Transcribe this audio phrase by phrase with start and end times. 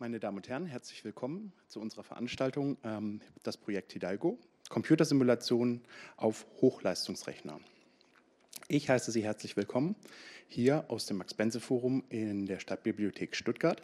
[0.00, 5.80] Meine Damen und Herren, herzlich willkommen zu unserer Veranstaltung, ähm, das Projekt Hidalgo, Computersimulation
[6.16, 7.58] auf Hochleistungsrechner.
[8.68, 9.96] Ich heiße Sie herzlich willkommen
[10.46, 13.82] hier aus dem Max-Benze-Forum in der Stadtbibliothek Stuttgart.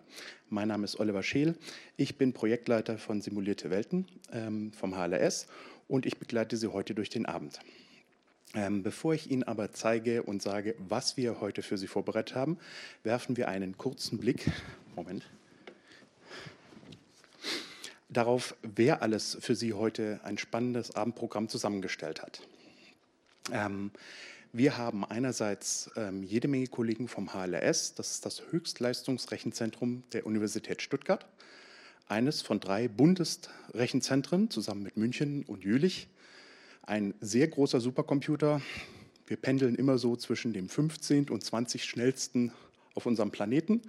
[0.51, 1.57] Mein Name ist Oliver Scheel.
[1.97, 5.49] Ich bin Projektleiter von Simulierte Welten ähm, vom HLS
[5.89, 7.59] und ich begleite Sie heute durch den Abend.
[8.55, 12.57] Ähm, bevor ich Ihnen aber zeige und sage, was wir heute für Sie vorbereitet haben,
[13.03, 14.49] werfen wir einen kurzen Blick.
[14.95, 15.29] Moment
[18.15, 22.41] darauf, wer alles für Sie heute ein spannendes Abendprogramm zusammengestellt hat.
[23.53, 23.91] Ähm,
[24.53, 30.81] wir haben einerseits ähm, jede Menge Kollegen vom HLRS, das ist das Höchstleistungsrechenzentrum der Universität
[30.81, 31.27] Stuttgart,
[32.07, 36.09] eines von drei Bundesrechenzentren zusammen mit München und Jülich.
[36.83, 38.61] Ein sehr großer Supercomputer.
[39.27, 41.31] Wir pendeln immer so zwischen dem 15.
[41.31, 42.53] und 20 schnellsten
[42.95, 43.83] auf unserem Planeten.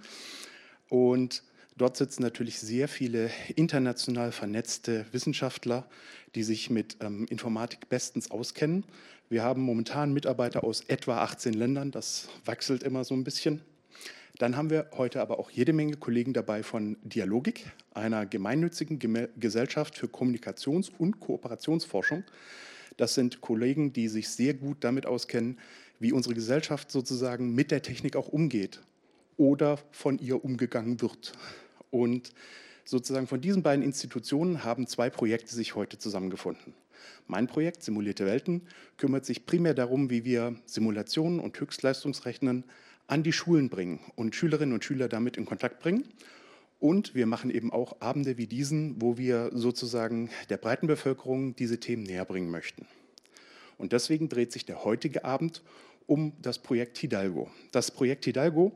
[0.88, 1.42] Und
[1.78, 5.86] Dort sitzen natürlich sehr viele international vernetzte Wissenschaftler,
[6.34, 8.84] die sich mit ähm, Informatik bestens auskennen.
[9.28, 13.60] Wir haben momentan Mitarbeiter aus etwa 18 Ländern, das wechselt immer so ein bisschen.
[14.38, 18.98] Dann haben wir heute aber auch jede Menge Kollegen dabei von Dialogik, einer gemeinnützigen
[19.38, 22.24] Gesellschaft für Kommunikations- und Kooperationsforschung.
[22.96, 25.58] Das sind Kollegen, die sich sehr gut damit auskennen,
[25.98, 28.80] wie unsere Gesellschaft sozusagen mit der Technik auch umgeht
[29.36, 31.32] oder von ihr umgegangen wird.
[31.90, 32.32] Und
[32.84, 36.74] sozusagen von diesen beiden Institutionen haben zwei Projekte sich heute zusammengefunden.
[37.26, 38.62] Mein Projekt Simulierte Welten
[38.96, 42.64] kümmert sich primär darum, wie wir Simulationen und Höchstleistungsrechnen
[43.06, 46.04] an die Schulen bringen und Schülerinnen und Schüler damit in Kontakt bringen.
[46.78, 51.80] Und wir machen eben auch Abende wie diesen, wo wir sozusagen der breiten Bevölkerung diese
[51.80, 52.86] Themen näher bringen möchten.
[53.78, 55.62] Und deswegen dreht sich der heutige Abend
[56.06, 57.50] um das Projekt Hidalgo.
[57.72, 58.72] Das Projekt Hidalgo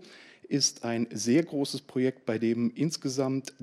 [0.50, 3.54] ist ein sehr großes Projekt, bei dem insgesamt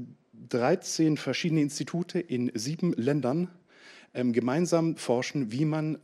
[0.49, 3.49] 13 verschiedene Institute in sieben Ländern
[4.13, 5.97] ähm, gemeinsam forschen, wie man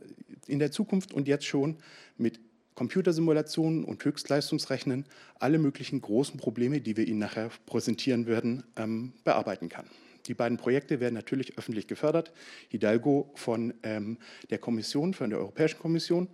[0.46, 1.78] in der Zukunft und jetzt schon
[2.18, 2.38] mit
[2.74, 5.06] Computersimulationen und Höchstleistungsrechnen
[5.38, 9.86] alle möglichen großen Probleme, die wir Ihnen nachher präsentieren werden, ähm, bearbeiten kann.
[10.26, 12.32] Die beiden Projekte werden natürlich öffentlich gefördert.
[12.68, 14.18] Hidalgo von ähm,
[14.50, 16.28] der Kommission, von der Europäischen Kommission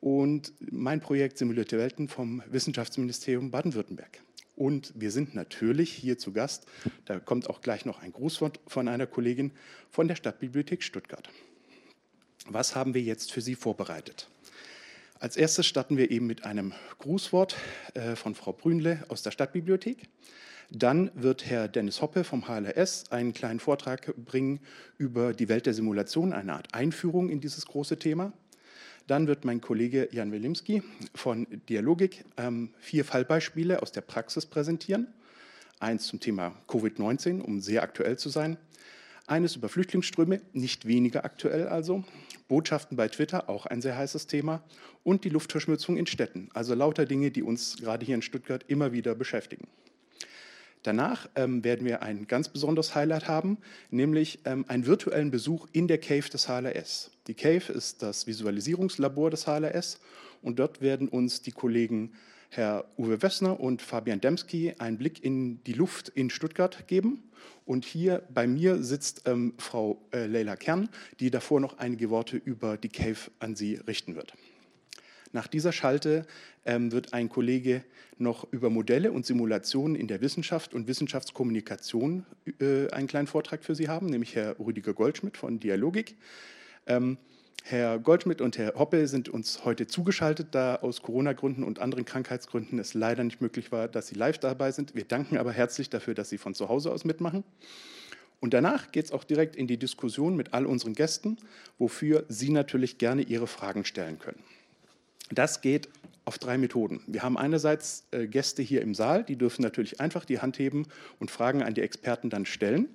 [0.00, 4.20] und mein Projekt Simulierte Welten vom Wissenschaftsministerium Baden-Württemberg.
[4.56, 6.66] Und wir sind natürlich hier zu Gast,
[7.04, 9.52] da kommt auch gleich noch ein Grußwort von einer Kollegin
[9.88, 11.28] von der Stadtbibliothek Stuttgart.
[12.48, 14.28] Was haben wir jetzt für Sie vorbereitet?
[15.20, 17.56] Als erstes starten wir eben mit einem Grußwort
[17.94, 20.08] äh, von Frau Brünle aus der Stadtbibliothek.
[20.70, 24.60] Dann wird Herr Dennis Hoppe vom HLRS einen kleinen Vortrag bringen
[24.96, 28.32] über die Welt der Simulation, eine Art Einführung in dieses große Thema.
[29.08, 30.82] Dann wird mein Kollege Jan Wilimski
[31.14, 35.06] von Dialogik ähm, vier Fallbeispiele aus der Praxis präsentieren.
[35.80, 38.58] Eins zum Thema Covid-19, um sehr aktuell zu sein.
[39.26, 42.04] Eines über Flüchtlingsströme, nicht weniger aktuell also.
[42.48, 44.62] Botschaften bei Twitter, auch ein sehr heißes Thema.
[45.04, 48.92] Und die Luftverschmutzung in Städten, also lauter Dinge, die uns gerade hier in Stuttgart immer
[48.92, 49.68] wieder beschäftigen.
[50.82, 53.58] Danach ähm, werden wir ein ganz besonderes Highlight haben,
[53.90, 57.10] nämlich ähm, einen virtuellen Besuch in der Cave des HLS.
[57.26, 60.00] Die Cave ist das Visualisierungslabor des HLS
[60.42, 62.12] und dort werden uns die Kollegen
[62.50, 67.24] Herr Uwe Wössner und Fabian Demski einen Blick in die Luft in Stuttgart geben.
[67.66, 70.88] Und hier bei mir sitzt ähm, Frau äh, Leila Kern,
[71.20, 74.32] die davor noch einige Worte über die Cave an Sie richten wird.
[75.32, 76.26] Nach dieser Schalte
[76.64, 77.84] ähm, wird ein Kollege
[78.20, 82.26] noch über Modelle und Simulationen in der Wissenschaft und Wissenschaftskommunikation
[82.60, 86.16] äh, einen kleinen Vortrag für Sie haben, nämlich Herr Rüdiger Goldschmidt von Dialogik.
[86.86, 87.18] Ähm,
[87.64, 92.78] Herr Goldschmidt und Herr Hoppe sind uns heute zugeschaltet, da aus Corona-Gründen und anderen Krankheitsgründen
[92.78, 94.94] es leider nicht möglich war, dass Sie live dabei sind.
[94.94, 97.44] Wir danken aber herzlich dafür, dass Sie von zu Hause aus mitmachen.
[98.40, 101.36] Und danach geht es auch direkt in die Diskussion mit all unseren Gästen,
[101.78, 104.42] wofür Sie natürlich gerne Ihre Fragen stellen können.
[105.30, 105.88] Das geht
[106.28, 107.00] auf drei Methoden.
[107.06, 110.86] Wir haben einerseits äh, Gäste hier im Saal, die dürfen natürlich einfach die Hand heben
[111.18, 112.90] und Fragen an die Experten dann stellen.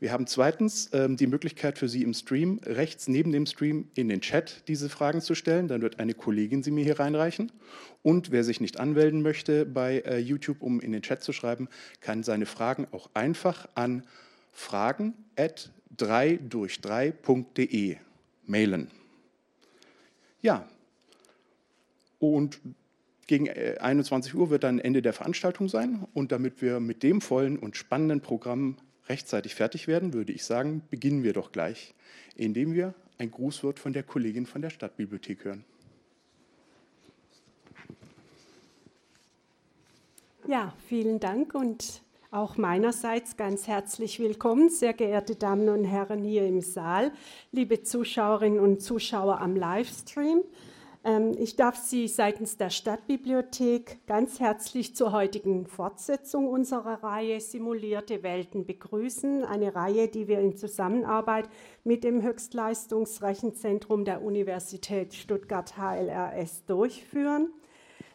[0.00, 4.08] Wir haben zweitens ähm, die Möglichkeit für Sie im Stream, rechts neben dem Stream in
[4.08, 5.68] den Chat diese Fragen zu stellen.
[5.68, 7.52] Dann wird eine Kollegin sie mir hier reinreichen.
[8.02, 11.68] Und wer sich nicht anmelden möchte bei äh, YouTube, um in den Chat zu schreiben,
[12.00, 14.02] kann seine Fragen auch einfach an
[14.50, 17.98] fragen at 3 durch 3.de
[18.46, 18.90] mailen.
[20.42, 20.68] Ja,
[22.30, 22.60] und
[23.26, 26.06] gegen 21 äh, Uhr wird dann Ende der Veranstaltung sein.
[26.14, 28.76] Und damit wir mit dem vollen und spannenden Programm
[29.08, 31.94] rechtzeitig fertig werden, würde ich sagen, beginnen wir doch gleich,
[32.36, 35.64] indem wir ein Grußwort von der Kollegin von der Stadtbibliothek hören.
[40.46, 42.02] Ja, vielen Dank und
[42.34, 47.12] Auch meinerseits ganz herzlich willkommen, sehr geehrte Damen und Herren hier im Saal,
[47.52, 50.42] liebe Zuschauerinnen und Zuschauer am Livestream.
[51.04, 58.22] Ähm, ich darf Sie seitens der Stadtbibliothek ganz herzlich zur heutigen Fortsetzung unserer Reihe Simulierte
[58.22, 59.44] Welten begrüßen.
[59.44, 61.48] Eine Reihe, die wir in Zusammenarbeit
[61.84, 67.52] mit dem Höchstleistungsrechenzentrum der Universität Stuttgart HLRS durchführen.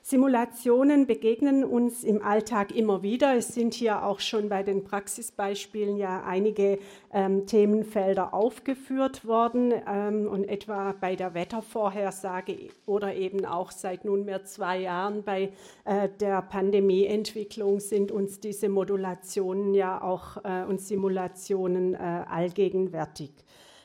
[0.01, 3.35] Simulationen begegnen uns im Alltag immer wieder.
[3.35, 6.79] Es sind hier auch schon bei den Praxisbeispielen ja einige
[7.13, 14.45] ähm, Themenfelder aufgeführt worden ähm, und etwa bei der Wettervorhersage oder eben auch seit nunmehr
[14.45, 15.51] zwei Jahren bei
[15.85, 23.31] äh, der Pandemieentwicklung sind uns diese Modulationen ja auch äh, und Simulationen äh, allgegenwärtig.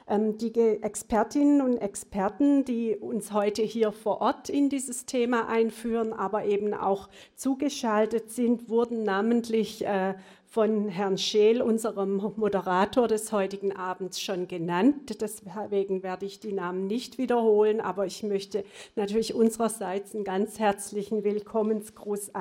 [0.06, 6.12] Ähm, die Expertinnen und Experten, die uns heute hier vor Ort in dieses Thema einführen,
[6.12, 10.14] aber eben auch zugeschaltet sind, wurden namentlich äh,
[10.54, 15.20] von Herrn Scheel, unserem Moderator des heutigen Abends, schon genannt.
[15.20, 18.62] Deswegen werde ich die Namen nicht wiederholen, aber ich möchte
[18.94, 22.32] natürlich unsererseits einen ganz herzlichen Willkommensgruß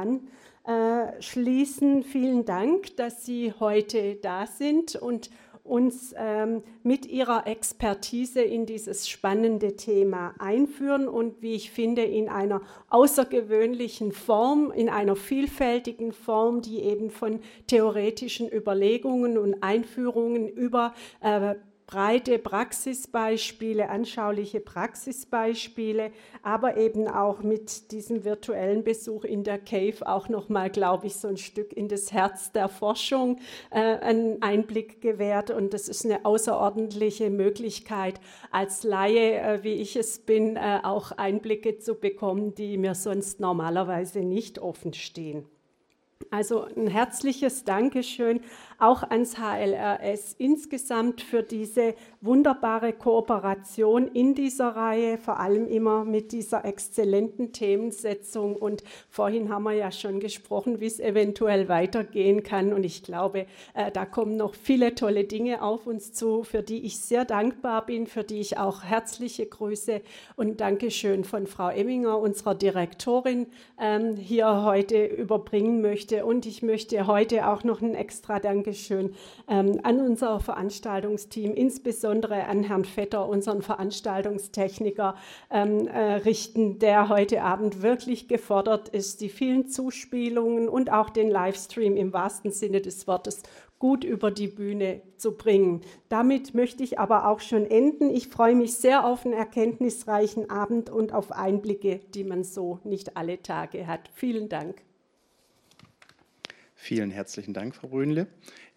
[0.65, 2.03] anschließen.
[2.03, 5.31] Vielen Dank, dass Sie heute da sind und
[5.63, 12.27] uns ähm, mit ihrer Expertise in dieses spannende Thema einführen und wie ich finde, in
[12.27, 20.93] einer außergewöhnlichen Form, in einer vielfältigen Form, die eben von theoretischen Überlegungen und Einführungen über
[21.21, 21.55] äh,
[21.87, 30.29] breite Praxisbeispiele, anschauliche Praxisbeispiele, aber eben auch mit diesem virtuellen Besuch in der Cave auch
[30.29, 33.39] nochmal, glaube ich, so ein Stück in das Herz der Forschung
[33.69, 35.51] äh, einen Einblick gewährt.
[35.51, 38.19] Und das ist eine außerordentliche Möglichkeit,
[38.51, 43.39] als Laie, äh, wie ich es bin, äh, auch Einblicke zu bekommen, die mir sonst
[43.39, 45.45] normalerweise nicht offen stehen.
[46.31, 48.41] Also ein herzliches Dankeschön
[48.79, 56.31] auch ans HLRS insgesamt für diese wunderbare Kooperation in dieser Reihe, vor allem immer mit
[56.31, 58.55] dieser exzellenten Themensetzung.
[58.55, 62.73] Und vorhin haben wir ja schon gesprochen, wie es eventuell weitergehen kann.
[62.73, 66.85] Und ich glaube, äh, da kommen noch viele tolle Dinge auf uns zu, für die
[66.85, 70.01] ich sehr dankbar bin, für die ich auch herzliche Grüße
[70.35, 73.47] und Dankeschön von Frau Emminger, unserer Direktorin,
[73.79, 76.25] ähm, hier heute überbringen möchte.
[76.25, 79.13] Und ich möchte heute auch noch ein extra Dankeschön Dankeschön
[79.47, 85.15] ähm, an unser Veranstaltungsteam, insbesondere an Herrn Vetter, unseren Veranstaltungstechniker,
[85.51, 91.29] ähm, äh, richten, der heute Abend wirklich gefordert ist, die vielen Zuspielungen und auch den
[91.29, 93.43] Livestream im wahrsten Sinne des Wortes
[93.77, 95.81] gut über die Bühne zu bringen.
[96.09, 98.09] Damit möchte ich aber auch schon enden.
[98.09, 103.17] Ich freue mich sehr auf einen erkenntnisreichen Abend und auf Einblicke, die man so nicht
[103.17, 104.09] alle Tage hat.
[104.15, 104.81] Vielen Dank.
[106.83, 108.27] Vielen herzlichen Dank, Frau Röhnle.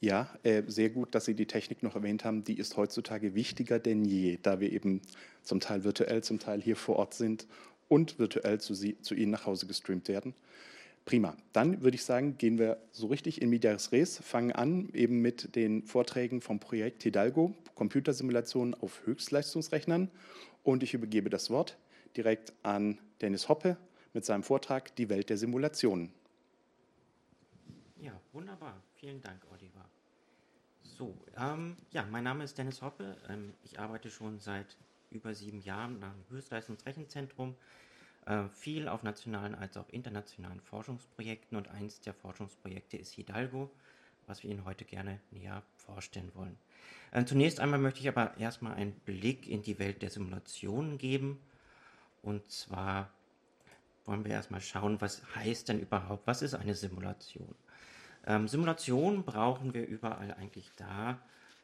[0.01, 2.45] Ja, äh, sehr gut, dass Sie die Technik noch erwähnt haben.
[2.45, 5.01] Die ist heutzutage wichtiger denn je, da wir eben
[5.43, 7.47] zum Teil virtuell, zum Teil hier vor Ort sind
[7.89, 10.35] und virtuell zu, Sie, zu Ihnen nach Hause gestreamt werden.
[11.07, 11.37] Prima.
[11.53, 15.55] Dann würde ich sagen, gehen wir so richtig in Medias Res, fangen an eben mit
[15.55, 20.11] den Vorträgen vom Projekt Hidalgo, Computersimulationen auf Höchstleistungsrechnern.
[20.65, 21.79] Und ich übergebe das Wort
[22.17, 23.77] direkt an Dennis Hoppe
[24.15, 26.11] mit seinem Vortrag Die Welt der Simulationen.
[27.99, 28.83] Ja, wunderbar.
[28.97, 29.85] Vielen Dank, Oliver.
[30.83, 33.17] So, ähm, ja, mein Name ist Dennis Hoppe.
[33.29, 34.77] Ähm, ich arbeite schon seit
[35.11, 37.57] über sieben Jahren am Höchstleistungsrechenzentrum,
[38.27, 43.71] äh, viel auf nationalen als auch internationalen Forschungsprojekten und eins der Forschungsprojekte ist Hidalgo,
[44.27, 46.59] was wir Ihnen heute gerne näher vorstellen wollen.
[47.13, 51.41] Äh, zunächst einmal möchte ich aber erstmal einen Blick in die Welt der Simulationen geben.
[52.23, 53.11] Und zwar
[54.05, 57.55] wollen wir erstmal schauen, was heißt denn überhaupt, was ist eine Simulation?
[58.27, 61.19] Ähm, Simulation brauchen wir überall eigentlich da,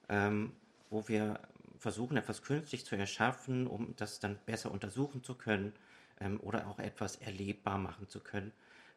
[0.09, 0.53] ähm,
[0.91, 1.41] wo wir
[1.79, 5.73] versuchen, etwas künstlich zu erschaffen, um das dann besser untersuchen zu können
[6.21, 8.53] ähm, oder auch etwas erlebbar machen zu können,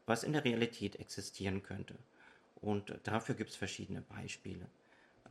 [0.06, 1.96] was in der Realität existieren könnte.
[2.62, 4.68] Und dafür gibt es verschiedene Beispiele.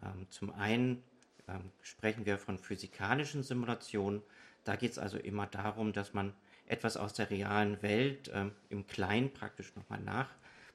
[0.03, 1.03] Ähm, zum einen
[1.49, 4.23] ähm, sprechen wir von physikalischen Simulationen.
[4.65, 6.35] Da geht es also immer darum, dass man
[6.67, 10.29] etwas aus der realen Welt ähm, im Kleinen praktisch nochmal nach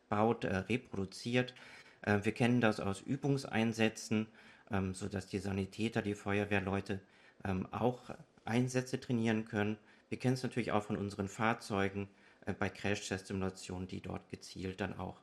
[0.10, 1.54] baut, äh, reproduziert.
[2.01, 4.28] Äh, wir kennen das aus Übungseinsätzen,
[4.72, 7.00] ähm, sodass die Sanitäter, die Feuerwehrleute
[7.46, 8.10] ähm, auch
[8.46, 9.78] Einsätze trainieren können.
[10.10, 12.10] Wir kennen es natürlich auch von unseren Fahrzeugen
[12.46, 15.22] äh, bei Crash-Test-Simulationen, die dort gezielt dann auch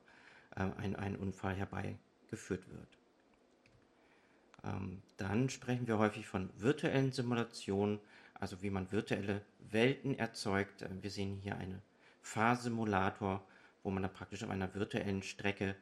[0.54, 2.98] ein, ein Unfall herbeigeführt wird.
[4.64, 8.00] Ähm, dann sprechen wir häufig von virtuellen Simulationen,
[8.32, 10.86] also wie man virtuelle Welten erzeugt.
[11.02, 11.82] Wir sehen hier einen
[12.22, 13.44] Fahrsimulator,
[13.86, 15.76] wo man dann praktisch auf einer virtuellen Strecke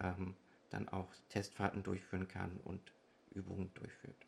[0.00, 0.36] ähm,
[0.68, 2.92] dann auch Testfahrten durchführen kann und
[3.34, 4.26] Übungen durchführt.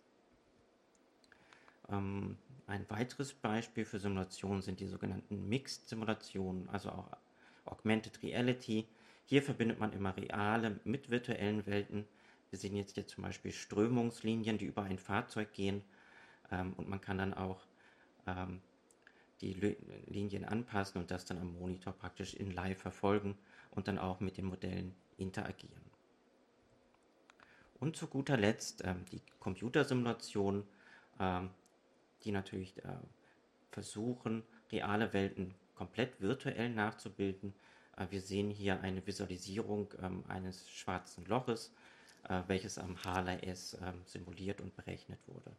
[1.90, 7.10] Ähm, ein weiteres Beispiel für Simulationen sind die sogenannten Mixed-Simulationen, also auch
[7.66, 8.88] Augmented Reality.
[9.26, 12.06] Hier verbindet man immer reale mit virtuellen Welten.
[12.48, 15.82] Wir sehen jetzt hier zum Beispiel Strömungslinien, die über ein Fahrzeug gehen
[16.50, 17.60] ähm, und man kann dann auch
[18.26, 18.62] ähm,
[19.40, 23.38] die Linien anpassen und das dann am Monitor praktisch in Live verfolgen
[23.70, 25.90] und dann auch mit den Modellen interagieren.
[27.78, 30.66] Und zu guter Letzt ähm, die Computersimulation,
[31.18, 31.50] ähm,
[32.24, 32.98] die natürlich äh,
[33.70, 37.54] versuchen, reale Welten komplett virtuell nachzubilden.
[37.96, 41.72] Äh, wir sehen hier eine Visualisierung ähm, eines schwarzen Loches,
[42.28, 45.56] äh, welches am HLS ähm, simuliert und berechnet wurde.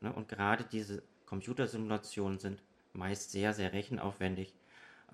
[0.00, 0.10] Ne?
[0.10, 2.62] Und gerade diese Computersimulationen sind
[2.92, 4.54] meist sehr, sehr rechenaufwendig,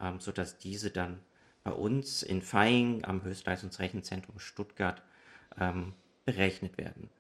[0.01, 1.21] ähm, sodass diese dann
[1.65, 5.03] bei uns in Feing am Höchstleistungsrechenzentrum Stuttgart
[5.59, 7.11] ähm, berechnet werden.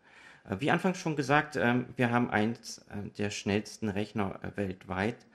[0.48, 5.26] Äh, wie anfangs schon gesagt, ähm, wir haben eins äh, der schnellsten Rechner äh, weltweit.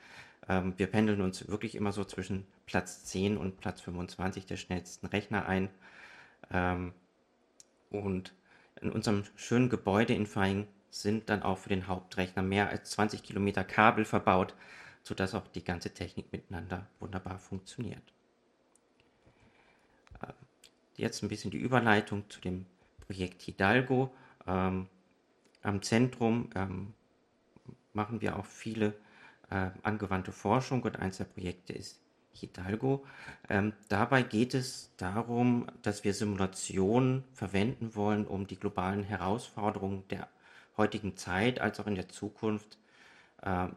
[0.47, 5.07] Ähm, wir pendeln uns wirklich immer so zwischen Platz 10 und Platz 25 der schnellsten
[5.07, 5.69] Rechner ein.
[6.51, 6.93] Ähm,
[7.89, 8.33] und
[8.81, 13.23] in unserem schönen Gebäude in Feing sind dann auch für den Hauptrechner mehr als 20
[13.23, 14.55] Kilometer Kabel verbaut,
[15.03, 18.03] sodass auch die ganze Technik miteinander wunderbar funktioniert.
[21.01, 22.65] Jetzt ein bisschen die Überleitung zu dem
[23.07, 24.13] Projekt Hidalgo.
[24.45, 24.87] Ähm,
[25.63, 26.93] am Zentrum ähm,
[27.93, 28.93] machen wir auch viele
[29.49, 31.99] äh, angewandte Forschung und eins der Projekte ist
[32.33, 33.05] Hidalgo.
[33.49, 40.27] Ähm, dabei geht es darum, dass wir Simulationen verwenden wollen, um die globalen Herausforderungen der
[40.77, 42.77] heutigen Zeit als auch in der Zukunft,
[43.41, 43.67] äh,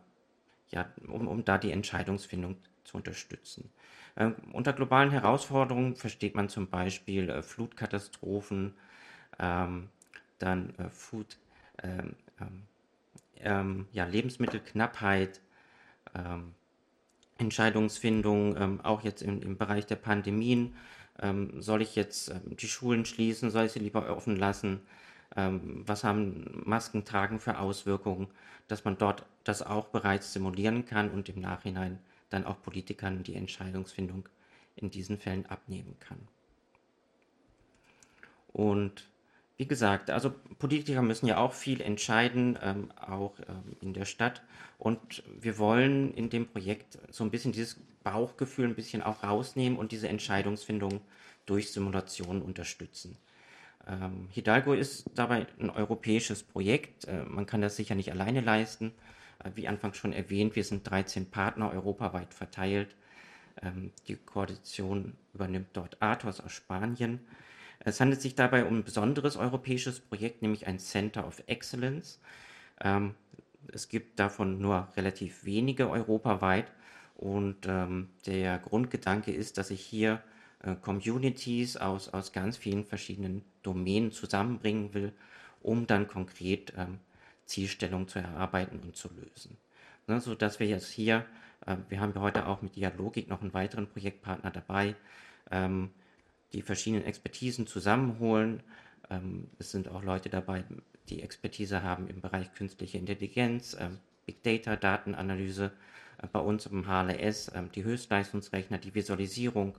[0.75, 3.71] ja, um, um da die Entscheidungsfindung zu unterstützen.
[4.17, 8.75] Äh, unter globalen Herausforderungen versteht man zum Beispiel äh, Flutkatastrophen,
[9.39, 9.89] ähm,
[10.39, 11.39] dann äh, Food,
[11.83, 12.63] ähm, ähm,
[13.39, 15.41] ähm ja, Lebensmittelknappheit,
[16.15, 16.55] ähm,
[17.39, 20.75] Entscheidungsfindung, ähm, auch jetzt im, im, Bereich der Pandemien.
[21.59, 23.51] soll ich jetzt die Schulen schließen?
[23.51, 24.81] Soll ich sie lieber offen lassen?
[25.35, 28.29] Was haben Masken tragen für Auswirkungen?
[28.69, 31.99] Dass man dort das auch bereits simulieren kann und im Nachhinein
[32.31, 34.29] dann auch Politikern die Entscheidungsfindung
[34.77, 36.19] in diesen Fällen abnehmen kann.
[38.53, 39.07] Und
[39.57, 44.43] wie gesagt, also Politiker müssen ja auch viel entscheiden, ähm, auch ähm, in der Stadt.
[44.79, 49.79] Und wir wollen in dem Projekt so ein bisschen dieses Bauchgefühl ein bisschen auch rausnehmen
[49.79, 51.01] und diese Entscheidungsfindung
[51.47, 53.17] durch Simulationen unterstützen.
[53.87, 57.07] Ähm, Hidalgo ist dabei ein europäisches Projekt.
[57.07, 58.93] Äh, man kann das sicher nicht alleine leisten.
[59.43, 62.95] Äh, wie anfangs schon erwähnt, wir sind 13 Partner europaweit verteilt.
[63.63, 67.21] Ähm, die Koalition übernimmt dort Athos aus Spanien.
[67.81, 72.21] Es handelt sich dabei um ein besonderes europäisches Projekt, nämlich ein Center of Excellence.
[72.81, 73.15] Ähm,
[73.73, 76.71] es gibt davon nur relativ wenige europaweit
[77.17, 80.34] und ähm, der Grundgedanke ist, dass ich hier äh,
[80.83, 85.13] Communities aus, aus ganz vielen verschiedenen Domänen zusammenbringen will,
[85.63, 86.99] um dann konkret ähm,
[87.47, 89.57] Zielstellungen zu erarbeiten und zu lösen.
[90.07, 91.25] Ne, so dass wir jetzt hier,
[91.67, 94.95] äh, wir haben heute auch mit Dialogik noch einen weiteren Projektpartner dabei,
[95.51, 95.91] ähm,
[96.53, 98.63] die verschiedenen Expertisen zusammenholen.
[99.11, 100.65] Ähm, es sind auch Leute dabei,
[101.09, 103.91] die Expertise haben im Bereich künstliche Intelligenz, äh,
[104.27, 105.73] Big Data, Datenanalyse,
[106.23, 109.77] äh, bei uns im HLS äh, die Höchstleistungsrechner, die Visualisierung,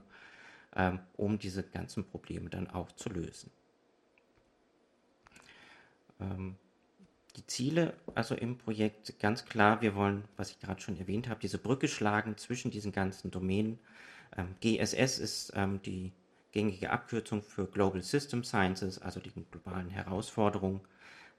[0.76, 3.50] ähm, um diese ganzen Probleme dann auch zu lösen.
[6.20, 6.56] Ähm,
[7.36, 11.40] die Ziele also im Projekt ganz klar, wir wollen, was ich gerade schon erwähnt habe,
[11.40, 13.78] diese Brücke schlagen zwischen diesen ganzen Domänen.
[14.36, 16.12] Ähm, GSS ist ähm, die
[16.52, 20.80] gängige Abkürzung für Global System Sciences, also die globalen Herausforderungen.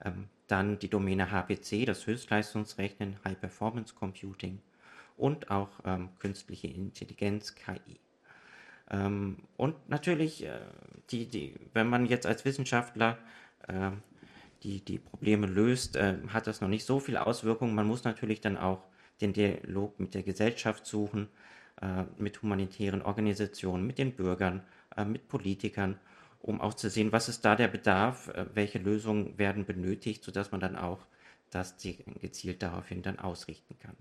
[0.04, 4.60] Ähm, dann die Domäne HPC, das Höchstleistungsrechnen, High Performance Computing
[5.16, 7.98] und auch ähm, künstliche Intelligenz, KI.
[8.90, 10.60] Ähm, und natürlich, äh,
[11.10, 13.18] die, die, wenn man jetzt als Wissenschaftler
[13.66, 13.90] äh,
[14.62, 17.74] die, die Probleme löst, äh, hat das noch nicht so viele Auswirkungen.
[17.74, 18.84] Man muss natürlich dann auch
[19.20, 21.28] den Dialog mit der Gesellschaft suchen,
[21.80, 24.62] äh, mit humanitären Organisationen, mit den Bürgern
[24.96, 25.98] äh, mit Politikern,
[26.40, 30.50] um auch zu sehen, was ist da der Bedarf, äh, welche Lösungen werden benötigt, sodass
[30.50, 31.06] man dann auch
[31.50, 31.76] das
[32.20, 33.96] gezielt daraufhin dann ausrichten kann.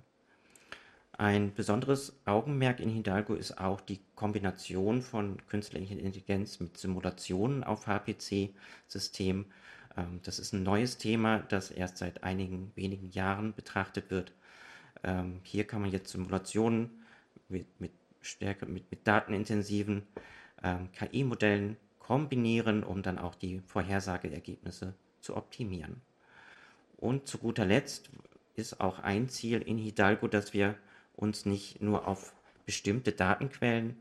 [1.19, 7.87] Ein besonderes Augenmerk in Hidalgo ist auch die Kombination von künstlicher Intelligenz mit Simulationen auf
[7.87, 9.45] HPC-Systemen.
[9.97, 14.31] Ähm, das ist ein neues Thema, das erst seit einigen wenigen Jahren betrachtet wird.
[15.03, 17.03] Ähm, hier kann man jetzt Simulationen
[17.49, 20.03] mit, mit, stärker, mit, mit datenintensiven
[20.63, 25.99] ähm, KI-Modellen kombinieren, um dann auch die Vorhersageergebnisse zu optimieren.
[26.95, 28.11] Und zu guter Letzt
[28.55, 30.75] ist auch ein Ziel in Hidalgo, dass wir
[31.17, 32.33] uns nicht nur auf
[32.65, 33.97] bestimmte Datenquellen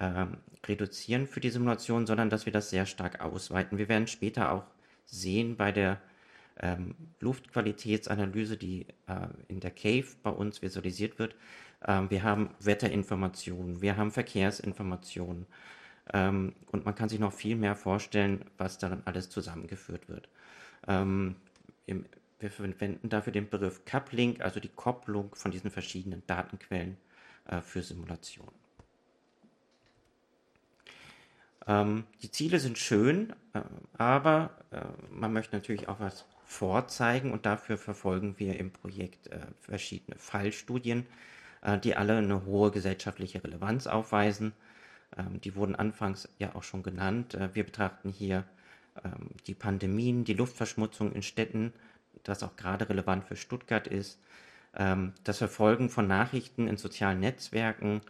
[0.00, 3.78] ähm, reduzieren für die Simulation, sondern dass wir das sehr stark ausweiten.
[3.78, 4.64] Wir werden später auch
[5.04, 6.00] sehen bei der
[6.60, 11.34] ähm, Luftqualitätsanalyse, die äh, in der Cave bei uns visualisiert wird.
[11.86, 15.46] Ähm, wir haben Wetterinformationen, wir haben Verkehrsinformationen
[16.12, 20.28] ähm, und man kann sich noch viel mehr vorstellen, was darin alles zusammengeführt wird.
[20.88, 21.36] Ähm,
[21.86, 22.06] im,
[22.38, 26.96] wir verwenden dafür den Begriff Coupling, also die Kopplung von diesen verschiedenen Datenquellen
[27.46, 28.54] äh, für Simulationen.
[31.66, 33.60] Ähm, die Ziele sind schön, äh,
[33.98, 39.40] aber äh, man möchte natürlich auch was vorzeigen und dafür verfolgen wir im Projekt äh,
[39.60, 41.06] verschiedene Fallstudien,
[41.62, 44.52] äh, die alle eine hohe gesellschaftliche Relevanz aufweisen.
[45.16, 47.34] Ähm, die wurden anfangs ja auch schon genannt.
[47.34, 48.44] Äh, wir betrachten hier
[49.04, 51.72] ähm, die Pandemien, die Luftverschmutzung in Städten,
[52.28, 54.20] das auch gerade relevant für Stuttgart ist,
[54.74, 58.00] ähm, das Verfolgen von Nachrichten in sozialen Netzwerken,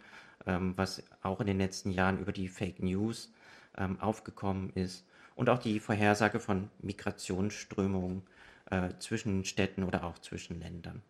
[0.45, 3.31] ähm, was auch in den letzten Jahren über die Fake News
[3.77, 5.05] ähm, aufgekommen ist
[5.35, 8.23] und auch die Vorhersage von Migrationsströmungen
[8.69, 11.01] äh, zwischen Städten oder auch zwischen Ländern.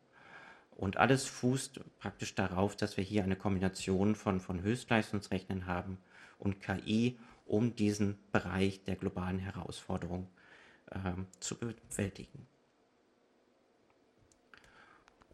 [0.71, 5.97] Und alles fußt praktisch darauf, dass wir hier eine Kombination von, von Höchstleistungsrechnen haben
[6.37, 10.27] und KI, um diesen Bereich der globalen Herausforderung
[10.91, 12.47] ähm, zu bewältigen.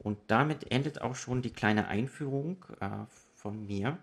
[0.04, 2.88] Und damit endet auch schon die kleine Einführung äh,
[3.36, 3.98] von mir.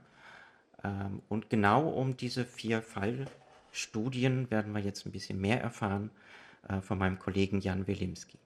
[0.82, 6.10] Ähm, und genau um diese vier Fallstudien werden wir jetzt ein bisschen mehr erfahren
[6.68, 8.38] äh, von meinem Kollegen Jan Wilimski.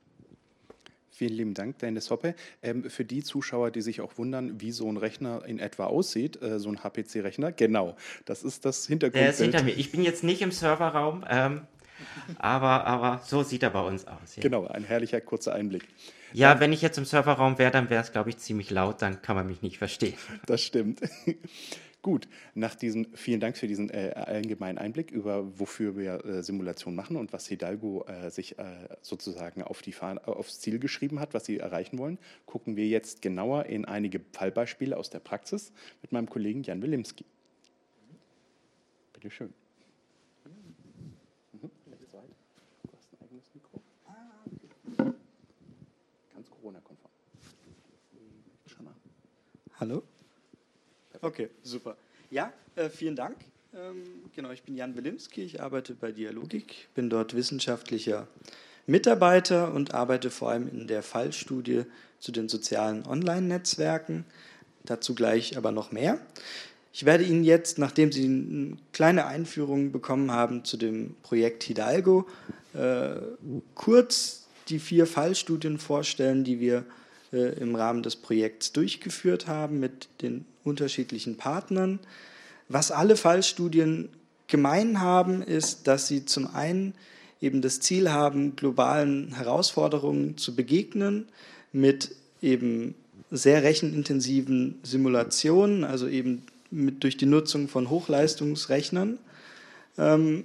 [1.14, 2.34] Vielen lieben Dank, Dennis Hoppe.
[2.60, 6.42] Ähm, für die Zuschauer, die sich auch wundern, wie so ein Rechner in etwa aussieht,
[6.42, 9.24] äh, so ein HPC-Rechner, genau, das ist das Hintergrundbild.
[9.24, 9.78] Der ist hinter mir.
[9.78, 11.62] Ich bin jetzt nicht im Serverraum, ähm,
[12.38, 14.34] aber, aber so sieht er bei uns aus.
[14.34, 14.42] Ja.
[14.42, 15.86] Genau, ein herrlicher kurzer Einblick.
[16.34, 19.22] Ja, wenn ich jetzt im Serverraum wäre, dann wäre es, glaube ich, ziemlich laut, dann
[19.22, 20.14] kann man mich nicht verstehen.
[20.46, 21.00] Das stimmt.
[22.02, 26.94] Gut, nach diesem, vielen Dank für diesen äh, allgemeinen Einblick über, wofür wir äh, Simulation
[26.94, 28.64] machen und was Hidalgo äh, sich äh,
[29.00, 33.22] sozusagen auf die Fahne, aufs Ziel geschrieben hat, was sie erreichen wollen, gucken wir jetzt
[33.22, 37.24] genauer in einige Fallbeispiele aus der Praxis mit meinem Kollegen Jan Wilimski.
[39.14, 39.48] Bitte
[49.80, 50.04] Hallo?
[51.20, 51.96] Okay, super.
[52.30, 53.36] Ja, äh, vielen Dank.
[53.74, 58.28] Ähm, genau, ich bin Jan Wilimski, ich arbeite bei Dialogik, bin dort wissenschaftlicher
[58.86, 61.86] Mitarbeiter und arbeite vor allem in der Fallstudie
[62.20, 64.24] zu den sozialen Online-Netzwerken.
[64.84, 66.20] Dazu gleich aber noch mehr.
[66.92, 72.28] Ich werde Ihnen jetzt, nachdem Sie eine kleine Einführung bekommen haben zu dem Projekt Hidalgo,
[72.74, 73.16] äh,
[73.74, 76.84] kurz die vier Fallstudien vorstellen, die wir
[77.34, 81.98] äh, im Rahmen des Projekts durchgeführt haben mit den unterschiedlichen Partnern.
[82.68, 84.08] Was alle Fallstudien
[84.46, 86.94] gemein haben, ist, dass sie zum einen
[87.40, 91.26] eben das Ziel haben, globalen Herausforderungen zu begegnen
[91.72, 92.94] mit eben
[93.30, 99.18] sehr rechenintensiven Simulationen, also eben mit, durch die Nutzung von Hochleistungsrechnern.
[99.98, 100.44] Ähm,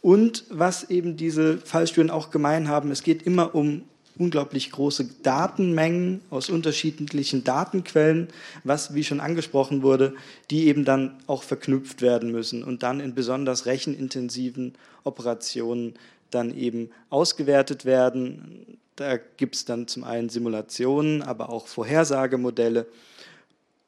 [0.00, 3.82] und was eben diese Fallstudien auch gemein haben, es geht immer um
[4.20, 8.28] unglaublich große Datenmengen aus unterschiedlichen Datenquellen,
[8.62, 10.14] was, wie schon angesprochen wurde,
[10.50, 15.94] die eben dann auch verknüpft werden müssen und dann in besonders rechenintensiven Operationen
[16.30, 18.78] dann eben ausgewertet werden.
[18.96, 22.86] Da gibt es dann zum einen Simulationen, aber auch Vorhersagemodelle.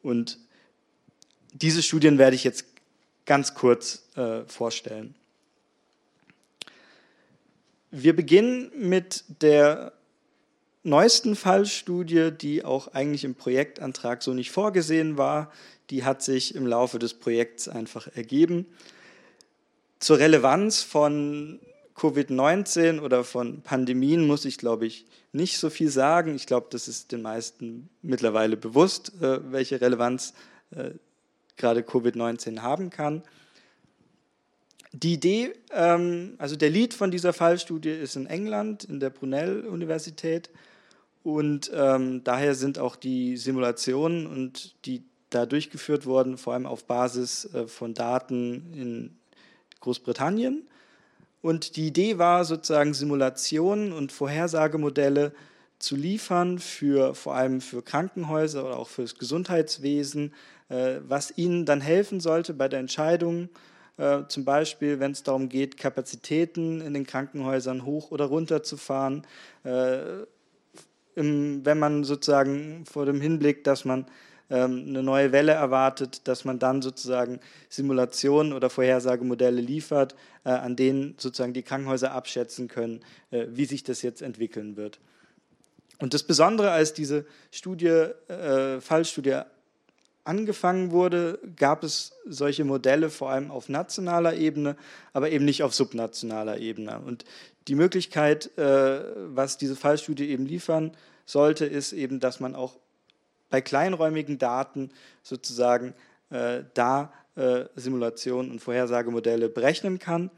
[0.03, 0.39] Und
[1.53, 2.65] diese Studien werde ich jetzt
[3.27, 5.15] ganz kurz äh, vorstellen.
[7.91, 9.93] Wir beginnen mit der
[10.83, 15.53] neuesten Fallstudie, die auch eigentlich im Projektantrag so nicht vorgesehen war,
[15.91, 18.67] die hat sich im Laufe des Projekts einfach ergeben.
[19.99, 21.61] Zur Relevanz von
[21.97, 26.35] Covid-19 oder von Pandemien muss ich, glaube ich, nicht so viel sagen.
[26.35, 30.35] Ich glaube, das ist den meisten mittlerweile bewusst, äh, welche Relevanz
[30.71, 30.91] äh,
[31.57, 33.23] gerade Covid-19 haben kann.
[34.93, 40.51] Die Idee, ähm, also der Lead von dieser Fallstudie ist in England, in der Brunel-Universität.
[41.23, 46.85] Und ähm, daher sind auch die Simulationen und die da durchgeführt wurden, vor allem auf
[46.85, 49.17] Basis äh, von Daten in
[49.81, 50.67] Großbritannien.
[51.41, 55.33] Und die Idee war sozusagen Simulationen und Vorhersagemodelle
[55.79, 60.33] zu liefern für vor allem für Krankenhäuser oder auch für das Gesundheitswesen,
[60.69, 63.49] äh, was ihnen dann helfen sollte bei der Entscheidung,
[63.99, 68.77] Äh, zum Beispiel, wenn es darum geht, Kapazitäten in den Krankenhäusern hoch oder runter zu
[68.77, 69.27] fahren.
[69.65, 70.25] Äh,
[71.15, 74.07] im, wenn man sozusagen vor dem Hinblick, dass man
[74.51, 80.77] ähm, eine neue Welle erwartet, dass man dann sozusagen Simulationen oder Vorhersagemodelle liefert, äh, an
[80.77, 84.99] denen sozusagen die Krankenhäuser abschätzen können, äh, wie sich das jetzt entwickeln wird.
[85.99, 89.41] Und das Besondere, als diese Studie, äh, Fallstudie
[90.25, 94.77] angefangen wurde, gab es solche Modelle vor allem auf nationaler Ebene,
[95.13, 97.01] aber eben nicht auf subnationaler Ebene.
[97.01, 97.25] Und
[97.69, 99.03] die Möglichkeit, äh,
[99.35, 100.93] was diese Fallstudie eben liefern
[101.27, 102.77] sollte, ist eben, dass man auch
[103.51, 104.91] bei kleinräumigen Daten
[105.23, 105.95] sozusagen
[106.31, 110.31] äh, da äh, Simulationen und Vorhersagemodelle berechnen kann.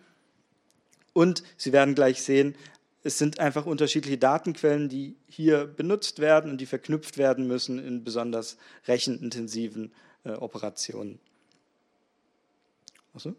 [1.13, 2.57] Und Sie werden gleich sehen,
[3.05, 8.03] es sind einfach unterschiedliche Datenquellen, die hier benutzt werden und die verknüpft werden müssen in
[8.03, 8.57] besonders
[8.89, 9.93] rechenintensiven
[10.25, 11.21] äh, Operationen.
[13.15, 13.35] Achso?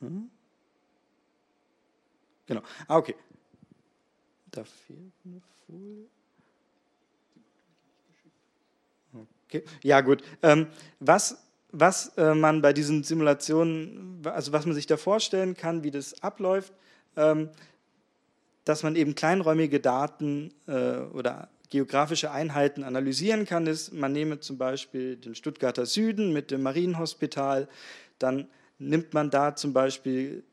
[0.00, 0.30] Hm?
[2.46, 2.62] Genau.
[2.86, 3.16] Ah, okay.
[4.52, 6.06] Da fehlt eine Folie.
[9.46, 9.64] Okay.
[9.82, 10.22] Ja, gut.
[10.42, 10.68] Ähm,
[11.00, 11.38] was
[11.74, 16.22] was äh, man bei diesen Simulationen, also was man sich da vorstellen kann, wie das
[16.22, 16.74] abläuft,
[17.14, 24.58] dass man eben kleinräumige Daten äh, oder geografische Einheiten analysieren kann, ist, man nehme zum
[24.58, 27.68] Beispiel den Stuttgarter Süden mit dem Marienhospital,
[28.18, 28.48] dann
[28.78, 30.44] nimmt man da zum Beispiel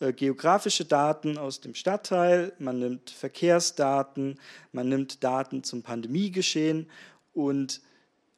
[0.00, 4.40] äh, geografische Daten aus dem Stadtteil, man nimmt Verkehrsdaten,
[4.72, 6.88] man nimmt Daten zum Pandemiegeschehen
[7.34, 7.82] und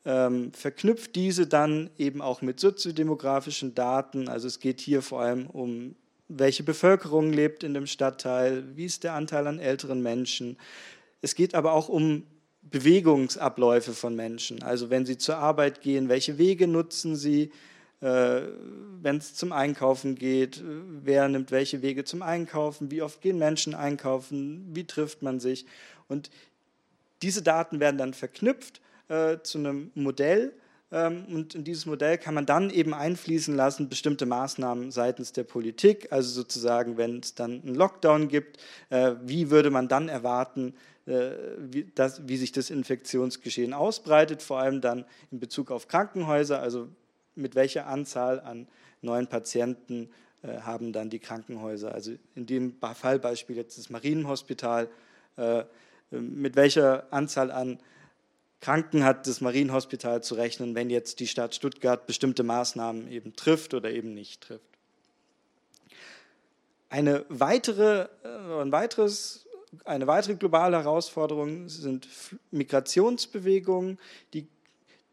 [0.05, 4.29] ähm, verknüpft diese dann eben auch mit soziodemografischen Daten.
[4.29, 5.95] Also es geht hier vor allem um
[6.29, 10.59] welche Bevölkerung lebt in dem Stadtteil, wie ist der Anteil an älteren Menschen.
[11.23, 12.25] Es geht aber auch um
[12.63, 14.63] Bewegungsabläufe von Menschen.
[14.63, 17.51] Also wenn sie zur Arbeit gehen, welche Wege nutzen sie,
[18.01, 18.43] äh,
[19.01, 23.75] wenn es zum Einkaufen geht, wer nimmt welche Wege zum Einkaufen, wie oft gehen Menschen
[23.75, 25.67] einkaufen, wie trifft man sich.
[26.09, 26.31] Und
[27.23, 30.53] diese Daten werden dann verknüpft äh, zu einem Modell,
[30.91, 36.11] und in dieses Modell kann man dann eben einfließen lassen, bestimmte Maßnahmen seitens der Politik,
[36.11, 38.57] also sozusagen, wenn es dann einen Lockdown gibt,
[38.89, 40.75] äh, wie würde man dann erwarten,
[41.05, 46.63] äh, wie, das, wie sich das Infektionsgeschehen ausbreitet, vor allem dann in Bezug auf Krankenhäuser,
[46.63, 46.89] also
[47.35, 48.67] mit welcher Anzahl an
[49.03, 50.09] neuen Patienten
[50.43, 54.89] äh, haben dann die Krankenhäuser, also in dem Fallbeispiel jetzt das Marienhospital,
[56.11, 57.79] mit welcher Anzahl an
[58.61, 63.73] Kranken hat das Marienhospital zu rechnen, wenn jetzt die Stadt Stuttgart bestimmte Maßnahmen eben trifft
[63.75, 64.65] oder eben nicht trifft.
[66.91, 69.47] Eine weitere, äh, ein weiteres,
[69.85, 72.09] eine weitere globale Herausforderung sind
[72.51, 73.99] Migrationsbewegungen.
[74.33, 74.49] Die,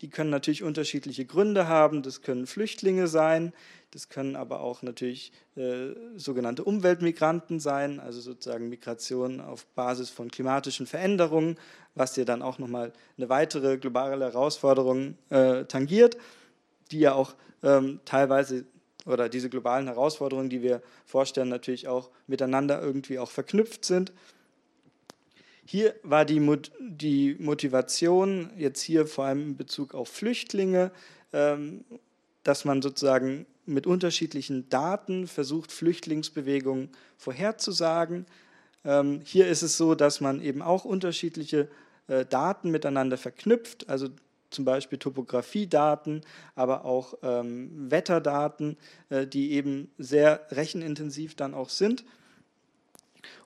[0.01, 2.01] die können natürlich unterschiedliche Gründe haben.
[2.01, 3.53] Das können Flüchtlinge sein,
[3.95, 10.29] das können aber auch natürlich äh, sogenannte Umweltmigranten sein, also sozusagen Migration auf Basis von
[10.29, 11.57] klimatischen Veränderungen,
[11.95, 16.17] was ja dann auch nochmal eine weitere globale Herausforderung äh, tangiert,
[16.91, 18.65] die ja auch ähm, teilweise
[19.05, 24.11] oder diese globalen Herausforderungen, die wir vorstellen, natürlich auch miteinander irgendwie auch verknüpft sind.
[25.63, 26.45] Hier war die,
[26.81, 30.91] die Motivation jetzt hier vor allem in Bezug auf Flüchtlinge,
[31.31, 31.85] ähm,
[32.43, 38.25] dass man sozusagen mit unterschiedlichen Daten versucht, Flüchtlingsbewegungen vorherzusagen.
[38.83, 41.67] Ähm, hier ist es so, dass man eben auch unterschiedliche
[42.07, 44.09] äh, Daten miteinander verknüpft, also
[44.51, 46.21] zum Beispiel Topografiedaten,
[46.55, 48.77] aber auch ähm, Wetterdaten,
[49.09, 52.05] äh, die eben sehr rechenintensiv dann auch sind.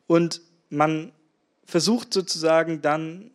[0.08, 1.12] Und man
[1.66, 3.32] versucht sozusagen dann,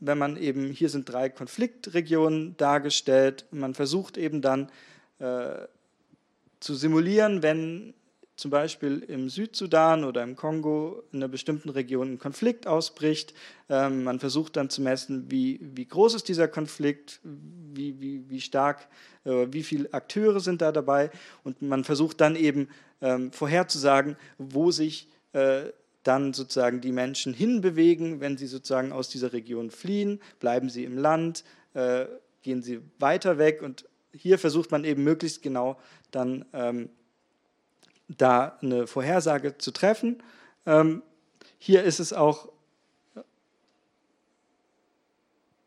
[0.00, 4.70] wenn man eben, hier sind drei Konfliktregionen dargestellt, man versucht eben dann
[5.18, 5.66] äh,
[6.60, 7.94] zu simulieren, wenn
[8.38, 13.34] zum Beispiel im Südsudan oder im Kongo in einer bestimmten Region ein Konflikt ausbricht.
[13.68, 18.40] Ähm, man versucht dann zu messen, wie, wie groß ist dieser Konflikt, wie, wie, wie
[18.40, 18.86] stark,
[19.24, 21.10] äh, wie viele Akteure sind da dabei.
[21.42, 22.68] Und man versucht dann eben
[23.00, 25.64] ähm, vorherzusagen, wo sich äh,
[26.04, 30.20] dann sozusagen die Menschen hinbewegen, wenn sie sozusagen aus dieser Region fliehen.
[30.38, 31.42] Bleiben sie im Land,
[31.74, 32.06] äh,
[32.42, 33.84] gehen sie weiter weg und
[34.18, 35.78] hier versucht man eben möglichst genau
[36.10, 36.90] dann ähm,
[38.08, 40.22] da eine Vorhersage zu treffen.
[40.66, 41.02] Ähm,
[41.58, 42.48] hier ist es auch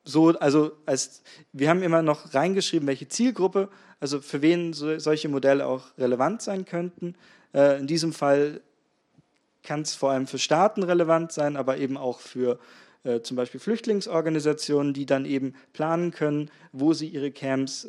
[0.03, 1.21] so, also als,
[1.53, 6.41] wir haben immer noch reingeschrieben, welche Zielgruppe, also für wen so, solche Modelle auch relevant
[6.41, 7.15] sein könnten.
[7.53, 8.61] Äh, in diesem Fall
[9.63, 12.59] kann es vor allem für Staaten relevant sein, aber eben auch für
[13.03, 17.87] äh, zum Beispiel Flüchtlingsorganisationen, die dann eben planen können, wo sie ihre Camps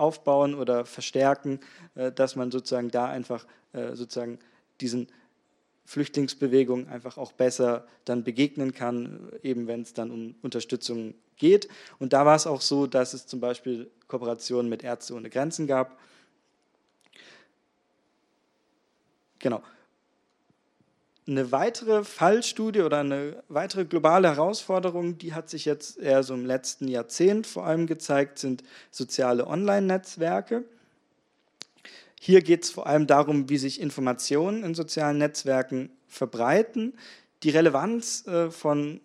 [0.00, 1.60] aufbauen oder verstärken,
[1.94, 4.38] äh, dass man sozusagen da einfach äh, sozusagen
[4.80, 5.08] diesen
[5.84, 11.68] Flüchtlingsbewegungen einfach auch besser dann begegnen kann, eben wenn es dann um Unterstützung geht.
[11.98, 15.66] Und da war es auch so, dass es zum Beispiel Kooperationen mit Ärzte ohne Grenzen
[15.66, 15.98] gab.
[19.40, 19.62] Genau.
[21.30, 26.44] Eine weitere Fallstudie oder eine weitere globale Herausforderung, die hat sich jetzt eher so im
[26.44, 30.64] letzten Jahrzehnt vor allem gezeigt, sind soziale Online-Netzwerke.
[32.18, 36.94] Hier geht es vor allem darum, wie sich Informationen in sozialen Netzwerken verbreiten.
[37.44, 39.00] Die Relevanz äh, von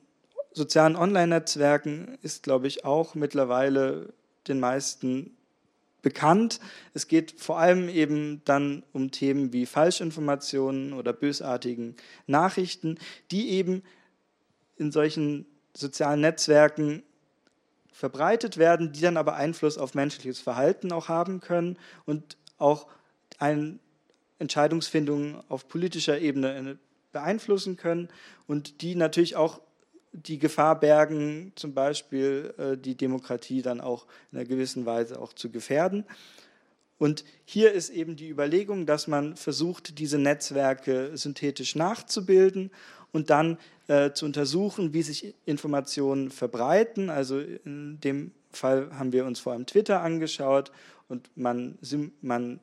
[0.51, 4.13] sozialen Online-Netzwerken ist, glaube ich, auch mittlerweile
[4.47, 5.37] den meisten
[6.05, 6.59] bekannt.
[6.93, 11.95] Es geht vor allem eben dann um Themen wie Falschinformationen oder bösartigen
[12.27, 12.99] Nachrichten,
[13.31, 13.81] die eben
[14.77, 17.01] in solchen sozialen Netzwerken
[17.91, 22.85] verbreitet werden, die dann aber Einfluss auf menschliches Verhalten auch haben können und auch
[23.39, 23.79] eine
[24.37, 26.77] Entscheidungsfindung auf politischer Ebene
[27.13, 28.09] beeinflussen können
[28.45, 29.59] und die natürlich auch
[30.15, 35.33] die Gefahr bergen, zum Beispiel äh, die Demokratie dann auch in einer gewissen Weise auch
[35.33, 36.05] zu gefährden.
[36.97, 42.71] Und hier ist eben die Überlegung, dass man versucht, diese Netzwerke synthetisch nachzubilden
[43.11, 47.09] und dann äh, zu untersuchen, wie sich Informationen verbreiten.
[47.09, 50.71] Also in dem Fall haben wir uns vor allem Twitter angeschaut
[51.09, 51.77] und man,
[52.21, 52.61] man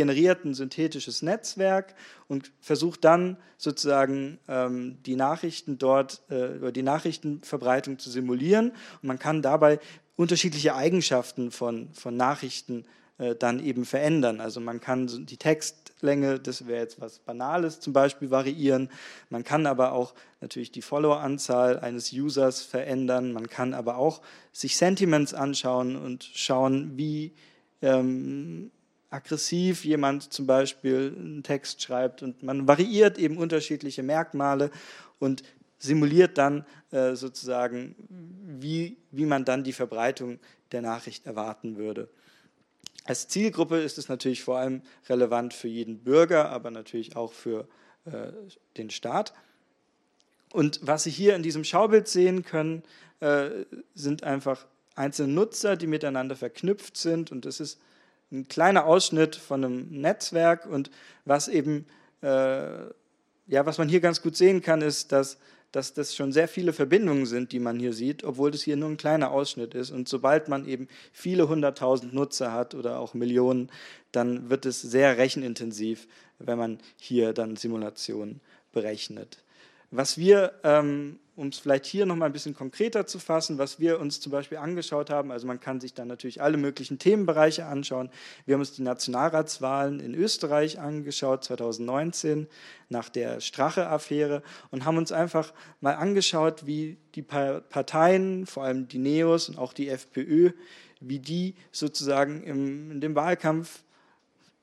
[0.00, 1.94] generiert ein synthetisches Netzwerk
[2.26, 8.70] und versucht dann sozusagen ähm, die Nachrichten dort äh, die Nachrichtenverbreitung zu simulieren.
[8.70, 9.78] Und man kann dabei
[10.16, 12.86] unterschiedliche Eigenschaften von, von Nachrichten
[13.18, 14.40] äh, dann eben verändern.
[14.40, 18.88] Also man kann die Textlänge, das wäre jetzt was Banales zum Beispiel, variieren.
[19.28, 23.34] Man kann aber auch natürlich die Followeranzahl eines Users verändern.
[23.34, 27.34] Man kann aber auch sich Sentiments anschauen und schauen, wie
[27.82, 28.70] ähm,
[29.10, 34.70] aggressiv jemand zum Beispiel einen Text schreibt und man variiert eben unterschiedliche Merkmale
[35.18, 35.42] und
[35.78, 37.96] simuliert dann äh, sozusagen,
[38.60, 40.38] wie, wie man dann die Verbreitung
[40.72, 42.08] der Nachricht erwarten würde.
[43.04, 47.66] Als Zielgruppe ist es natürlich vor allem relevant für jeden Bürger, aber natürlich auch für
[48.04, 48.32] äh,
[48.76, 49.32] den Staat.
[50.52, 52.82] Und was Sie hier in diesem Schaubild sehen können,
[53.20, 53.50] äh,
[53.94, 57.32] sind einfach einzelne Nutzer, die miteinander verknüpft sind.
[57.32, 57.80] Und das ist
[58.32, 60.90] ein kleiner Ausschnitt von einem Netzwerk und
[61.24, 61.86] was eben,
[62.22, 62.86] äh,
[63.46, 65.38] ja, was man hier ganz gut sehen kann, ist, dass,
[65.72, 68.88] dass das schon sehr viele Verbindungen sind, die man hier sieht, obwohl das hier nur
[68.88, 69.90] ein kleiner Ausschnitt ist.
[69.90, 73.70] Und sobald man eben viele hunderttausend Nutzer hat oder auch Millionen,
[74.12, 76.06] dann wird es sehr rechenintensiv,
[76.38, 78.40] wenn man hier dann Simulationen
[78.72, 79.38] berechnet.
[79.90, 83.98] Was wir ähm, um es vielleicht hier nochmal ein bisschen konkreter zu fassen, was wir
[83.98, 88.10] uns zum Beispiel angeschaut haben, also man kann sich dann natürlich alle möglichen Themenbereiche anschauen.
[88.44, 92.46] Wir haben uns die Nationalratswahlen in Österreich angeschaut, 2019,
[92.90, 98.98] nach der Strache-Affäre und haben uns einfach mal angeschaut, wie die Parteien, vor allem die
[98.98, 100.50] Neos und auch die FPÖ,
[101.00, 103.82] wie die sozusagen im, in dem Wahlkampf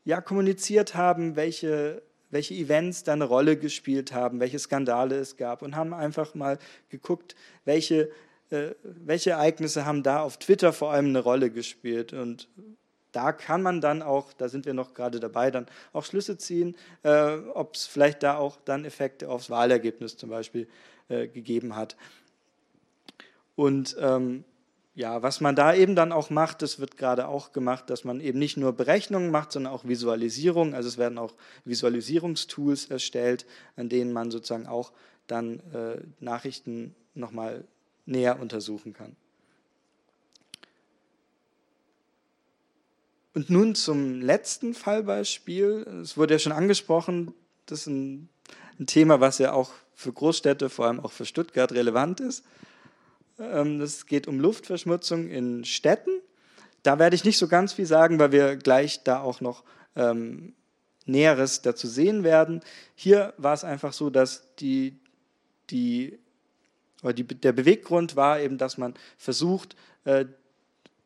[0.05, 5.61] ja, kommuniziert haben, welche welche Events da eine Rolle gespielt haben, welche Skandale es gab
[5.61, 6.59] und haben einfach mal
[6.89, 7.35] geguckt,
[7.65, 8.09] welche,
[8.49, 12.13] äh, welche Ereignisse haben da auf Twitter vor allem eine Rolle gespielt.
[12.13, 12.47] Und
[13.11, 16.75] da kann man dann auch, da sind wir noch gerade dabei, dann auch Schlüsse ziehen,
[17.03, 20.67] äh, ob es vielleicht da auch dann Effekte aufs Wahlergebnis zum Beispiel
[21.09, 21.95] äh, gegeben hat.
[23.55, 24.43] Und ähm,
[24.97, 28.19] ja, was man da eben dann auch macht, das wird gerade auch gemacht, dass man
[28.19, 30.73] eben nicht nur Berechnungen macht, sondern auch Visualisierung.
[30.73, 34.91] Also es werden auch Visualisierungstools erstellt, an denen man sozusagen auch
[35.27, 37.63] dann äh, Nachrichten nochmal
[38.07, 39.15] näher untersuchen kann.
[43.35, 45.85] Und nun zum letzten Fallbeispiel.
[46.01, 47.35] Es wurde ja schon angesprochen,
[47.67, 48.29] das ist ein,
[48.79, 52.43] ein Thema, was ja auch für Großstädte, vor allem auch für Stuttgart relevant ist.
[53.39, 56.21] Ähm, es geht um Luftverschmutzung in Städten.
[56.83, 59.63] Da werde ich nicht so ganz viel sagen, weil wir gleich da auch noch
[59.95, 60.53] ähm,
[61.05, 62.61] Näheres dazu sehen werden.
[62.95, 64.99] Hier war es einfach so, dass die,
[65.69, 66.17] die,
[67.03, 70.25] die, der Beweggrund war eben, dass man versucht, äh,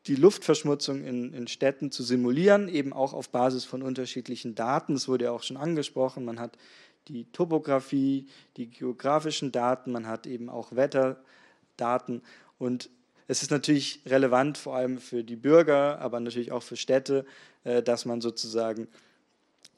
[0.06, 4.94] die Luftverschmutzung in, in, Städten zu simulieren, eben auch auf Basis von unterschiedlichen Daten.
[4.94, 6.24] Das wurde ja auch schon angesprochen.
[6.24, 6.58] Man hat
[7.06, 11.20] die Topografie, die geografischen Daten, man hat eben auch Wetter,
[11.82, 12.22] Daten.
[12.58, 12.90] Und
[13.26, 17.24] es ist natürlich relevant, vor allem für die Bürger, aber natürlich auch für Städte,
[17.64, 18.86] äh, dass man sozusagen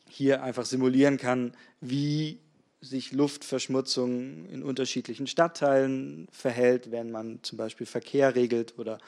[0.09, 2.39] hier einfach simulieren kann, wie
[2.81, 8.99] sich Luftverschmutzung in unterschiedlichen Stadtteilen verhält, wenn man zum Beispiel Verkehr regelt oder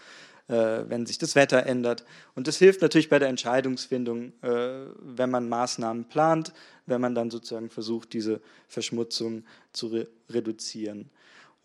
[0.49, 2.05] äh, wenn sich das Wetter ändert.
[2.35, 6.53] Und das hilft natürlich bei der Entscheidungsfindung, äh, wenn man Maßnahmen plant,
[6.87, 11.11] wenn man dann sozusagen versucht, diese Verschmutzung zu re reduzieren.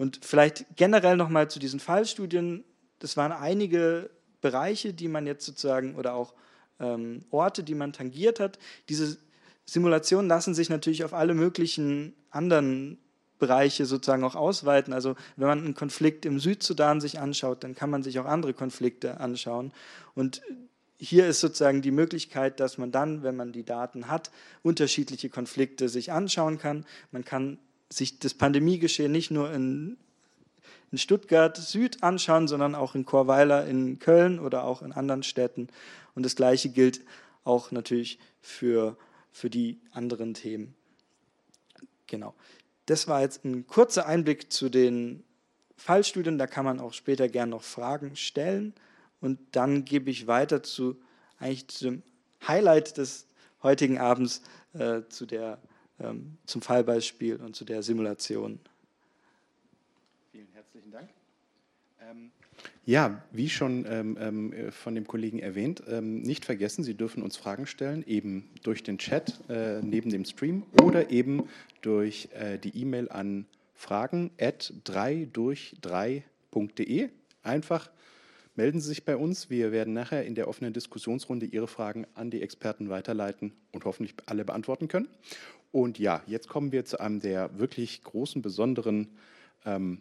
[0.02, 2.64] Und vielleicht generell nochmal zu diesen Fallstudien.
[2.98, 4.10] Das waren einige
[4.42, 6.34] Bereiche, die man jetzt sozusagen oder auch
[6.80, 8.58] ähm, Orte, die man tangiert hat.
[8.90, 9.20] Diese
[9.64, 12.98] Simulationen lassen sich natürlich auf alle möglichen anderen
[13.38, 14.92] Bereiche sozusagen auch ausweiten.
[14.92, 18.56] Also wenn man einen Konflikt im Südsudan sich anschaut, dann kann man sich auch andere
[18.56, 19.72] Konflikte anschauen.
[20.16, 20.42] Und
[20.98, 24.32] hier ist sozusagen die Möglichkeit, dass man dann, wenn man die Daten hat,
[24.64, 26.88] unterschiedliche Konflikte sich anschauen kann.
[27.12, 27.60] Man kann
[27.92, 29.98] sich das Pandemiegeschehen nicht nur in,
[30.92, 35.68] in Stuttgart Süd anschauen, sondern auch in Chorweiler in Köln oder auch in anderen Städten.
[36.16, 37.02] Und das Gleiche gilt
[37.44, 38.98] auch natürlich für,
[39.32, 40.74] für die anderen Themen.
[42.08, 42.34] Genau.
[42.86, 45.24] Das war jetzt ein kurzer Einblick zu den
[45.78, 46.38] Fallstudien.
[46.38, 48.74] Da kann man auch später gerne noch Fragen stellen.
[49.22, 50.98] Und dann gebe ich weiter zu
[51.42, 52.04] eigentlich zu dem
[52.48, 53.26] Highlight des
[53.64, 54.42] heutigen Abends,
[54.74, 55.58] äh, zu der,
[56.46, 58.60] zum Fallbeispiel und zu der Simulation.
[60.32, 61.10] Vielen herzlichen Dank.
[62.02, 62.32] Ähm
[62.86, 67.24] ja, wie schon ähm, ähm, äh, von dem Kollegen erwähnt, ähm, nicht vergessen, Sie dürfen
[67.24, 71.48] uns Fragen stellen, eben durch den Chat äh, neben dem Stream oder eben
[71.82, 77.10] durch äh, die E-Mail an fragen at 3 durch 3.de.
[77.44, 77.90] Einfach
[78.56, 79.50] melden Sie sich bei uns.
[79.50, 84.16] Wir werden nachher in der offenen Diskussionsrunde Ihre Fragen an die Experten weiterleiten und hoffentlich
[84.26, 85.08] alle beantworten können.
[85.72, 89.08] Und ja, jetzt kommen wir zu einem der wirklich großen, besonderen
[89.66, 90.00] ähm,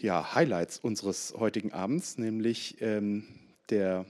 [0.00, 3.24] ja, Highlights unseres heutigen Abends, nämlich ähm,
[3.70, 4.04] der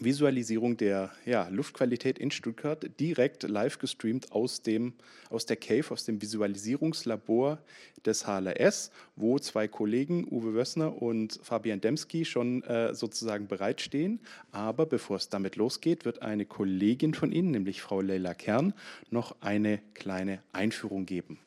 [0.00, 4.92] Visualisierung der ja, Luftqualität in Stuttgart, direkt live gestreamt aus, dem,
[5.28, 7.58] aus der Cave, aus dem Visualisierungslabor
[8.04, 14.20] des HLS, wo zwei Kollegen, Uwe Wössner und Fabian Demski, schon äh, sozusagen bereitstehen.
[14.52, 18.74] Aber bevor es damit losgeht, wird eine Kollegin von Ihnen, nämlich Frau Leila Kern,
[19.10, 21.38] noch eine kleine Einführung geben.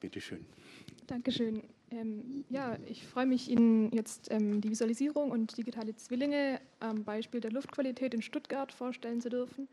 [0.00, 0.44] Bitte schön.
[1.06, 1.62] Dankeschön.
[1.90, 7.40] Ähm, ja, ich freue mich, Ihnen jetzt ähm, die Visualisierung und digitale Zwillinge am Beispiel
[7.40, 9.68] der Luftqualität in Stuttgart vorstellen zu dürfen.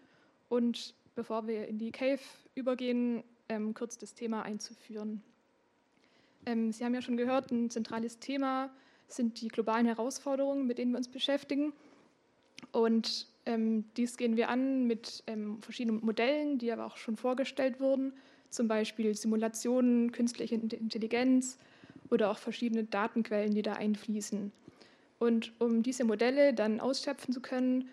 [0.50, 2.20] Und bevor wir in die Cave
[2.56, 5.22] übergehen, ähm, kurz das Thema einzuführen.
[6.46, 8.70] Ähm, Sie haben ja schon gehört, ein zentrales Thema
[9.08, 11.72] sind die globalen Herausforderungen, mit denen wir uns beschäftigen.
[12.72, 17.80] Und ähm, dies gehen wir an mit ähm, verschiedenen Modellen, die aber auch schon vorgestellt
[17.80, 18.14] wurden
[18.50, 21.58] zum Beispiel Simulationen, künstliche Intelligenz
[22.10, 24.52] oder auch verschiedene Datenquellen, die da einfließen.
[25.20, 27.90] Und um diese Modelle dann ausschöpfen zu können,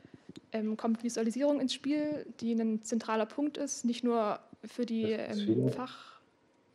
[0.53, 5.71] ähm, kommt Visualisierung ins Spiel, die ein zentraler Punkt ist, nicht nur für die ähm,
[5.71, 6.21] Fach,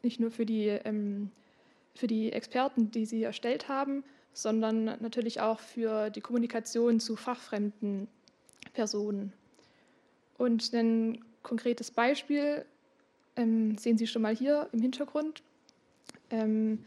[0.04, 1.32] nicht nur für die, ähm,
[1.96, 8.08] für die Experten, die sie erstellt haben, sondern natürlich auch für die Kommunikation zu fachfremden
[8.74, 9.34] Personen.
[10.38, 12.66] Und ein konkretes Beispiel
[13.36, 15.44] ähm, sehen Sie schon mal hier im Hintergrund.
[16.30, 16.86] Ähm,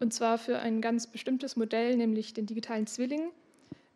[0.00, 3.30] und zwar für ein ganz bestimmtes Modell, nämlich den digitalen Zwilling.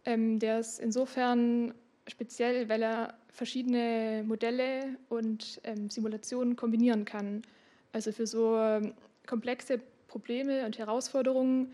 [0.05, 1.75] Ähm, der ist insofern
[2.09, 7.43] speziell, weil er verschiedene Modelle und ähm, Simulationen kombinieren kann.
[7.93, 8.95] Also für so ähm,
[9.27, 11.73] komplexe Probleme und Herausforderungen,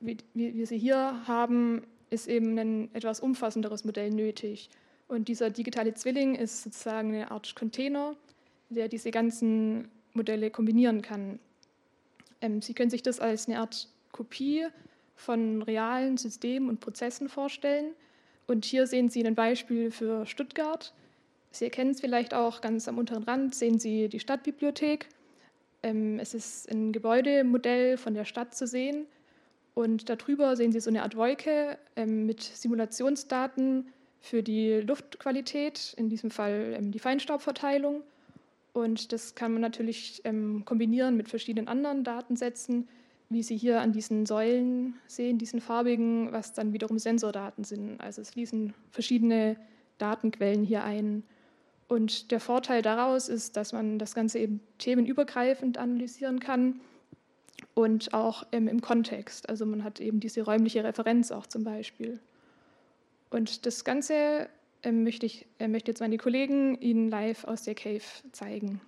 [0.00, 4.68] wie, wie wir sie hier haben, ist eben ein etwas umfassenderes Modell nötig.
[5.08, 8.14] Und dieser digitale Zwilling ist sozusagen eine Art Container,
[8.70, 11.38] der diese ganzen Modelle kombinieren kann.
[12.42, 14.66] Ähm, Sie können sich das als eine Art Kopie
[15.16, 17.92] von realen Systemen und Prozessen vorstellen.
[18.46, 20.92] Und hier sehen Sie ein Beispiel für Stuttgart.
[21.52, 25.08] Sie erkennen es vielleicht auch ganz am unteren Rand, sehen Sie die Stadtbibliothek.
[25.82, 29.06] Ähm, es ist ein Gebäudemodell von der Stadt zu sehen.
[29.74, 33.88] Und darüber sehen Sie so eine Art Wolke ähm, mit Simulationsdaten
[34.20, 38.02] für die Luftqualität, in diesem Fall die Feinstaubverteilung
[38.72, 42.88] und das kann man natürlich ähm, kombinieren mit verschiedenen anderen Datensätzen,
[43.28, 48.00] wie Sie hier an diesen Säulen sehen, diesen farbigen, was dann wiederum Sensordaten sind.
[48.00, 49.56] Also es fließen verschiedene
[49.98, 51.22] Datenquellen hier ein.
[51.88, 56.80] Und der Vorteil daraus ist, dass man das Ganze eben themenübergreifend analysieren kann
[57.74, 59.48] und auch ähm, im Kontext.
[59.48, 62.20] Also man hat eben diese räumliche Referenz auch zum Beispiel.
[63.28, 64.48] Und das Ganze
[64.90, 68.02] möchte, ich, äh, möchte jetzt meine Kollegen Ihnen live aus der Cave
[68.32, 68.80] zeigen.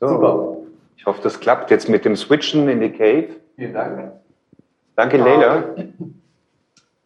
[0.00, 0.56] So, Super.
[0.96, 3.36] ich hoffe, das klappt jetzt mit dem Switchen in die Cave.
[3.56, 4.12] Vielen Dank.
[4.96, 5.74] Danke, Leila.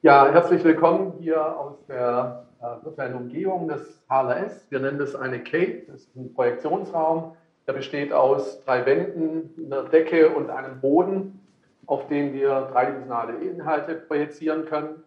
[0.01, 4.66] Ja, herzlich willkommen hier aus der äh, virtuellen Umgebung des HLS.
[4.70, 7.36] Wir nennen das eine Cave, das ist ein Projektionsraum.
[7.66, 11.38] Der besteht aus drei Wänden, einer Decke und einem Boden.
[11.86, 15.03] auf denen wir dreidimensionale Inhalte projizieren können.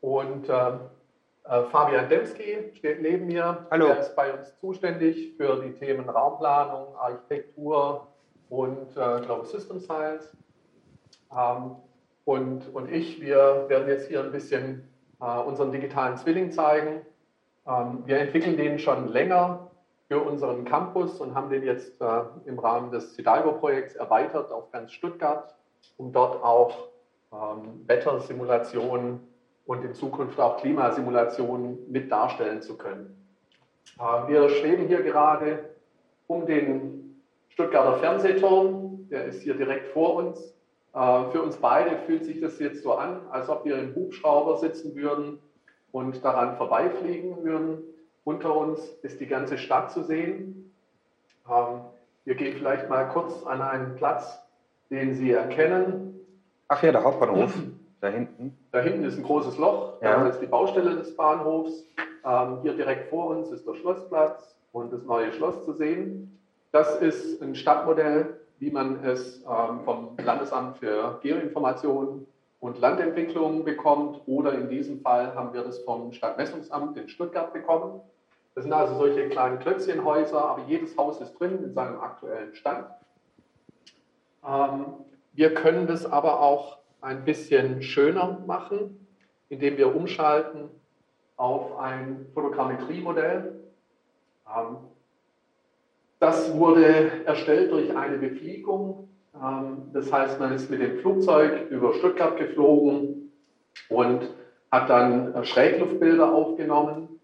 [0.00, 0.72] Und äh,
[1.48, 3.66] äh, Fabian Demski steht neben mir.
[3.70, 3.86] Hallo.
[3.86, 8.08] Er ist bei uns zuständig für die Themen Raumplanung, Architektur
[8.48, 10.36] und äh, glaube System Science.
[11.36, 11.76] Ähm,
[12.24, 14.88] und, und ich, wir werden jetzt hier ein bisschen
[15.20, 17.02] äh, unseren digitalen Zwilling zeigen.
[17.66, 19.70] Ähm, wir entwickeln den schon länger
[20.08, 24.92] für unseren Campus und haben den jetzt äh, im Rahmen des Hidalgo-Projekts erweitert auf ganz
[24.92, 25.54] Stuttgart,
[25.96, 26.88] um dort auch
[27.32, 29.20] ähm, Wettersimulationen
[29.66, 33.16] und in Zukunft auch Klimasimulationen mit darstellen zu können.
[33.98, 35.70] Äh, wir schweben hier gerade
[36.26, 40.54] um den Stuttgarter Fernsehturm, der ist hier direkt vor uns.
[40.94, 44.58] Äh, für uns beide fühlt sich das jetzt so an, als ob wir im Hubschrauber
[44.58, 45.38] sitzen würden
[45.92, 47.82] und daran vorbeifliegen würden.
[48.24, 50.72] Unter uns ist die ganze Stadt zu sehen.
[51.48, 51.80] Ähm,
[52.24, 54.38] wir gehen vielleicht mal kurz an einen Platz,
[54.90, 56.20] den Sie erkennen.
[56.68, 57.54] Ach ja, der Hauptbahnhof,
[58.00, 58.56] da hinten.
[58.72, 60.20] Da hinten ist ein großes Loch, Ja.
[60.20, 61.84] da ist die Baustelle des Bahnhofs.
[62.24, 66.38] Ähm, hier direkt vor uns ist der Schlossplatz und das neue Schloss zu sehen.
[66.72, 72.26] Das ist ein Stadtmodell, wie man es ähm, vom Landesamt für Geoinformation
[72.60, 74.20] und Landentwicklung bekommt.
[74.26, 78.00] Oder in diesem Fall haben wir das vom Stadtmessungsamt in Stuttgart bekommen.
[78.54, 82.86] Das sind also solche kleinen Klötzchenhäuser, aber jedes Haus ist drin in seinem aktuellen Stand.
[84.46, 84.86] Ähm,
[85.32, 89.06] wir können das aber auch ein bisschen schöner machen,
[89.48, 90.68] indem wir umschalten
[91.36, 93.60] auf ein Fotogrammetriemodell.
[94.54, 94.76] Ähm,
[96.18, 99.08] das wurde erstellt durch eine Befliegung.
[99.40, 103.30] Ähm, das heißt, man ist mit dem Flugzeug über Stuttgart geflogen
[103.88, 104.28] und
[104.72, 107.20] hat dann äh, Schrägluftbilder aufgenommen.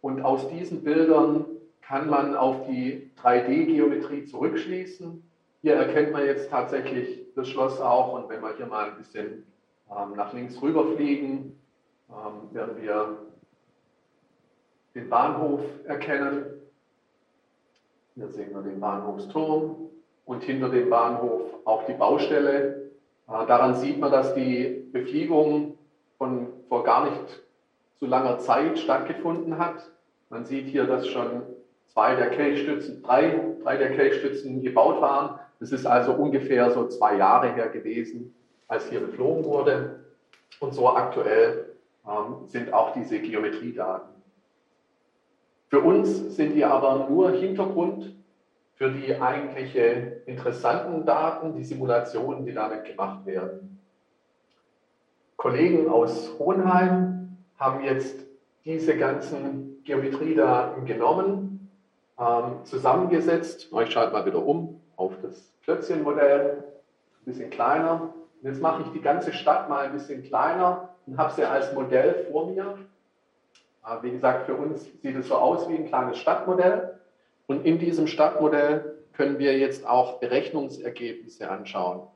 [0.00, 1.44] Und aus diesen Bildern
[1.82, 5.22] kann man auf die 3D-Geometrie zurückschließen.
[5.60, 8.14] Hier erkennt man jetzt tatsächlich das Schloss auch.
[8.14, 9.46] Und wenn wir hier mal ein bisschen
[9.90, 11.60] ähm, nach links rüber fliegen,
[12.08, 13.18] ähm, werden wir
[14.94, 16.46] den Bahnhof erkennen.
[18.14, 19.90] Hier sehen wir den Bahnhofsturm
[20.24, 22.90] und hinter dem Bahnhof auch die Baustelle.
[23.28, 25.76] Äh, daran sieht man, dass die Befliegung
[26.16, 27.42] von vor gar nicht
[28.00, 29.90] so langer Zeit stattgefunden hat.
[30.30, 31.42] Man sieht hier, dass schon
[31.86, 35.38] zwei der Kelchstützen, drei, drei der Kelchstützen gebaut waren.
[35.60, 38.34] Das ist also ungefähr so zwei Jahre her gewesen,
[38.68, 40.04] als hier geflogen wurde.
[40.60, 41.76] Und so aktuell
[42.06, 44.14] ähm, sind auch diese Geometriedaten.
[45.68, 48.14] Für uns sind die aber nur Hintergrund
[48.74, 53.80] für die eigentliche interessanten Daten, die Simulationen, die damit gemacht werden.
[55.36, 58.20] Kollegen aus Hohenheim haben jetzt
[58.64, 61.70] diese ganzen Geometriedaten genommen,
[62.18, 63.70] ähm, zusammengesetzt.
[63.82, 68.12] Ich schalte mal wieder um auf das Klötzchenmodell, ein bisschen kleiner.
[68.42, 71.72] Und jetzt mache ich die ganze Stadt mal ein bisschen kleiner und habe sie als
[71.72, 72.78] Modell vor mir.
[73.86, 76.98] Äh, Wie gesagt, für uns sieht es so aus wie ein kleines Stadtmodell.
[77.46, 82.06] Und in diesem Stadtmodell können wir jetzt auch Berechnungsergebnisse anschauen.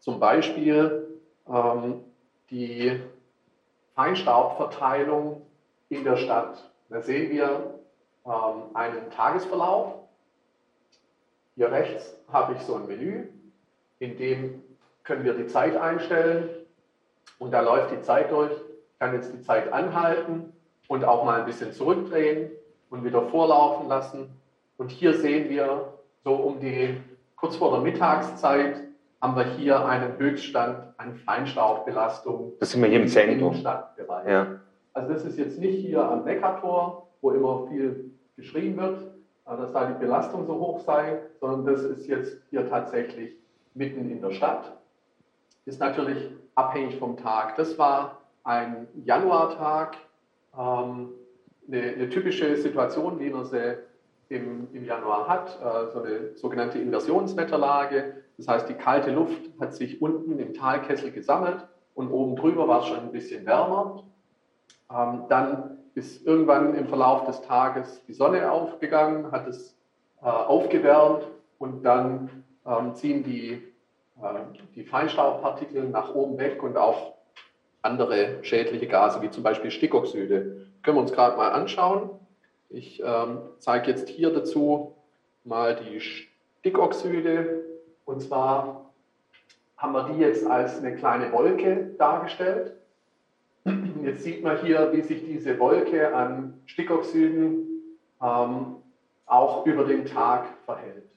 [0.00, 1.18] Zum Beispiel
[1.48, 2.04] ähm,
[2.50, 3.00] die
[3.94, 5.42] Feinstaubverteilung
[5.88, 6.70] in der Stadt.
[6.88, 7.80] Da sehen wir
[8.24, 9.97] ähm, einen Tagesverlauf.
[11.58, 13.24] Hier rechts habe ich so ein Menü,
[13.98, 14.62] in dem
[15.02, 16.50] können wir die Zeit einstellen
[17.40, 18.52] und da läuft die Zeit durch.
[18.52, 20.52] Ich kann jetzt die Zeit anhalten
[20.86, 22.52] und auch mal ein bisschen zurückdrehen
[22.90, 24.30] und wieder vorlaufen lassen.
[24.76, 27.00] Und hier sehen wir so um die
[27.34, 28.80] kurz vor der Mittagszeit
[29.20, 33.56] haben wir hier einen Höchststand an Feinstaubbelastung Das sind wir hier im Zentrum.
[34.28, 34.60] Ja.
[34.92, 39.17] Also das ist jetzt nicht hier am Neckartor, wo immer viel geschrien wird,
[39.56, 43.36] dass da die Belastung so hoch sei, sondern das ist jetzt hier tatsächlich
[43.74, 44.76] mitten in der Stadt.
[45.64, 47.56] Ist natürlich abhängig vom Tag.
[47.56, 49.96] Das war ein Januartag,
[50.58, 51.10] ähm,
[51.66, 53.78] eine, eine typische Situation, wie man sie
[54.28, 58.22] im, im Januar hat, äh, so eine sogenannte Inversionswetterlage.
[58.36, 62.80] Das heißt, die kalte Luft hat sich unten im Talkessel gesammelt und oben drüber war
[62.80, 64.04] es schon ein bisschen wärmer.
[64.90, 69.76] Ähm, dann ist irgendwann im Verlauf des Tages die Sonne aufgegangen, hat es
[70.22, 71.26] äh, aufgewärmt
[71.58, 73.62] und dann ähm, ziehen die,
[74.22, 74.40] äh,
[74.74, 77.14] die Feinstaubpartikel nach oben weg und auch
[77.82, 80.66] andere schädliche Gase, wie zum Beispiel Stickoxide.
[80.82, 82.10] Können wir uns gerade mal anschauen.
[82.68, 84.94] Ich ähm, zeige jetzt hier dazu
[85.44, 87.64] mal die Stickoxide.
[88.04, 88.90] Und zwar
[89.76, 92.77] haben wir die jetzt als eine kleine Wolke dargestellt.
[94.02, 97.66] Jetzt sieht man hier, wie sich diese Wolke an Stickoxiden
[98.22, 98.76] ähm,
[99.26, 101.08] auch über den Tag verhält.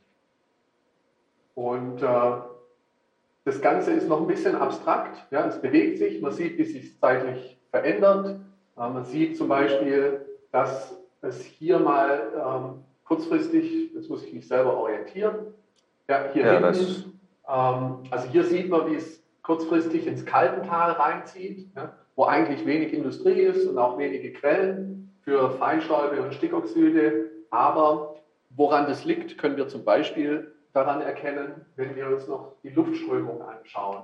[1.55, 2.31] Und äh,
[3.43, 5.25] das Ganze ist noch ein bisschen abstrakt.
[5.31, 8.39] Ja, es bewegt sich, man sieht, wie es sich zeitlich verändert.
[8.77, 14.47] Äh, man sieht zum Beispiel, dass es hier mal ähm, kurzfristig, das muss ich mich
[14.47, 15.53] selber orientieren,
[16.07, 21.69] ja, hier ja, hinten, ähm, also hier sieht man, wie es kurzfristig ins Kaltental reinzieht,
[21.75, 27.31] ja, wo eigentlich wenig Industrie ist und auch wenige Quellen für Feinstäube und Stickoxide.
[27.49, 28.17] Aber
[28.51, 33.41] woran das liegt, können wir zum Beispiel daran erkennen, wenn wir uns noch die Luftströmung
[33.41, 34.03] anschauen.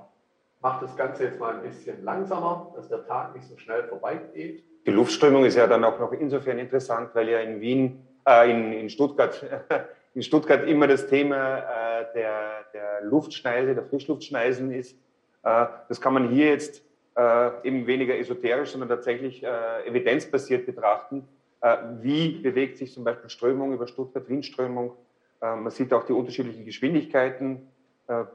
[0.60, 4.64] Macht das Ganze jetzt mal ein bisschen langsamer, dass der Tag nicht so schnell vorbeigeht.
[4.84, 8.72] Die Luftströmung ist ja dann auch noch insofern interessant, weil ja in Wien, äh, in,
[8.72, 9.46] in, Stuttgart,
[10.14, 14.98] in Stuttgart immer das Thema äh, der, der Luftschneise, der Frischluftschneisen ist.
[15.44, 16.87] Äh, das kann man hier jetzt
[17.18, 21.26] äh, eben weniger esoterisch, sondern tatsächlich äh, evidenzbasiert betrachten.
[21.60, 24.92] Äh, wie bewegt sich zum Beispiel Strömung über Stuttgart, Windströmung?
[25.40, 27.68] man sieht auch die unterschiedlichen Geschwindigkeiten.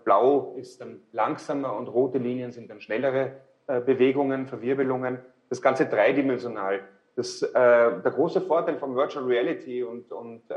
[0.06, 3.34] Blau ist dann langsamer und rote Linien sind dann schnellere
[3.68, 5.20] Bewegungen, Verwirbelungen
[5.50, 6.80] das Ganze dreidimensional.
[7.18, 10.56] Das, äh, der große Vorteil von Virtual Reality und, und äh,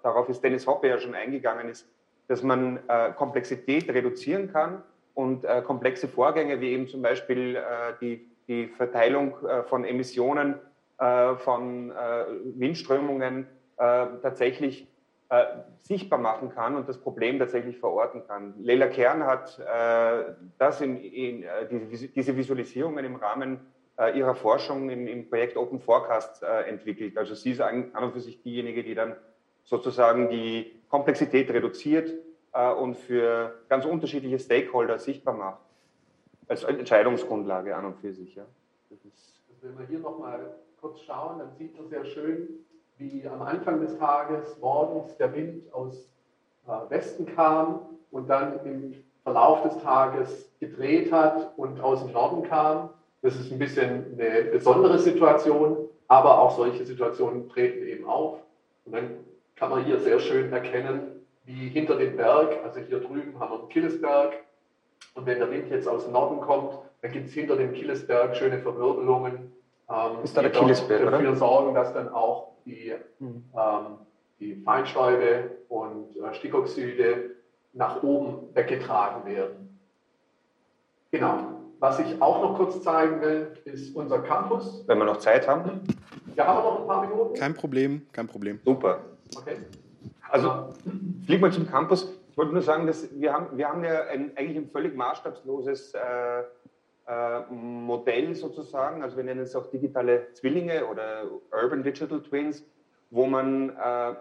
[0.00, 1.88] darauf ist Dennis Hoppe ja schon eingegangen, ist,
[2.28, 4.82] dass man äh, Komplexität reduzieren kann
[5.14, 7.62] und äh, komplexe Vorgänge wie eben zum Beispiel äh,
[8.00, 10.56] die, die Verteilung äh, von Emissionen,
[10.96, 11.92] von
[12.54, 14.86] Windströmungen tatsächlich
[15.82, 18.54] sichtbar machen kann und das Problem tatsächlich verorten kann.
[18.60, 19.58] Leila Kern hat
[20.56, 21.44] das in, in,
[21.90, 23.58] diese, diese Visualisierungen im Rahmen
[23.96, 27.16] äh, ihrer Forschung im, im, Projekt Open Forecast äh, entwickelt.
[27.16, 29.14] Also sie ist an, und für sich diejenige, die dann
[29.62, 32.14] sozusagen die Komplexität reduziert äh,
[32.54, 35.60] und für ganz unterschiedliche Stakeholder sichtbar macht.
[36.46, 38.34] Als Entscheidungsgrundlage an und für sich.
[38.34, 38.44] Ja.
[38.90, 39.08] Also
[39.62, 42.48] wenn wir hier nochmal kurz schauen, dann sieht man sehr schön,
[42.98, 46.08] wie am Anfang des Tages morgens der Wind aus
[46.66, 47.80] äh, Westen kam
[48.10, 52.90] und dann im Verlauf des Tages gedreht hat und aus dem Norden kam.
[53.22, 58.38] Das ist ein bisschen eine besondere Situation, aber auch solche Situationen treten eben auf.
[58.84, 59.10] Und dann
[59.56, 61.13] kann man hier sehr schön erkennen,
[61.44, 64.34] wie hinter dem Berg, also hier drüben haben wir einen Killesberg,
[65.14, 68.58] und wenn der Wind jetzt aus Norden kommt, dann gibt es hinter dem Killesberg schöne
[68.58, 69.52] Verwirbelungen,
[69.88, 71.36] ähm, ist da der Killesberg, dafür oder?
[71.36, 73.44] sorgen, dass dann auch die, mhm.
[73.56, 73.86] ähm,
[74.40, 77.30] die Feinstäube und äh, Stickoxide
[77.74, 79.78] nach oben weggetragen werden.
[81.10, 81.50] Genau.
[81.80, 84.84] Was ich auch noch kurz zeigen will, ist unser Campus.
[84.86, 85.82] Wenn wir noch Zeit haben.
[86.34, 87.34] Ja, haben wir noch ein paar Minuten?
[87.34, 88.58] Kein Problem, kein Problem.
[88.64, 89.00] Super.
[89.36, 89.56] Okay.
[90.30, 90.70] Also,
[91.26, 92.12] flieg mal zum Campus.
[92.30, 95.94] Ich wollte nur sagen, dass wir haben, wir haben ja ein, eigentlich ein völlig maßstabsloses
[95.94, 96.42] äh,
[97.06, 99.02] äh, Modell sozusagen.
[99.02, 102.64] Also wir nennen es auch digitale Zwillinge oder Urban Digital Twins,
[103.10, 104.14] wo man äh,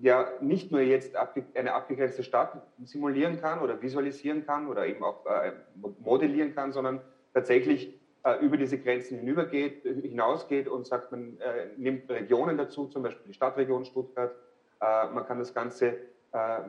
[0.00, 1.14] ja nicht nur jetzt
[1.54, 5.52] eine abgegrenzte Stadt simulieren kann oder visualisieren kann oder eben auch äh,
[6.00, 7.00] modellieren kann, sondern
[7.34, 13.02] tatsächlich äh, über diese Grenzen hinübergeht, hinausgeht und sagt, man äh, nimmt Regionen dazu, zum
[13.02, 14.34] Beispiel die Stadtregion Stuttgart.
[14.80, 15.96] Äh, man kann das Ganze
[16.32, 16.60] äh,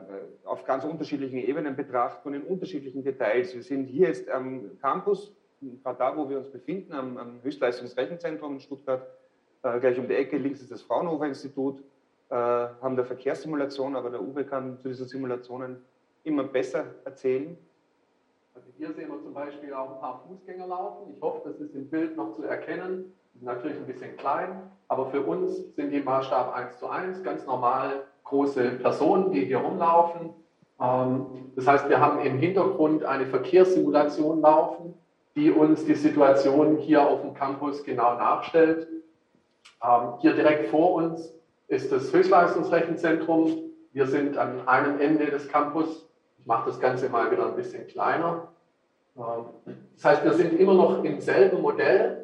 [0.44, 3.54] auf ganz unterschiedlichen Ebenen betrachten und in unterschiedlichen Details.
[3.54, 5.34] Wir sind hier jetzt am Campus,
[5.82, 9.06] gerade da, wo wir uns befinden, am, am Höchstleistungsrechenzentrum in Stuttgart,
[9.62, 10.36] äh, gleich um die Ecke.
[10.36, 11.82] Links ist das Fraunhofer Institut
[12.32, 15.84] äh, haben der Verkehrssimulation, aber der Uwe kann zu diesen Simulationen
[16.24, 17.58] immer besser erzählen.
[18.54, 21.12] Also hier sehen wir zum Beispiel auch ein paar Fußgänger laufen.
[21.14, 23.12] Ich hoffe, das ist im Bild noch zu erkennen.
[23.40, 28.04] Natürlich ein bisschen klein, aber für uns sind die Maßstab 1 zu 1, ganz normal
[28.24, 30.30] große Personen, die hier rumlaufen.
[30.80, 31.26] Ähm,
[31.56, 34.94] das heißt, wir haben im Hintergrund eine Verkehrssimulation laufen,
[35.34, 38.88] die uns die Situation hier auf dem Campus genau nachstellt.
[39.82, 41.32] Ähm, hier direkt vor uns
[41.68, 43.50] ist das Höchstleistungsrechenzentrum.
[43.92, 46.08] Wir sind an einem Ende des Campus.
[46.38, 48.48] Ich mache das Ganze mal wieder ein bisschen kleiner.
[49.16, 49.46] Ähm,
[49.94, 52.21] das heißt, wir sind immer noch im selben Modell.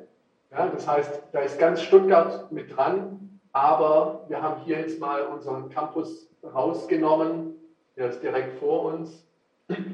[0.50, 5.22] Ja, das heißt, da ist ganz Stuttgart mit dran, aber wir haben hier jetzt mal
[5.26, 7.54] unseren Campus rausgenommen.
[7.96, 9.26] Der ist direkt vor uns.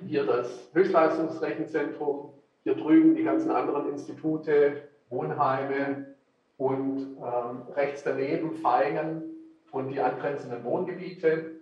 [0.07, 2.33] Hier das Höchstleistungsrechenzentrum,
[2.63, 6.15] hier drüben die ganzen anderen Institute, Wohnheime
[6.57, 9.23] und ähm, rechts daneben Feigen
[9.73, 11.57] und die angrenzenden Wohngebiete.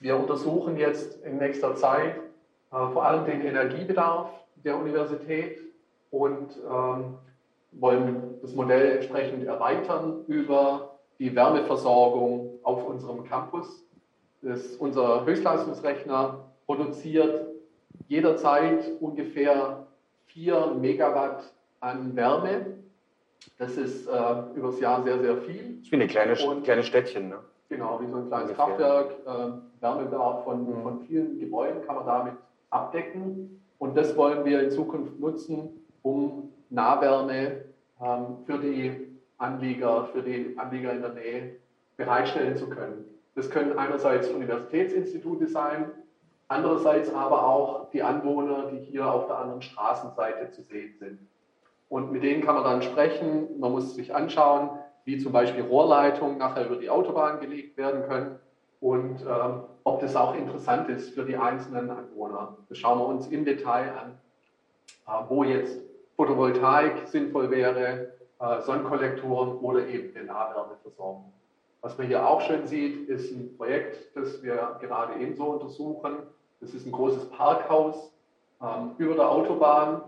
[0.00, 2.20] Wir untersuchen jetzt in nächster Zeit äh,
[2.70, 4.30] vor allem den Energiebedarf
[4.64, 5.58] der Universität
[6.10, 7.18] und ähm,
[7.72, 13.84] wollen das Modell entsprechend erweitern über die Wärmeversorgung auf unserem Campus.
[14.42, 17.46] Das, unser Höchstleistungsrechner produziert
[18.08, 19.86] jederzeit ungefähr
[20.26, 22.82] 4 Megawatt an Wärme
[23.58, 25.76] das ist äh, übers Jahr sehr, sehr viel.
[25.76, 27.38] Das ist wie ein kleines, Städtchen, ne?
[27.68, 28.66] Genau, wie so ein kleines Ungefähr.
[28.66, 29.10] Kraftwerk.
[29.26, 30.82] Äh, Wärmebedarf von, mhm.
[30.82, 32.34] von vielen Gebäuden kann man damit
[32.70, 33.62] abdecken.
[33.78, 37.64] Und das wollen wir in Zukunft nutzen, um Nahwärme
[38.00, 41.56] ähm, für die Anlieger, für die Anlieger in der Nähe
[41.96, 43.04] bereitstellen zu können.
[43.34, 45.90] Das können einerseits Universitätsinstitute sein,
[46.48, 51.18] andererseits aber auch die Anwohner, die hier auf der anderen Straßenseite zu sehen sind.
[51.88, 53.58] Und mit denen kann man dann sprechen.
[53.58, 54.70] Man muss sich anschauen,
[55.04, 58.38] wie zum Beispiel Rohrleitungen nachher über die Autobahn gelegt werden können
[58.80, 62.56] und ähm, ob das auch interessant ist für die einzelnen Anwohner.
[62.68, 64.18] Das schauen wir uns im Detail an,
[65.06, 65.78] äh, wo jetzt
[66.22, 71.32] Photovoltaik sinnvoll wäre, äh, Sonnenkollektoren oder eben eine Nahwärmeversorgung.
[71.80, 76.18] Was man hier auch schön sieht, ist ein Projekt, das wir gerade ebenso untersuchen.
[76.60, 78.12] Das ist ein großes Parkhaus
[78.62, 80.02] ähm, über der Autobahn.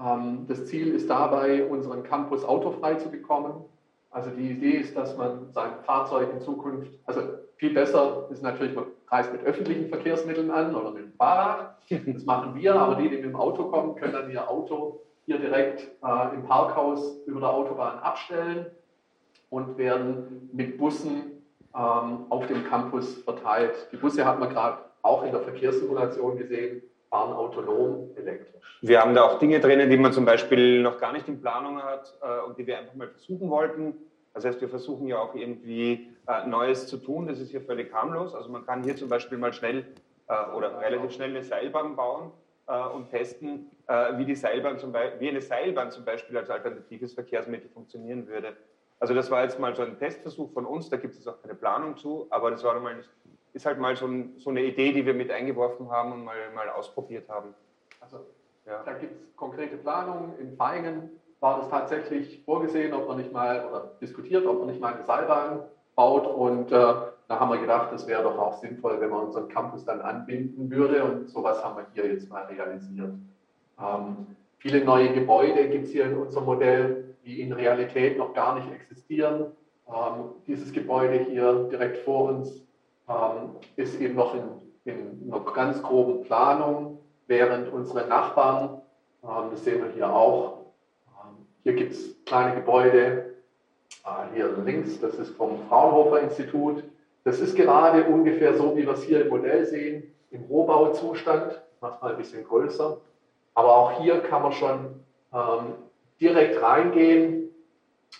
[0.00, 3.64] Ähm, das Ziel ist dabei, unseren Campus autofrei zu bekommen.
[4.12, 7.22] Also die Idee ist, dass man sein Fahrzeug in Zukunft, also
[7.56, 11.76] viel besser ist natürlich, man reist mit öffentlichen Verkehrsmitteln an oder mit dem Fahrrad.
[11.90, 15.38] Das machen wir, aber die, die mit dem Auto kommen, können dann ihr Auto hier
[15.38, 18.64] direkt äh, im Parkhaus über der Autobahn abstellen
[19.50, 21.42] und werden mit Bussen
[21.76, 23.88] ähm, auf dem Campus verteilt.
[23.92, 28.80] Die Busse hat man gerade auch in der Verkehrssimulation gesehen, fahren autonom elektrisch.
[28.80, 31.82] Wir haben da auch Dinge drinnen, die man zum Beispiel noch gar nicht in Planung
[31.82, 33.96] hat äh, und die wir einfach mal versuchen wollten.
[34.32, 37.26] Das heißt, wir versuchen ja auch irgendwie äh, Neues zu tun.
[37.26, 38.34] Das ist hier völlig harmlos.
[38.34, 39.84] Also man kann hier zum Beispiel mal schnell
[40.28, 42.30] äh, oder relativ schnell eine Seilbahn bauen
[42.66, 47.14] äh, und testen, wie, die Seilbahn zum Beispiel, wie eine Seilbahn zum Beispiel als alternatives
[47.14, 48.56] Verkehrsmittel funktionieren würde.
[49.00, 51.54] Also das war jetzt mal so ein Testversuch von uns, da gibt es auch keine
[51.54, 52.96] Planung zu, aber das war mal,
[53.52, 56.36] ist halt mal so, ein, so, eine Idee, die wir mit eingeworfen haben und mal,
[56.54, 57.54] mal ausprobiert haben.
[58.00, 58.26] Also
[58.66, 58.82] ja.
[58.84, 60.38] da gibt es konkrete Planungen.
[60.38, 61.10] In Feingen
[61.40, 65.04] war das tatsächlich vorgesehen, ob man nicht mal, oder diskutiert, ob man nicht mal eine
[65.04, 65.62] Seilbahn
[65.94, 66.94] baut und äh,
[67.28, 70.70] da haben wir gedacht, das wäre doch auch sinnvoll, wenn man unseren Campus dann anbinden
[70.70, 73.12] würde und sowas haben wir hier jetzt mal realisiert.
[73.80, 78.54] Ähm, viele neue Gebäude gibt es hier in unserem Modell die in Realität noch gar
[78.54, 79.52] nicht existieren.
[79.86, 82.62] Ähm, dieses Gebäude hier direkt vor uns
[83.06, 84.42] ähm, ist eben noch in,
[84.84, 88.80] in, einer ganz groben Planung, während unsere Nachbarn,
[89.22, 90.60] ähm, das sehen wir hier auch,
[91.08, 93.34] ähm, hier gibt es kleine Gebäude,
[94.04, 96.82] äh, hier links, das ist vom Fraunhofer Institut.
[97.24, 101.82] Das ist gerade ungefähr so, wie wir es hier im Modell sehen, im Rohbauzustand, ich
[101.82, 102.98] mache es mal ein bisschen größer.
[103.58, 105.00] Aber auch hier kann man schon
[105.34, 105.74] ähm,
[106.20, 107.48] direkt reingehen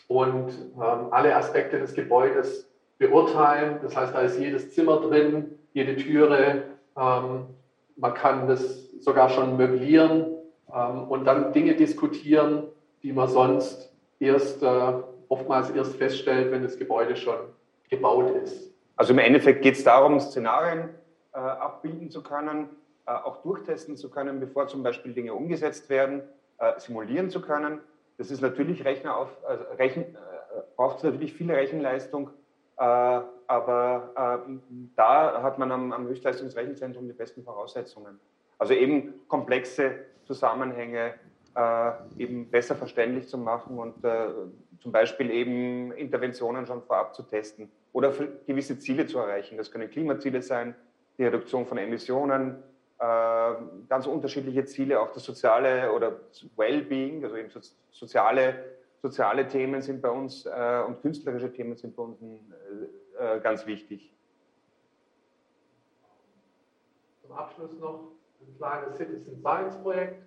[0.09, 2.69] und ähm, alle Aspekte des Gebäudes
[2.99, 3.79] beurteilen.
[3.85, 6.65] Das heißt, da ist jedes Zimmer drin, jede Türe.
[6.97, 7.47] Ähm,
[7.95, 10.27] man kann das sogar schon möblieren
[10.75, 12.65] ähm, und dann Dinge diskutieren,
[13.05, 14.93] die man sonst erst äh,
[15.29, 17.39] oftmals erst feststellt, wenn das Gebäude schon
[17.89, 18.73] gebaut ist.
[18.97, 20.89] Also im Endeffekt geht es darum, Szenarien
[21.33, 22.71] äh, abbilden zu können,
[23.11, 26.23] auch durchtesten zu können, bevor zum Beispiel Dinge umgesetzt werden
[26.59, 27.81] äh, simulieren zu können.
[28.17, 30.17] Das ist natürlich Rechner also Rechen, äh,
[30.77, 32.31] braucht natürlich viel Rechenleistung,
[32.79, 34.53] äh, aber äh,
[34.97, 38.19] da hat man am, am Höchstleistungsrechenzentrum die besten Voraussetzungen.
[38.59, 39.95] Also eben komplexe
[40.25, 41.15] Zusammenhänge
[41.55, 44.29] äh, eben besser verständlich zu machen und äh,
[44.81, 48.13] zum Beispiel eben Interventionen schon vorab zu testen oder
[48.47, 49.57] gewisse Ziele zu erreichen.
[49.57, 50.75] Das können Klimaziele sein,
[51.19, 56.21] die Reduktion von Emissionen, äh, ganz unterschiedliche Ziele, auch das soziale oder
[56.57, 57.51] Wellbeing, also eben
[57.91, 58.65] soziale,
[59.01, 62.19] soziale Themen sind bei uns äh, und künstlerische Themen sind bei uns
[63.19, 64.13] äh, ganz wichtig.
[67.23, 70.23] Zum Abschluss noch ein kleines Citizen Science Projekt.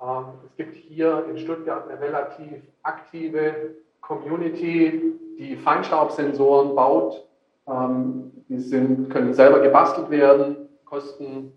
[0.00, 7.26] Ähm, es gibt hier in Stuttgart eine relativ aktive Community, die Feinstaubsensoren baut.
[7.66, 11.52] Ähm, die sind, können selber gebastelt werden, kosten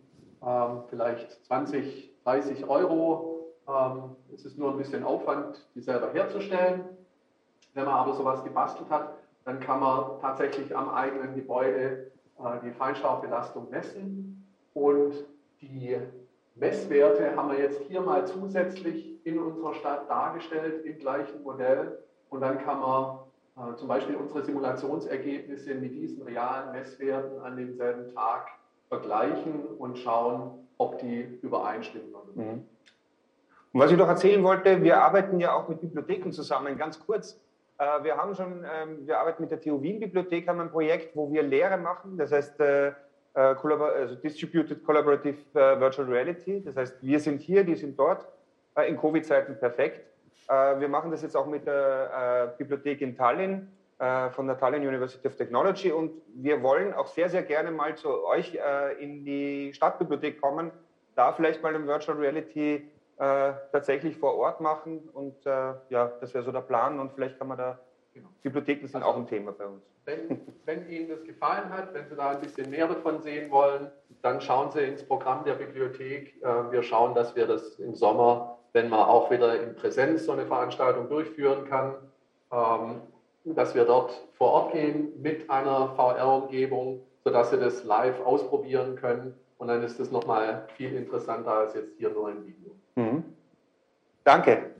[0.45, 3.53] ähm, vielleicht 20, 30 Euro.
[3.67, 6.85] Ähm, es ist nur ein bisschen Aufwand, die selber herzustellen.
[7.73, 9.13] Wenn man aber sowas gebastelt hat,
[9.45, 14.45] dann kann man tatsächlich am eigenen Gebäude äh, die Feinstaubbelastung messen.
[14.73, 15.13] Und
[15.61, 15.97] die
[16.55, 21.99] Messwerte haben wir jetzt hier mal zusätzlich in unserer Stadt dargestellt im gleichen Modell.
[22.29, 23.19] Und dann kann man
[23.57, 28.47] äh, zum Beispiel unsere Simulationsergebnisse mit diesen realen Messwerten an demselben Tag
[28.89, 32.13] vergleichen und schauen, ob die übereinstimmen.
[32.35, 32.65] Mhm.
[33.73, 37.39] Und was ich noch erzählen wollte, wir arbeiten ja auch mit Bibliotheken zusammen, ganz kurz.
[37.77, 41.15] Äh, wir haben schon, ähm, wir arbeiten mit der TU Wien Bibliothek, haben ein Projekt,
[41.15, 42.93] wo wir Lehre machen, das heißt äh, äh,
[43.33, 46.63] also Distributed Collaborative Virtual Reality.
[46.63, 48.25] Das heißt, wir sind hier, die sind dort,
[48.87, 50.01] in Covid-Zeiten perfekt.
[50.47, 53.67] Wir machen das jetzt auch mit der Bibliothek in Tallinn
[53.97, 58.25] von der Tallinn University of Technology und wir wollen auch sehr, sehr gerne mal zu
[58.25, 60.71] euch äh, in die Stadtbibliothek kommen
[61.17, 65.09] da vielleicht mal ein Virtual Reality äh, tatsächlich vor Ort machen.
[65.13, 66.99] Und äh, ja, das wäre so der Plan.
[66.99, 67.79] Und vielleicht kann man da,
[68.13, 68.29] genau.
[68.43, 69.83] Bibliotheken sind also, auch ein Thema bei uns.
[70.05, 73.91] Wenn, wenn Ihnen das gefallen hat, wenn Sie da ein bisschen mehr davon sehen wollen,
[74.21, 76.41] dann schauen Sie ins Programm der Bibliothek.
[76.41, 80.33] Äh, wir schauen, dass wir das im Sommer, wenn man auch wieder in Präsenz so
[80.33, 81.95] eine Veranstaltung durchführen kann,
[82.51, 83.01] ähm,
[83.55, 89.33] dass wir dort vor Ort gehen mit einer VR-Umgebung, sodass Sie das live ausprobieren können.
[89.57, 92.75] Und dann ist das nochmal viel interessanter als jetzt hier nur ein Video.
[92.95, 93.23] Mhm.
[94.23, 94.71] Danke.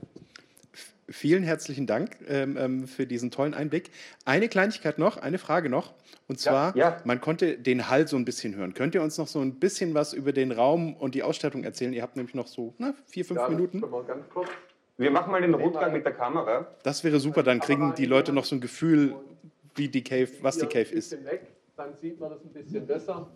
[1.10, 3.90] Vielen herzlichen Dank ähm, ähm, für diesen tollen Einblick.
[4.26, 5.94] Eine Kleinigkeit noch, eine Frage noch.
[6.28, 7.02] Und zwar, ja, ja.
[7.04, 8.74] man konnte den Hall so ein bisschen hören.
[8.74, 11.94] Könnt ihr uns noch so ein bisschen was über den Raum und die Ausstattung erzählen?
[11.94, 13.82] Ihr habt nämlich noch so na, vier, fünf ja, Minuten.
[14.98, 16.66] Wir machen mal den Rundgang mit der Kamera.
[16.82, 19.14] Das wäre super, dann kriegen die Leute noch so ein Gefühl,
[19.76, 21.12] wie die Cave, was die Cave ist.
[21.24, 21.42] Weg,
[21.76, 23.30] dann sieht man das ein bisschen besser.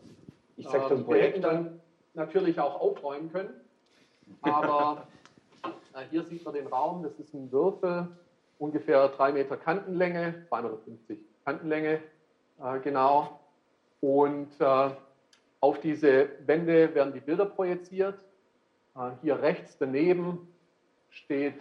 [0.56, 1.80] Ich zeige das ähm, Projekt dann
[2.14, 3.50] natürlich auch aufräumen können.
[4.40, 5.06] Aber
[5.94, 8.08] äh, hier sieht man den Raum, das ist ein Würfel,
[8.58, 12.00] ungefähr drei Meter Kantenlänge, 250 Kantenlänge,
[12.60, 13.38] äh, genau.
[14.00, 14.90] Und äh,
[15.60, 18.18] auf diese Wände werden die Bilder projiziert.
[18.96, 20.51] Äh, hier rechts daneben
[21.12, 21.54] steht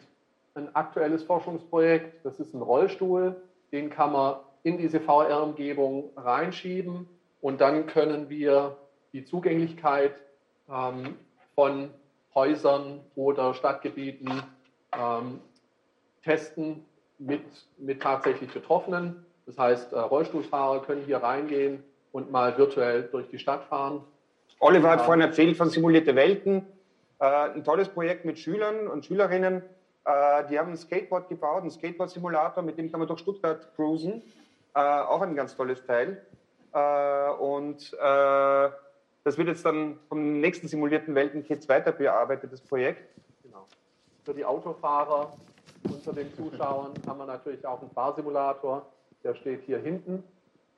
[0.56, 2.26] ein aktuelles Forschungsprojekt.
[2.26, 3.42] Das ist ein Rollstuhl,
[3.72, 7.08] den kann man in diese VR-Umgebung reinschieben
[7.42, 8.78] und dann können wir
[9.14, 10.14] die Zugänglichkeit
[10.70, 11.16] ähm,
[11.56, 11.90] von
[12.34, 14.44] Häusern oder Stadtgebieten
[14.98, 15.40] ähm,
[16.24, 16.86] testen
[17.18, 17.42] mit,
[17.78, 19.26] mit tatsächlich Betroffenen.
[19.46, 24.02] Das heißt, äh, Rollstuhlfahrer können hier reingehen und mal virtuell durch die Stadt fahren.
[24.60, 26.68] Oliver hat ähm, vorhin erzählt von simulierte Welten.
[27.22, 29.62] Äh, ein tolles Projekt mit Schülern und Schülerinnen.
[30.06, 34.24] Äh, die haben ein Skateboard gebaut, einen Skateboard-Simulator, mit dem kann man durch Stuttgart cruisen.
[34.74, 36.26] Äh, auch ein ganz tolles Teil.
[37.40, 43.02] Und das wird jetzt dann vom nächsten simulierten Weltenkits weiter bearbeitet, das Projekt.
[43.44, 43.68] Genau.
[44.24, 45.34] Für die Autofahrer
[45.84, 48.86] unter den Zuschauern haben wir natürlich auch einen Fahrsimulator.
[49.22, 50.24] Der steht hier hinten.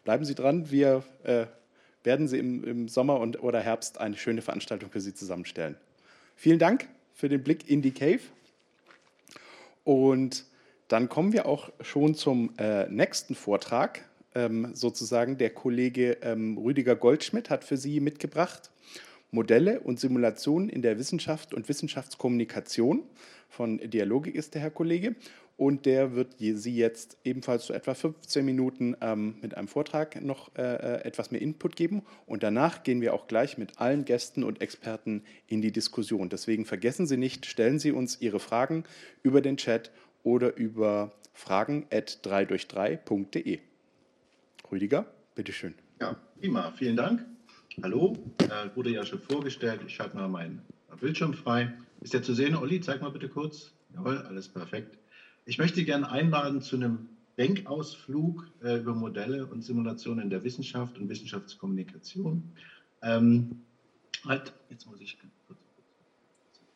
[0.04, 1.04] Bleiben Sie dran, wir
[2.04, 5.76] werden Sie im, im Sommer und, oder Herbst eine schöne Veranstaltung für Sie zusammenstellen.
[6.36, 8.20] Vielen Dank für den Blick in die Cave.
[9.84, 10.46] Und
[10.88, 14.08] dann kommen wir auch schon zum äh, nächsten Vortrag.
[14.36, 18.70] Ähm, sozusagen der Kollege ähm, Rüdiger Goldschmidt hat für Sie mitgebracht
[19.32, 23.04] Modelle und Simulationen in der Wissenschaft und Wissenschaftskommunikation.
[23.50, 25.16] Von Dialogik ist der Herr Kollege
[25.60, 30.56] und der wird Sie jetzt ebenfalls so etwa 15 Minuten ähm, mit einem Vortrag noch
[30.56, 32.04] äh, äh, etwas mehr Input geben.
[32.26, 36.30] Und danach gehen wir auch gleich mit allen Gästen und Experten in die Diskussion.
[36.30, 38.86] Deswegen vergessen Sie nicht, stellen Sie uns Ihre Fragen
[39.22, 39.92] über den Chat
[40.24, 43.60] oder über fragen.3durch3.de.
[44.72, 45.74] Rüdiger, bitteschön.
[46.00, 46.72] Ja, prima.
[46.78, 47.26] Vielen Dank.
[47.78, 49.80] Hallo, äh, wurde ja schon vorgestellt.
[49.86, 50.62] Ich schalte mal meinen
[51.00, 51.72] Bildschirm frei.
[52.02, 52.82] Ist der zu sehen, Olli?
[52.82, 53.72] Zeig mal bitte kurz.
[53.94, 54.98] Jawohl, alles perfekt.
[55.46, 57.08] Ich möchte gerne einladen zu einem
[57.38, 62.44] Denkausflug äh, über Modelle und Simulationen in der Wissenschaft und Wissenschaftskommunikation.
[63.02, 63.62] Ähm,
[64.26, 65.18] halt, jetzt muss ich
[65.48, 65.60] kurz.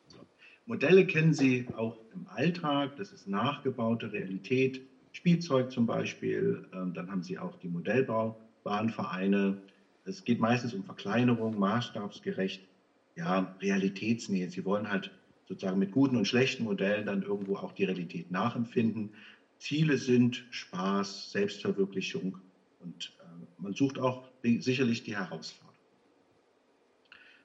[0.08, 0.20] So.
[0.68, 4.80] Modelle kennen Sie auch im Alltag, das ist nachgebaute Realität,
[5.12, 6.66] Spielzeug zum Beispiel.
[6.74, 9.58] Ähm, dann haben Sie auch die Modellbaubahnvereine.
[10.06, 12.68] Es geht meistens um Verkleinerung, maßstabsgerecht,
[13.16, 14.50] ja, Realitätsnähe.
[14.50, 15.12] Sie wollen halt
[15.48, 19.14] sozusagen mit guten und schlechten Modellen dann irgendwo auch die Realität nachempfinden.
[19.60, 22.38] Ziele sind Spaß, Selbstverwirklichung
[22.80, 25.74] und äh, man sucht auch die, sicherlich die Herausforderung.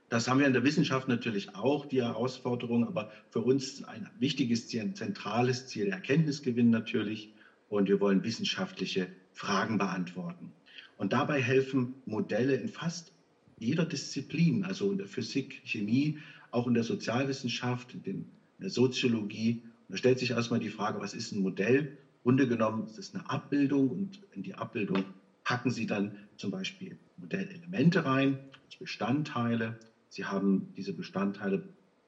[0.08, 4.66] Das haben wir in der Wissenschaft natürlich auch, die Herausforderung, aber für uns ein wichtiges
[4.66, 7.30] Ziel, ein zentrales Ziel, Erkenntnisgewinn natürlich.
[7.68, 10.50] Und wir wollen wissenschaftliche Fragen beantworten.
[10.98, 13.12] Und dabei helfen Modelle in fast
[13.58, 16.18] jeder Disziplin, also in der Physik, Chemie,
[16.50, 18.26] auch in der Sozialwissenschaft, in
[18.58, 19.62] der Soziologie.
[19.88, 21.88] Und da stellt sich erstmal die Frage, was ist ein Modell?
[22.22, 25.04] Grunde genommen ist es eine Abbildung und in die Abbildung
[25.44, 28.36] packen Sie dann zum Beispiel Modellelemente rein,
[28.78, 29.78] Bestandteile.
[30.08, 31.62] Sie haben diese Bestandteile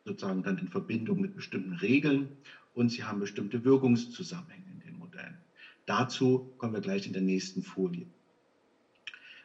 [0.05, 2.29] sozusagen dann in Verbindung mit bestimmten Regeln
[2.75, 5.39] und Sie haben bestimmte Wirkungszusammenhänge in den Modellen.
[5.87, 8.07] Dazu kommen wir gleich in der nächsten Folie.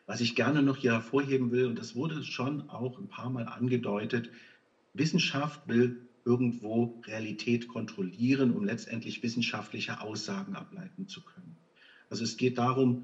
[0.06, 3.48] Was ich gerne noch hier hervorheben will, und das wurde schon auch ein paar Mal
[3.48, 4.30] angedeutet,
[4.94, 11.58] Wissenschaft will irgendwo Realität kontrollieren, um letztendlich wissenschaftliche Aussagen ableiten zu können.
[12.10, 13.04] Also es geht darum,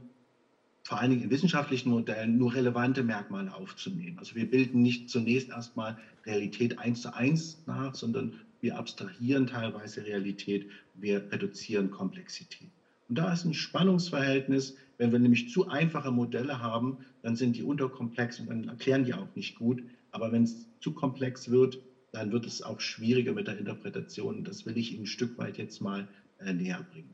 [0.84, 4.18] vor allen Dingen in wissenschaftlichen Modellen nur relevante Merkmale aufzunehmen.
[4.18, 10.06] Also wir bilden nicht zunächst erstmal Realität eins zu eins nach, sondern wir abstrahieren teilweise
[10.06, 12.72] Realität, wir reduzieren Komplexität.
[13.08, 14.76] Und da ist ein Spannungsverhältnis.
[15.02, 19.16] Wenn wir nämlich zu einfache Modelle haben, dann sind die unterkomplex und dann erklären die
[19.16, 19.82] auch nicht gut.
[20.12, 21.80] Aber wenn es zu komplex wird,
[22.12, 24.44] dann wird es auch schwieriger mit der Interpretation.
[24.44, 27.10] Das will ich Ihnen ein Stück weit jetzt mal äh, näher bringen.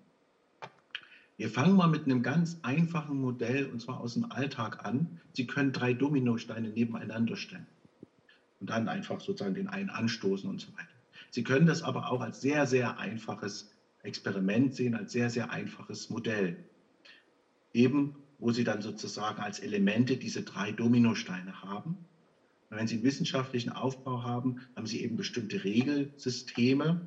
[1.37, 5.21] Wir fangen mal mit einem ganz einfachen Modell und zwar aus dem Alltag an.
[5.31, 7.67] Sie können drei Dominosteine nebeneinander stellen
[8.59, 10.89] und dann einfach sozusagen den einen anstoßen und so weiter.
[11.31, 13.71] Sie können das aber auch als sehr, sehr einfaches
[14.03, 16.57] Experiment sehen, als sehr, sehr einfaches Modell.
[17.77, 21.99] Eben, wo Sie dann sozusagen als Elemente diese drei Dominosteine haben.
[22.69, 26.99] Und wenn Sie einen wissenschaftlichen Aufbau haben, haben Sie eben bestimmte Regelsysteme,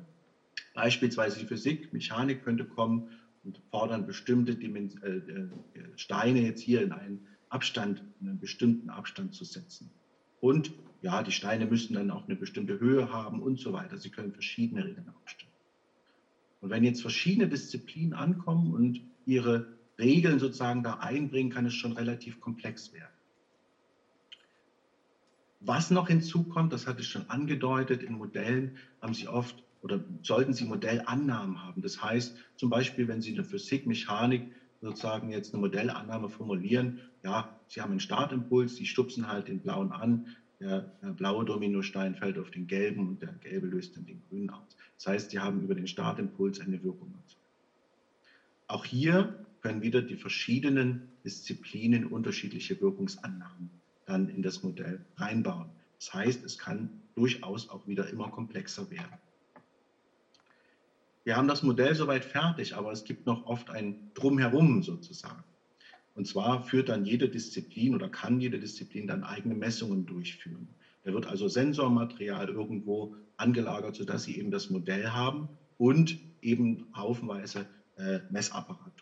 [0.73, 3.09] beispielsweise die Physik, Mechanik könnte kommen
[3.43, 5.49] und fordern bestimmte Dimens äh, äh,
[5.97, 7.19] Steine jetzt hier in einen
[7.49, 9.91] Abstand, in einen bestimmten Abstand zu setzen.
[10.39, 13.97] Und ja, die Steine müssen dann auch eine bestimmte Höhe haben und so weiter.
[13.97, 15.51] Sie können verschiedene Regeln aufstellen.
[16.61, 19.67] Und wenn jetzt verschiedene Disziplinen ankommen und ihre
[19.99, 23.13] Regeln sozusagen da einbringen, kann es schon relativ komplex werden.
[25.59, 30.53] Was noch hinzukommt, das hatte ich schon angedeutet, in Modellen haben Sie oft oder sollten
[30.53, 31.81] Sie Modellannahmen haben.
[31.81, 34.47] Das heißt, zum Beispiel, wenn Sie in der Physik, Mechanik
[34.81, 39.91] sozusagen jetzt eine Modellannahme formulieren, ja, Sie haben einen Startimpuls, Sie stupsen halt den blauen
[39.91, 40.25] an,
[40.59, 44.49] der, der blaue Dominostein fällt auf den gelben und der gelbe löst dann den grünen
[44.49, 44.75] aus.
[44.97, 47.15] Das heißt, Sie haben über den Startimpuls eine Wirkung.
[48.67, 53.69] Auch hier können wieder die verschiedenen Disziplinen unterschiedliche Wirkungsannahmen
[54.05, 55.69] dann in das Modell reinbauen.
[55.99, 59.17] Das heißt, es kann durchaus auch wieder immer komplexer werden.
[61.23, 65.43] Wir haben das Modell soweit fertig, aber es gibt noch oft ein Drumherum sozusagen.
[66.15, 70.67] Und zwar führt dann jede Disziplin oder kann jede Disziplin dann eigene Messungen durchführen.
[71.03, 75.47] Da wird also Sensormaterial irgendwo angelagert, sodass sie eben das Modell haben
[75.77, 79.00] und eben haufenweise äh, Messapparatur.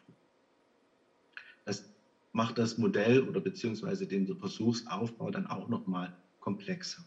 [2.39, 7.03] Macht das Modell oder beziehungsweise den Versuchsaufbau dann auch nochmal komplexer.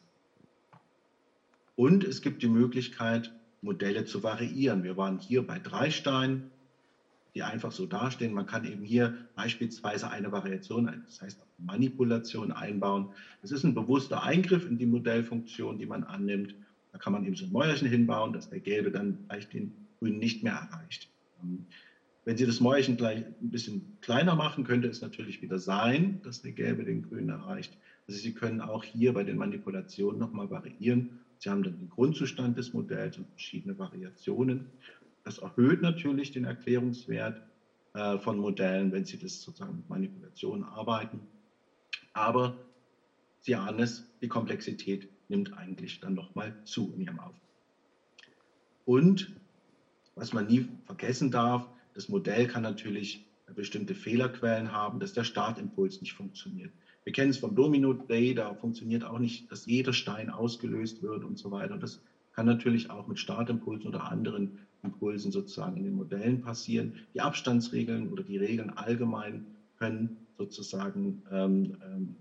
[1.75, 4.85] Und es gibt die Möglichkeit, Modelle zu variieren.
[4.85, 6.51] Wir waren hier bei drei Steinen,
[7.35, 8.35] die einfach so dastehen.
[8.35, 13.09] Man kann eben hier beispielsweise eine Variation, das heißt Manipulation einbauen.
[13.41, 16.55] Das ist ein bewusster Eingriff in die Modellfunktion, die man annimmt.
[16.93, 20.19] Da kann man eben so ein Mäuerchen hinbauen, dass der Gelbe dann vielleicht den Grünen
[20.19, 21.09] nicht mehr erreicht.
[22.25, 26.41] Wenn Sie das Mäuerchen gleich ein bisschen kleiner machen, könnte es natürlich wieder sein, dass
[26.41, 27.77] der Gelbe den Grünen erreicht.
[28.07, 31.11] Also Sie können auch hier bei den Manipulationen nochmal variieren
[31.43, 34.69] Sie haben dann den Grundzustand des Modells und verschiedene Variationen.
[35.25, 37.43] Das erhöht natürlich den Erklärungswert
[37.95, 41.27] äh, von Modellen, wenn Sie das sozusagen mit Manipulationen arbeiten.
[42.13, 42.55] Aber
[43.41, 47.49] Sie ahnen es, die Komplexität nimmt eigentlich dann nochmal zu in Ihrem Aufbau.
[48.85, 49.35] Und
[50.15, 56.01] was man nie vergessen darf, das Modell kann natürlich bestimmte Fehlerquellen haben, dass der Startimpuls
[56.01, 56.73] nicht funktioniert.
[57.05, 61.25] Wir kennen es vom Domino Day, da funktioniert auch nicht, dass jeder Stein ausgelöst wird
[61.25, 61.77] und so weiter.
[61.77, 62.01] Das
[62.33, 66.95] kann natürlich auch mit Startimpulsen oder anderen Impulsen sozusagen in den Modellen passieren.
[67.15, 69.45] Die Abstandsregeln oder die Regeln allgemein
[69.79, 72.17] können sozusagen ähm, ähm,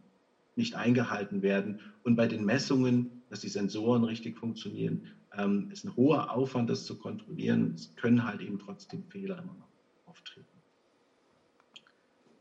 [0.55, 1.79] nicht eingehalten werden.
[2.03, 6.83] Und bei den Messungen, dass die Sensoren richtig funktionieren, ähm, ist ein hoher Aufwand, das
[6.83, 7.73] zu kontrollieren.
[7.73, 9.69] Es können halt eben trotzdem Fehler immer noch
[10.05, 10.45] auftreten.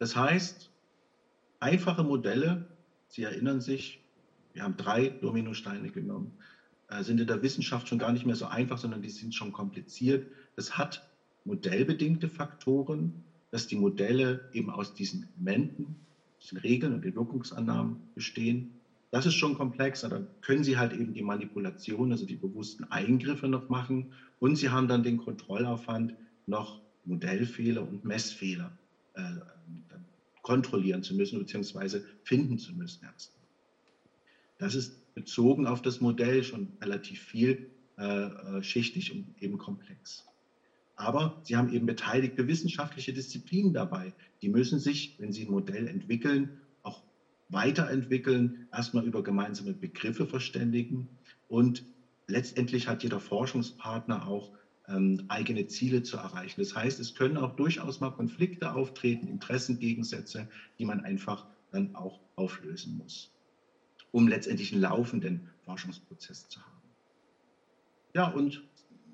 [0.00, 0.72] Das heißt,
[1.60, 2.66] einfache Modelle,
[3.06, 4.00] Sie erinnern sich,
[4.52, 6.32] wir haben drei Dominosteine genommen,
[6.88, 9.52] äh, sind in der Wissenschaft schon gar nicht mehr so einfach, sondern die sind schon
[9.52, 10.26] kompliziert.
[10.56, 11.04] Das hat
[11.44, 13.14] modellbedingte Faktoren,
[13.52, 15.94] dass die Modelle eben aus diesen Elementen,
[16.42, 18.79] diesen Regeln und den Wirkungsannahmen bestehen.
[19.10, 20.08] Das ist schon komplexer.
[20.08, 24.12] Dann können Sie halt eben die Manipulation, also die bewussten Eingriffe noch machen.
[24.38, 26.14] Und Sie haben dann den Kontrollaufwand,
[26.46, 28.76] noch Modellfehler und Messfehler
[29.14, 29.36] äh,
[30.42, 32.00] kontrollieren zu müssen bzw.
[32.22, 33.36] finden zu müssen erst.
[34.58, 40.24] Das ist bezogen auf das Modell schon relativ viel äh, äh, schichtig und eben komplex.
[40.96, 44.14] Aber Sie haben eben beteiligte wissenschaftliche Disziplinen dabei.
[44.42, 46.50] Die müssen sich, wenn sie ein Modell entwickeln,
[47.52, 51.08] weiterentwickeln, erstmal über gemeinsame Begriffe verständigen.
[51.46, 51.84] Und
[52.28, 54.50] letztendlich hat jeder Forschungspartner auch
[54.88, 56.60] ähm, eigene Ziele zu erreichen.
[56.60, 60.48] Das heißt, es können auch durchaus mal Konflikte auftreten, Interessengegensätze,
[60.78, 63.32] die man einfach dann auch auflösen muss,
[64.10, 66.90] um letztendlich einen laufenden Forschungsprozess zu haben.
[68.14, 68.64] Ja, und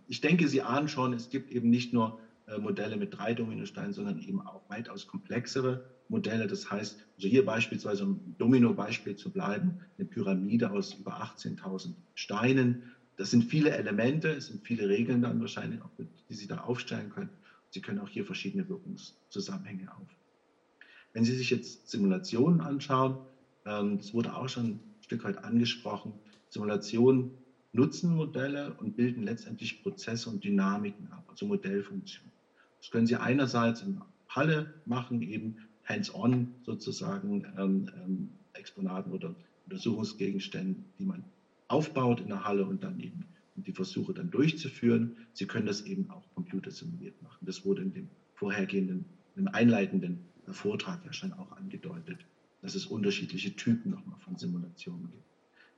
[0.07, 2.17] ich denke, Sie ahnen schon, es gibt eben nicht nur
[2.59, 6.47] Modelle mit drei Dominosteinen, sondern eben auch weitaus komplexere Modelle.
[6.47, 12.83] Das heißt, also hier beispielsweise, um Domino-Beispiel zu bleiben, eine Pyramide aus über 18.000 Steinen.
[13.17, 15.81] Das sind viele Elemente, es sind viele Regeln dann wahrscheinlich,
[16.29, 17.31] die Sie da aufstellen können.
[17.71, 20.09] Sie können auch hier verschiedene Wirkungszusammenhänge auf.
[21.13, 23.19] Wenn Sie sich jetzt Simulationen anschauen,
[23.65, 26.15] ähm, das wurde auch schon ein Stück weit angesprochen,
[26.49, 27.33] Simulationen
[27.73, 32.36] nutzen Modelle und bilden letztendlich Prozesse und Dynamiken ab, also Modellfunktionen.
[32.81, 40.85] Das können Sie einerseits in Halle machen, eben hands-on sozusagen ähm, ähm, Exponaten oder Untersuchungsgegenständen,
[40.99, 41.25] die man
[41.69, 45.17] aufbaut in der Halle und dann eben die Versuche dann durchzuführen.
[45.33, 47.47] Sie können das eben auch computersimuliert machen.
[47.47, 50.21] Das wurde in dem vorhergehenden, im einleitenden
[50.51, 52.27] Vortrag ja schon auch angedeutet,
[52.61, 55.25] dass es unterschiedliche Typen nochmal von Simulationen gibt.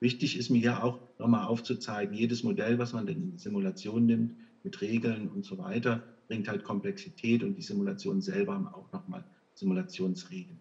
[0.00, 4.34] Wichtig ist mir hier auch nochmal aufzuzeigen, jedes Modell, was man denn in Simulation nimmt,
[4.62, 9.24] mit Regeln und so weiter, bringt halt Komplexität und die Simulationen selber haben auch nochmal
[9.54, 10.60] Simulationsregeln.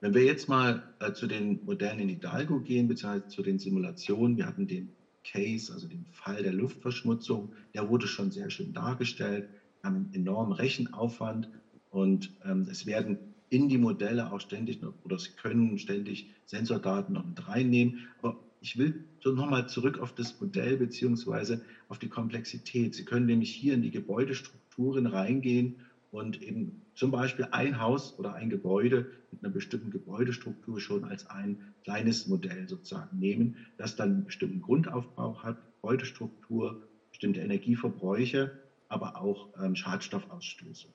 [0.00, 4.36] Wenn wir jetzt mal äh, zu den Modellen in Hidalgo gehen, beziehungsweise zu den Simulationen,
[4.36, 4.90] wir hatten den
[5.24, 9.48] Case, also den Fall der Luftverschmutzung, der wurde schon sehr schön dargestellt,
[9.82, 11.48] haben enormen Rechenaufwand
[11.90, 13.18] und ähm, es werden
[13.50, 17.96] in die Modelle auch ständig oder sie können ständig Sensordaten noch mit reinnehmen.
[18.18, 22.94] Aber ich will so nochmal zurück auf das Modell beziehungsweise auf die Komplexität.
[22.94, 25.76] Sie können nämlich hier in die Gebäudestrukturen reingehen
[26.10, 31.26] und eben zum Beispiel ein Haus oder ein Gebäude mit einer bestimmten Gebäudestruktur schon als
[31.26, 36.78] ein kleines Modell sozusagen nehmen, das dann einen bestimmten Grundaufbau hat, Gebäudestruktur,
[37.10, 38.52] bestimmte Energieverbräuche,
[38.88, 40.88] aber auch ähm, Schadstoffausstoße.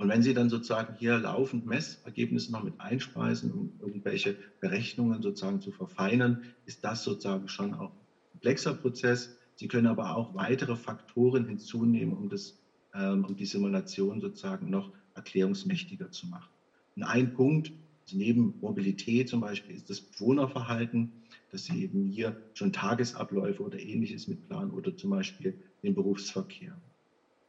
[0.00, 5.60] Und wenn Sie dann sozusagen hier laufend Messergebnisse noch mit einspeisen, um irgendwelche Berechnungen sozusagen
[5.60, 9.30] zu verfeinern, ist das sozusagen schon auch ein komplexer Prozess.
[9.56, 12.56] Sie können aber auch weitere Faktoren hinzunehmen, um, das,
[12.94, 16.50] ähm, um die Simulation sozusagen noch erklärungsmächtiger zu machen.
[16.96, 17.74] Und ein Punkt,
[18.06, 21.12] also neben Mobilität zum Beispiel, ist das Bewohnerverhalten,
[21.50, 26.80] dass Sie eben hier schon Tagesabläufe oder ähnliches mitplanen oder zum Beispiel den Berufsverkehr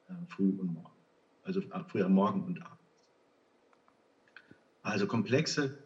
[0.07, 1.00] äh, früh und morgen
[1.43, 2.81] also früher Morgen und abends.
[4.83, 5.77] Also komplexe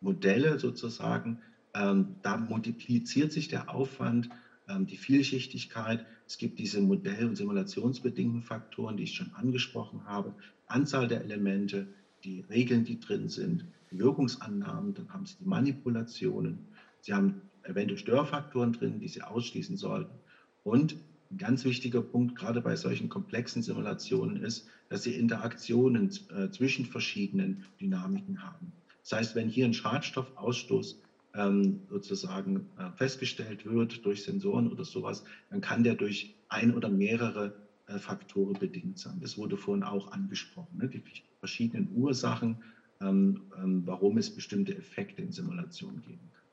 [0.00, 1.38] Modelle sozusagen,
[1.74, 4.28] ähm, da multipliziert sich der Aufwand,
[4.68, 6.06] ähm, die Vielschichtigkeit.
[6.26, 10.34] Es gibt diese Modell- und simulationsbedingten Faktoren, die ich schon angesprochen habe,
[10.66, 11.88] Anzahl der Elemente,
[12.24, 16.66] die Regeln, die drin sind, die Wirkungsannahmen, dann haben Sie die Manipulationen,
[17.00, 20.20] Sie haben eventuell Störfaktoren drin, die Sie ausschließen sollten.
[20.64, 20.96] Und
[21.30, 26.86] ein ganz wichtiger Punkt, gerade bei solchen komplexen Simulationen, ist, dass sie Interaktionen äh, zwischen
[26.86, 28.72] verschiedenen Dynamiken haben.
[29.02, 30.98] Das heißt, wenn hier ein Schadstoffausstoß
[31.34, 36.88] ähm, sozusagen äh, festgestellt wird durch Sensoren oder sowas, dann kann der durch ein oder
[36.88, 37.54] mehrere
[37.86, 39.20] äh, Faktoren bedingt sein.
[39.20, 40.88] Das wurde vorhin auch angesprochen, ne?
[40.88, 41.02] die
[41.40, 42.58] verschiedenen Ursachen,
[43.00, 46.46] ähm, ähm, warum es bestimmte Effekte in Simulationen geben kann.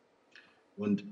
[0.76, 1.06] Und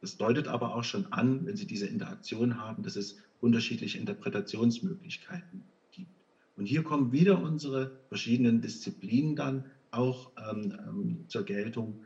[0.00, 5.64] das deutet aber auch schon an, wenn Sie diese Interaktion haben, dass es unterschiedliche Interpretationsmöglichkeiten
[5.90, 6.12] gibt.
[6.56, 11.98] Und hier kommen wieder unsere verschiedenen Disziplinen dann auch ähm, ähm, zur Geltung.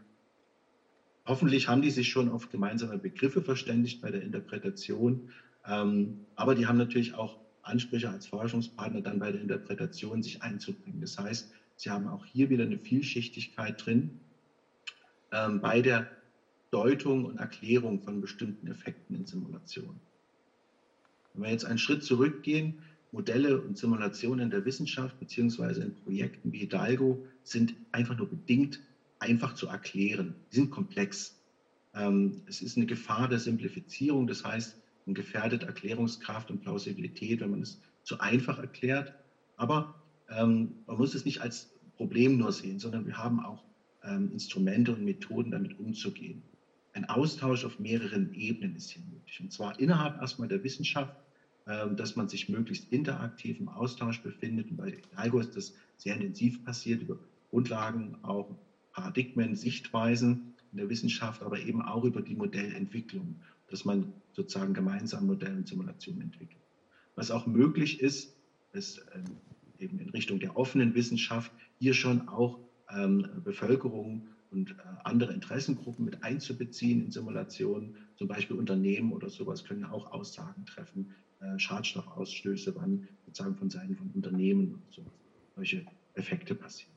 [1.27, 5.23] Hoffentlich haben die sich schon auf gemeinsame Begriffe verständigt bei der Interpretation,
[5.65, 11.01] ähm, aber die haben natürlich auch Ansprüche als Forschungspartner dann bei der Interpretation sich einzubringen.
[11.01, 14.11] Das heißt, sie haben auch hier wieder eine Vielschichtigkeit drin
[15.31, 16.09] ähm, bei der
[16.73, 20.01] Deutung und Erklärung von bestimmten Effekten in Simulationen.
[21.35, 22.79] Wenn wir jetzt einen Schritt zurückgehen,
[23.13, 28.81] Modelle und Simulationen in der Wissenschaft beziehungsweise in Projekten wie Hidalgo sind einfach nur bedingt
[29.19, 30.35] einfach zu erklären.
[30.49, 31.39] Sie sind komplex.
[31.95, 37.51] Ähm, es ist eine Gefahr der Simplifizierung, das heißt, man gefährdet Erklärungskraft und Plausibilität, wenn
[37.51, 39.13] man es zu einfach erklärt.
[39.57, 39.95] Aber
[40.31, 43.63] ähm, man muss es nicht als Problem nur sehen, sondern wir haben auch
[44.05, 46.43] ähm, Instrumente und Methoden, damit umzugehen
[46.93, 49.41] ein Austausch auf mehreren Ebenen ist hier möglich.
[49.41, 51.17] Und zwar innerhalb erstmal der Wissenschaft,
[51.67, 54.71] ähm, dass man sich möglichst interaktiv im Austausch befindet.
[54.71, 57.19] Und bei Algo ist das sehr intensiv passiert über
[57.51, 58.57] Grundlagen, auch
[58.93, 65.27] Paradigmen, Sichtweisen in der Wissenschaft, aber eben auch über die Modellentwicklung, dass man sozusagen gemeinsam
[65.27, 66.61] Modell und Simulation entwickelt.
[67.15, 68.37] Was auch möglich ist,
[68.73, 69.25] ist ähm,
[69.79, 72.59] eben in Richtung der offenen Wissenschaft hier schon auch
[72.91, 77.95] ähm, Bevölkerung und andere Interessengruppen mit einzubeziehen in Simulationen.
[78.17, 81.09] Zum Beispiel Unternehmen oder sowas können auch Aussagen treffen,
[81.57, 85.13] Schadstoffausstöße, wann sozusagen von Seiten von Unternehmen und sowas
[85.55, 85.85] solche
[86.15, 86.97] Effekte passieren.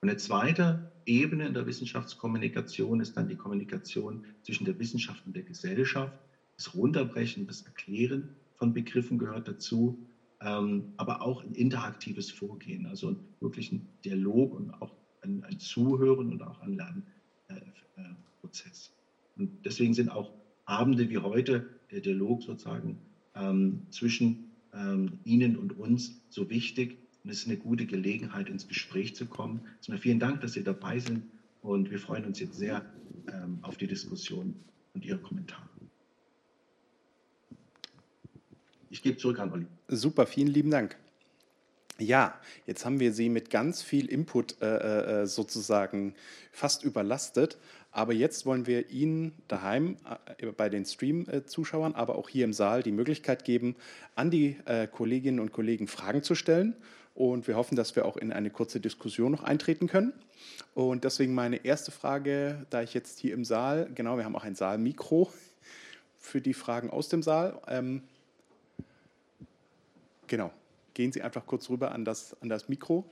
[0.00, 5.34] Und eine zweite Ebene in der Wissenschaftskommunikation ist dann die Kommunikation zwischen der Wissenschaft und
[5.36, 6.16] der Gesellschaft.
[6.56, 9.98] Das Runterbrechen, das Erklären von Begriffen gehört dazu,
[10.40, 16.32] ähm, aber auch ein interaktives Vorgehen, also wirklich ein Dialog und auch ein, ein Zuhören
[16.32, 16.76] und auch ein
[17.48, 18.92] Lernprozess.
[19.36, 20.32] Und deswegen sind auch
[20.64, 22.98] Abende wie heute, der Dialog sozusagen
[23.34, 28.66] ähm, zwischen ähm, Ihnen und uns so wichtig, und es ist eine gute Gelegenheit, ins
[28.66, 29.60] Gespräch zu kommen.
[29.76, 31.24] Erstmal vielen Dank, dass Sie dabei sind
[31.62, 32.84] und wir freuen uns jetzt sehr
[33.28, 34.54] ähm, auf die Diskussion
[34.94, 35.68] und Ihre Kommentare.
[38.88, 39.66] Ich gebe zurück an Olli.
[39.88, 40.96] Super, vielen lieben Dank.
[42.00, 46.14] Ja, jetzt haben wir Sie mit ganz viel Input äh, äh sozusagen
[46.50, 47.58] fast überlastet.
[47.92, 49.96] Aber jetzt wollen wir Ihnen daheim
[50.38, 53.76] äh, bei den Stream-Zuschauern, aber auch hier im Saal die Möglichkeit geben,
[54.14, 56.74] an die äh, Kolleginnen und Kollegen Fragen zu stellen.
[57.14, 60.14] Und wir hoffen, dass wir auch in eine kurze Diskussion noch eintreten können.
[60.74, 64.44] Und deswegen meine erste Frage, da ich jetzt hier im Saal, genau, wir haben auch
[64.44, 65.30] ein Saalmikro
[66.18, 67.60] für die Fragen aus dem Saal.
[67.66, 68.04] Ähm,
[70.28, 70.50] genau,
[71.00, 73.08] gehen Sie einfach kurz rüber an das, an das Mikro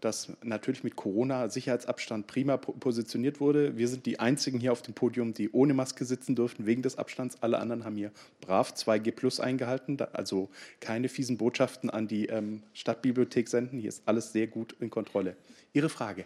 [0.00, 3.76] das natürlich mit Corona-Sicherheitsabstand prima positioniert wurde.
[3.76, 6.96] Wir sind die einzigen hier auf dem Podium, die ohne Maske sitzen durften, wegen des
[6.96, 7.38] Abstands.
[7.42, 8.10] Alle anderen haben hier
[8.40, 10.48] brav 2G Plus eingehalten, also
[10.80, 13.78] keine fiesen Botschaften an die ähm, Stadtbibliothek senden.
[13.78, 15.36] Hier ist alles sehr gut in Kontrolle.
[15.72, 16.24] Ihre Frage.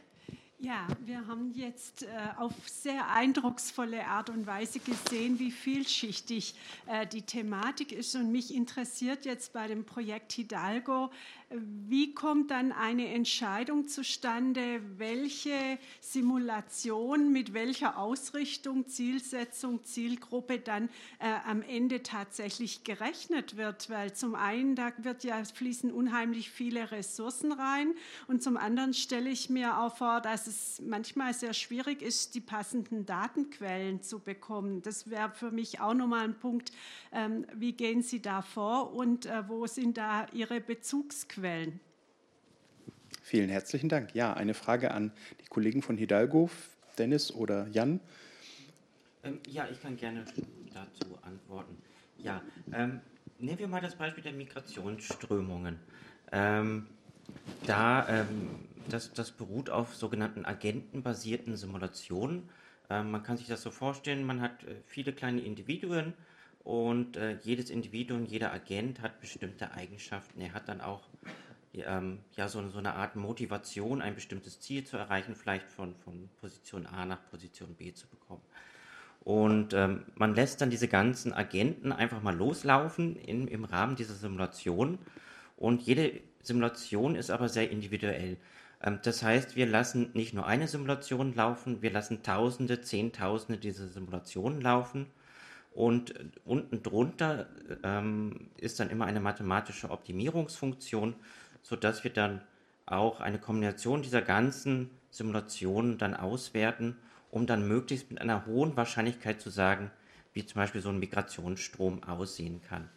[0.64, 2.06] Ja, wir haben jetzt äh,
[2.38, 6.54] auf sehr eindrucksvolle Art und Weise gesehen, wie vielschichtig
[6.86, 8.14] äh, die Thematik ist.
[8.14, 11.10] Und mich interessiert jetzt bei dem Projekt Hidalgo,
[11.50, 20.88] wie kommt dann eine Entscheidung zustande, welche Simulation mit welcher Ausrichtung, Zielsetzung, Zielgruppe dann
[21.18, 23.90] äh, am Ende tatsächlich gerechnet wird?
[23.90, 27.94] Weil zum einen, da wird ja fließen unheimlich viele Ressourcen rein
[28.26, 32.40] und zum anderen stelle ich mir auch vor, dass es manchmal sehr schwierig ist, die
[32.40, 34.82] passenden Datenquellen zu bekommen.
[34.82, 36.72] Das wäre für mich auch nochmal ein Punkt.
[37.12, 41.33] Ähm, wie gehen Sie da vor und äh, wo sind da Ihre Bezugsquellen?
[41.34, 41.80] Quellen.
[43.22, 44.14] Vielen herzlichen Dank.
[44.14, 46.48] Ja, eine Frage an die Kollegen von Hidalgo,
[46.96, 47.98] Dennis oder Jan.
[49.24, 50.24] Ähm, ja, ich kann gerne
[50.72, 51.76] dazu antworten.
[52.18, 52.40] Ja,
[52.72, 53.00] ähm,
[53.40, 55.80] nehmen wir mal das Beispiel der Migrationsströmungen.
[56.30, 56.86] Ähm,
[57.66, 58.50] da, ähm,
[58.88, 62.48] das, das beruht auf sogenannten agentenbasierten Simulationen.
[62.90, 66.14] Ähm, man kann sich das so vorstellen, man hat äh, viele kleine Individuen
[66.62, 70.40] und äh, jedes Individuum, jeder Agent hat bestimmte Eigenschaften.
[70.40, 71.02] Er hat dann auch
[71.80, 76.28] ähm, ja, so, so, eine Art Motivation, ein bestimmtes Ziel zu erreichen, vielleicht von, von
[76.40, 78.42] Position A nach Position B zu bekommen.
[79.24, 84.14] Und ähm, man lässt dann diese ganzen Agenten einfach mal loslaufen in, im Rahmen dieser
[84.14, 84.98] Simulation.
[85.56, 88.36] Und jede Simulation ist aber sehr individuell.
[88.82, 93.88] Ähm, das heißt, wir lassen nicht nur eine Simulation laufen, wir lassen Tausende, Zehntausende dieser
[93.88, 95.06] Simulationen laufen
[95.74, 96.14] und
[96.44, 97.48] unten drunter
[97.82, 101.16] ähm, ist dann immer eine mathematische Optimierungsfunktion,
[101.64, 102.42] sodass wir dann
[102.86, 106.96] auch eine Kombination dieser ganzen Simulationen dann auswerten,
[107.30, 109.90] um dann möglichst mit einer hohen Wahrscheinlichkeit zu sagen,
[110.34, 112.88] wie zum Beispiel so ein Migrationsstrom aussehen kann.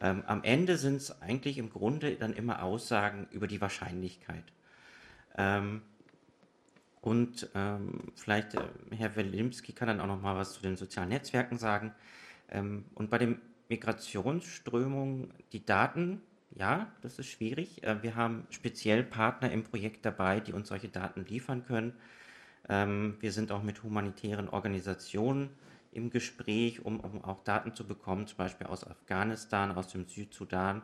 [0.00, 4.44] Ähm, am Ende sind es eigentlich im Grunde dann immer Aussagen über die Wahrscheinlichkeit.
[5.36, 5.82] Ähm,
[7.00, 8.62] und ähm, vielleicht äh,
[8.96, 11.94] Herr Wilimski kann dann auch noch mal was zu den sozialen Netzwerken sagen.
[12.50, 16.22] Ähm, und bei den Migrationsströmungen, die Daten,
[16.54, 17.82] ja, das ist schwierig.
[17.82, 21.94] Äh, wir haben speziell Partner im Projekt dabei, die uns solche Daten liefern können.
[22.68, 25.50] Ähm, wir sind auch mit humanitären Organisationen
[25.92, 30.82] im Gespräch, um, um auch Daten zu bekommen, zum Beispiel aus Afghanistan, aus dem Südsudan.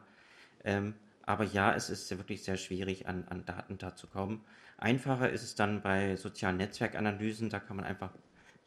[0.65, 0.95] Ähm,
[1.27, 4.45] aber ja, es ist wirklich sehr schwierig, an, an Daten da zu kommen.
[4.77, 8.11] Einfacher ist es dann bei sozialen Netzwerkanalysen, da kann man einfach,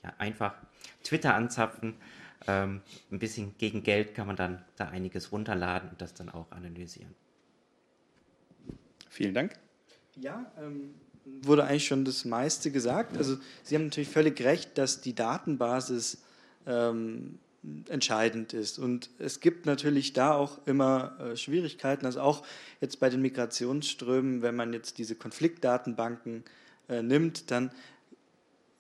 [0.04, 0.56] ja, einfach
[1.04, 1.96] Twitter anzapfen
[2.46, 2.82] ähm,
[3.12, 7.16] ein bisschen gegen Geld kann man dann da einiges runterladen und das dann auch analysieren.
[9.10, 9.54] Vielen Dank.
[10.16, 10.94] Ja, ähm,
[11.42, 13.18] wurde eigentlich schon das meiste gesagt.
[13.18, 16.24] Also Sie haben natürlich völlig recht, dass die Datenbasis
[16.66, 17.40] ähm,
[17.90, 18.80] entscheidend ist.
[18.80, 22.06] Und es gibt natürlich da auch immer äh, Schwierigkeiten.
[22.06, 22.46] Also auch
[22.82, 26.44] jetzt bei den Migrationsströmen, wenn man jetzt diese Konfliktdatenbanken
[26.88, 27.72] äh, nimmt, dann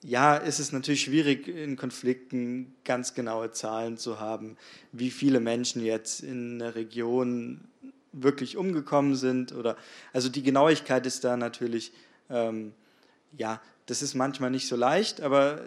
[0.07, 4.57] ja, ist es natürlich schwierig, in Konflikten ganz genaue Zahlen zu haben,
[4.91, 7.61] wie viele Menschen jetzt in der Region
[8.13, 9.53] wirklich umgekommen sind.
[9.53, 9.75] Oder,
[10.13, 11.91] also die Genauigkeit ist da natürlich
[12.29, 12.73] ähm,
[13.35, 15.61] ja, das ist manchmal nicht so leicht, aber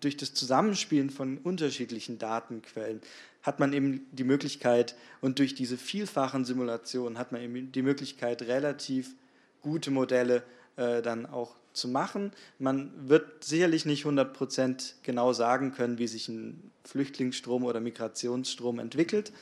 [0.00, 3.00] durch das Zusammenspielen von unterschiedlichen Datenquellen
[3.42, 8.42] hat man eben die Möglichkeit und durch diese vielfachen Simulationen hat man eben die Möglichkeit,
[8.42, 9.14] relativ
[9.62, 10.42] gute Modelle
[10.80, 12.32] äh, dann auch zu machen.
[12.58, 19.32] Man wird sicherlich nicht 100% genau sagen können, wie sich ein Flüchtlingsstrom oder Migrationsstrom entwickelt.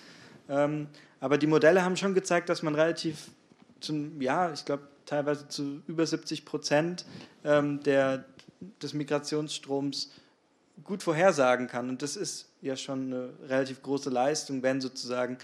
[0.48, 0.88] Ähm,
[1.20, 3.30] aber die Modelle haben schon gezeigt, dass man relativ,
[3.80, 7.04] zum, ja, ich glaube, teilweise zu über 70 Prozent
[7.44, 8.24] ähm, der,
[8.82, 10.10] des Migrationsstroms
[10.82, 11.88] gut vorhersagen kann.
[11.88, 15.38] Und das ist ja schon eine relativ große Leistung, wenn sozusagen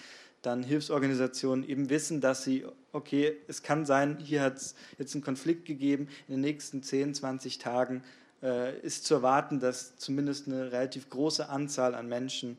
[0.46, 5.24] dann Hilfsorganisationen eben wissen, dass sie, okay, es kann sein, hier hat es jetzt einen
[5.24, 8.02] Konflikt gegeben, in den nächsten 10, 20 Tagen
[8.42, 12.58] äh, ist zu erwarten, dass zumindest eine relativ große Anzahl an Menschen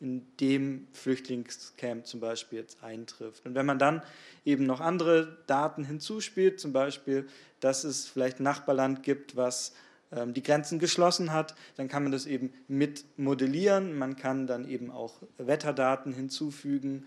[0.00, 3.46] in dem Flüchtlingscamp zum Beispiel jetzt eintrifft.
[3.46, 4.02] Und wenn man dann
[4.44, 7.26] eben noch andere Daten hinzuspielt, zum Beispiel,
[7.60, 9.72] dass es vielleicht ein Nachbarland gibt, was
[10.10, 13.98] die Grenzen geschlossen hat, dann kann man das eben mit modellieren.
[13.98, 17.04] Man kann dann eben auch Wetterdaten hinzufügen,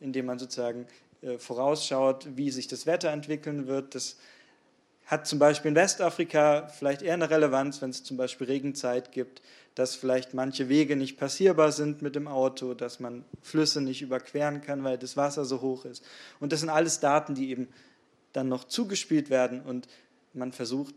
[0.00, 0.86] indem man sozusagen
[1.22, 3.94] äh, vorausschaut, wie sich das Wetter entwickeln wird.
[3.94, 4.16] Das
[5.06, 9.42] hat zum Beispiel in Westafrika vielleicht eher eine Relevanz, wenn es zum Beispiel Regenzeit gibt,
[9.74, 14.60] dass vielleicht manche Wege nicht passierbar sind mit dem Auto, dass man Flüsse nicht überqueren
[14.60, 16.04] kann, weil das Wasser so hoch ist.
[16.38, 17.68] Und das sind alles Daten, die eben
[18.32, 19.88] dann noch zugespielt werden und
[20.32, 20.94] man versucht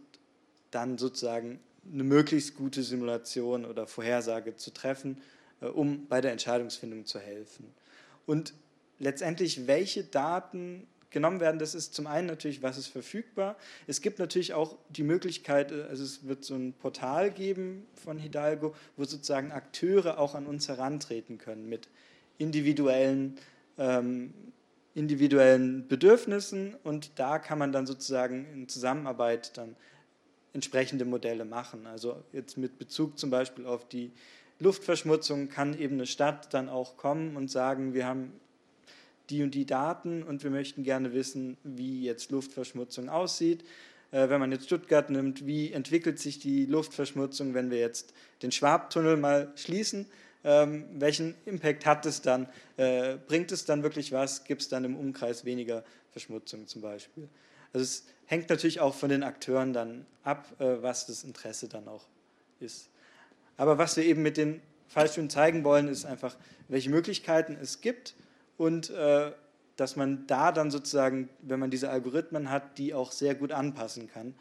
[0.76, 1.60] dann sozusagen
[1.92, 5.18] eine möglichst gute Simulation oder Vorhersage zu treffen,
[5.62, 7.66] äh, um bei der Entscheidungsfindung zu helfen.
[8.26, 8.54] Und
[9.00, 13.56] letztendlich, welche Daten genommen werden, das ist zum einen natürlich, was ist verfügbar.
[13.88, 18.18] Es gibt natürlich auch die Möglichkeit, äh, also es wird so ein Portal geben von
[18.18, 21.88] Hidalgo, wo sozusagen Akteure auch an uns herantreten können mit
[22.38, 23.38] individuellen,
[23.78, 24.34] ähm,
[24.96, 29.76] individuellen Bedürfnissen und da kann man dann sozusagen in Zusammenarbeit dann
[30.54, 31.86] entsprechende Modelle machen.
[31.88, 34.12] Also jetzt mit Bezug zum Beispiel auf die
[34.60, 38.32] Luftverschmutzung kann eben eine Stadt dann auch kommen und sagen, wir haben
[39.30, 43.64] die und die Daten und wir möchten gerne wissen, wie jetzt Luftverschmutzung aussieht.
[44.12, 48.52] Äh, wenn man jetzt Stuttgart nimmt, wie entwickelt sich die Luftverschmutzung, wenn wir jetzt den
[48.52, 50.06] Schwabtunnel mal schließen?
[50.46, 52.48] Ähm, welchen Impact hat es dann?
[52.78, 54.44] Äh, bringt es dann wirklich was?
[54.44, 57.28] Gibt es dann im Umkreis weniger Verschmutzung zum Beispiel?
[57.74, 61.88] Also es hängt natürlich auch von den Akteuren dann ab, äh, was das Interesse dann
[61.88, 62.06] auch
[62.60, 62.90] ist.
[63.58, 66.36] Aber was wir eben mit den Fallstudien zeigen wollen, ist einfach,
[66.68, 68.16] welche Möglichkeiten es gibt
[68.58, 69.32] und äh,
[69.76, 74.08] dass man da dann sozusagen, wenn man diese Algorithmen hat, die auch sehr gut anpassen
[74.08, 74.36] kann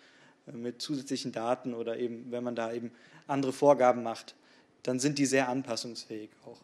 [0.46, 2.92] äh, mit zusätzlichen Daten oder eben, wenn man da eben
[3.26, 4.34] andere Vorgaben macht,
[4.82, 6.60] dann sind die sehr anpassungsfähig auch.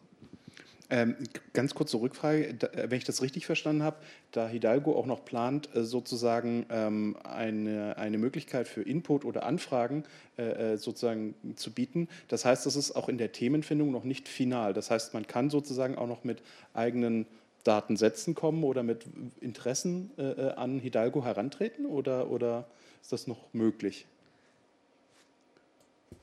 [0.91, 1.15] Ähm,
[1.53, 3.97] ganz kurze Rückfrage, da, äh, wenn ich das richtig verstanden habe,
[4.31, 10.03] da Hidalgo auch noch plant, äh, sozusagen ähm, eine, eine Möglichkeit für Input oder Anfragen
[10.37, 12.07] äh, äh, sozusagen zu bieten.
[12.27, 14.73] Das heißt, das ist auch in der Themenfindung noch nicht final.
[14.73, 16.41] Das heißt, man kann sozusagen auch noch mit
[16.73, 17.27] eigenen
[17.63, 19.05] Datensätzen kommen oder mit
[19.41, 22.67] Interessen äh, an Hidalgo herantreten oder, oder
[23.01, 24.07] ist das noch möglich?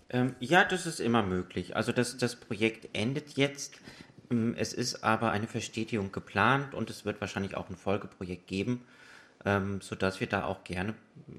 [0.09, 1.75] Ähm, ja, das ist immer möglich.
[1.75, 3.75] Also das, das Projekt endet jetzt.
[4.31, 8.85] Ähm, es ist aber eine Verstetigung geplant und es wird wahrscheinlich auch ein Folgeprojekt geben,
[9.45, 10.95] ähm, sodass wir da auch gerne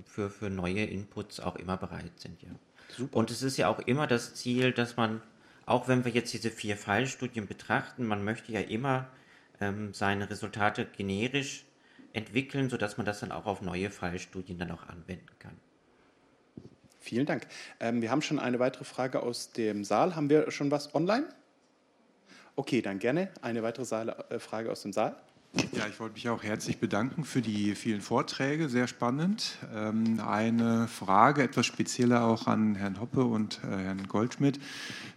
[0.06, 2.42] für, für neue Inputs auch immer bereit sind.
[2.42, 2.50] Ja.
[2.96, 3.18] Super.
[3.18, 5.22] Und es ist ja auch immer das Ziel, dass man,
[5.66, 9.08] auch wenn wir jetzt diese vier Fallstudien betrachten, man möchte ja immer
[9.60, 11.66] ähm, seine Resultate generisch
[12.14, 15.58] entwickeln, sodass man das dann auch auf neue Fallstudien dann auch anwenden kann.
[17.00, 17.48] Vielen Dank.
[17.80, 20.16] Ähm, wir haben schon eine weitere Frage aus dem Saal.
[20.16, 21.30] Haben wir schon was online?
[22.60, 23.86] Okay, dann gerne eine weitere
[24.30, 25.16] äh, Frage aus dem Saal.
[25.74, 29.60] Ja, ich wollte mich auch herzlich bedanken für die vielen Vorträge, sehr spannend.
[29.76, 34.58] Ähm, eine Frage, etwas spezieller auch an Herrn Hoppe und äh, Herrn Goldschmidt.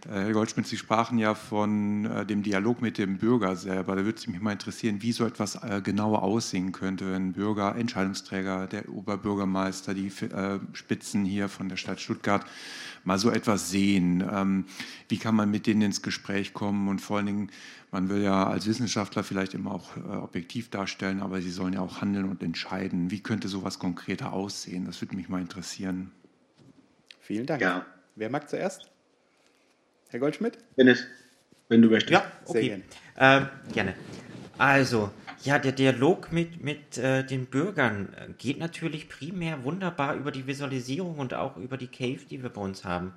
[0.07, 3.95] Äh, Herr Goldschmidt, Sie sprachen ja von dem Dialog mit dem Bürger selber.
[3.95, 8.67] Da würde es mich mal interessieren, wie so etwas genauer aussehen könnte, wenn Bürger, Entscheidungsträger,
[8.67, 10.11] der Oberbürgermeister, die
[10.73, 12.45] Spitzen hier von der Stadt Stuttgart
[13.03, 14.23] mal so etwas sehen.
[14.31, 14.65] Ähm,
[15.09, 17.51] wie kann man mit denen ins Gespräch kommen und vor allen Dingen,
[17.91, 21.81] man will ja als Wissenschaftler vielleicht immer auch äh, objektiv darstellen, aber sie sollen ja
[21.81, 23.11] auch handeln und entscheiden.
[23.11, 24.85] Wie könnte sowas konkreter aussehen?
[24.85, 26.11] Das würde mich mal interessieren.
[27.19, 27.61] Vielen Dank.
[27.61, 27.85] Ja.
[28.15, 28.89] Wer mag zuerst?
[30.09, 30.57] Herr Goldschmidt?
[30.77, 31.05] Dennis,
[31.69, 32.11] wenn du möchtest.
[32.11, 32.61] Ja, okay.
[32.61, 32.79] Sehr
[33.15, 33.47] gerne.
[33.69, 33.95] Äh, gerne.
[34.57, 35.09] Also,
[35.43, 40.47] ja, der Dialog mit, mit äh, den Bürgern äh, geht natürlich primär wunderbar über die
[40.47, 43.13] Visualisierung und auch über die Cave, die wir bei uns haben.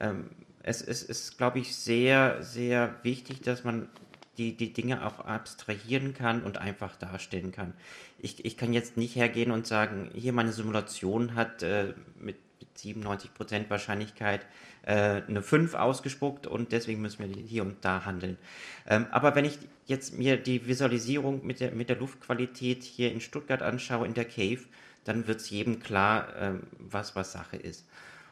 [0.00, 0.30] Ähm,
[0.62, 3.88] es, es ist, glaube ich, sehr, sehr wichtig, dass man
[4.36, 7.74] die, die Dinge auch abstrahieren kann und einfach darstellen kann.
[8.18, 12.36] Ich, ich kann jetzt nicht hergehen und sagen, hier meine Simulation hat äh, mit
[12.74, 14.46] 97 Prozent Wahrscheinlichkeit
[14.82, 18.38] äh, eine 5 ausgespuckt und deswegen müssen wir hier und da handeln.
[18.86, 23.20] Ähm, aber wenn ich jetzt mir die Visualisierung mit der, mit der Luftqualität hier in
[23.20, 24.60] Stuttgart anschaue, in der Cave,
[25.04, 27.86] dann wird es jedem klar, ähm, was, was Sache ist.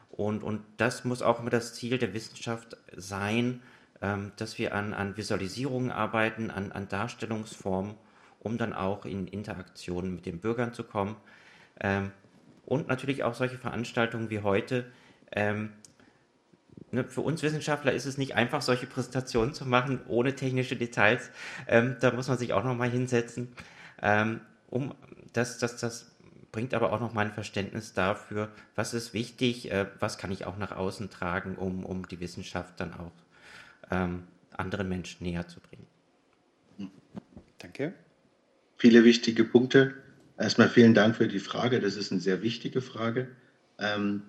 [0.09, 3.61] Und, und das muss auch immer das Ziel der Wissenschaft sein,
[4.01, 7.95] ähm, dass wir an, an Visualisierungen arbeiten, an, an Darstellungsformen,
[8.39, 11.15] um dann auch in Interaktionen mit den Bürgern zu kommen.
[11.79, 12.11] Ähm,
[12.65, 14.85] und natürlich auch solche Veranstaltungen wie heute.
[16.91, 21.29] Ne, für uns Wissenschaftler ist es nicht einfach, solche Präsentationen zu machen, ohne technische Details.
[21.67, 23.49] Ähm, da muss man sich auch nochmal hinsetzen.
[24.01, 24.95] Ähm, um
[25.33, 26.15] das, das, das
[26.51, 30.57] bringt aber auch noch mein Verständnis dafür, was ist wichtig, äh, was kann ich auch
[30.57, 33.11] nach außen tragen, um, um die Wissenschaft dann auch
[33.91, 35.85] ähm, anderen Menschen näher zu bringen.
[37.59, 37.93] Danke.
[38.77, 39.93] Viele wichtige Punkte.
[40.37, 41.81] Erstmal vielen Dank für die Frage.
[41.81, 43.27] Das ist eine sehr wichtige Frage.
[43.77, 44.23] Ähm,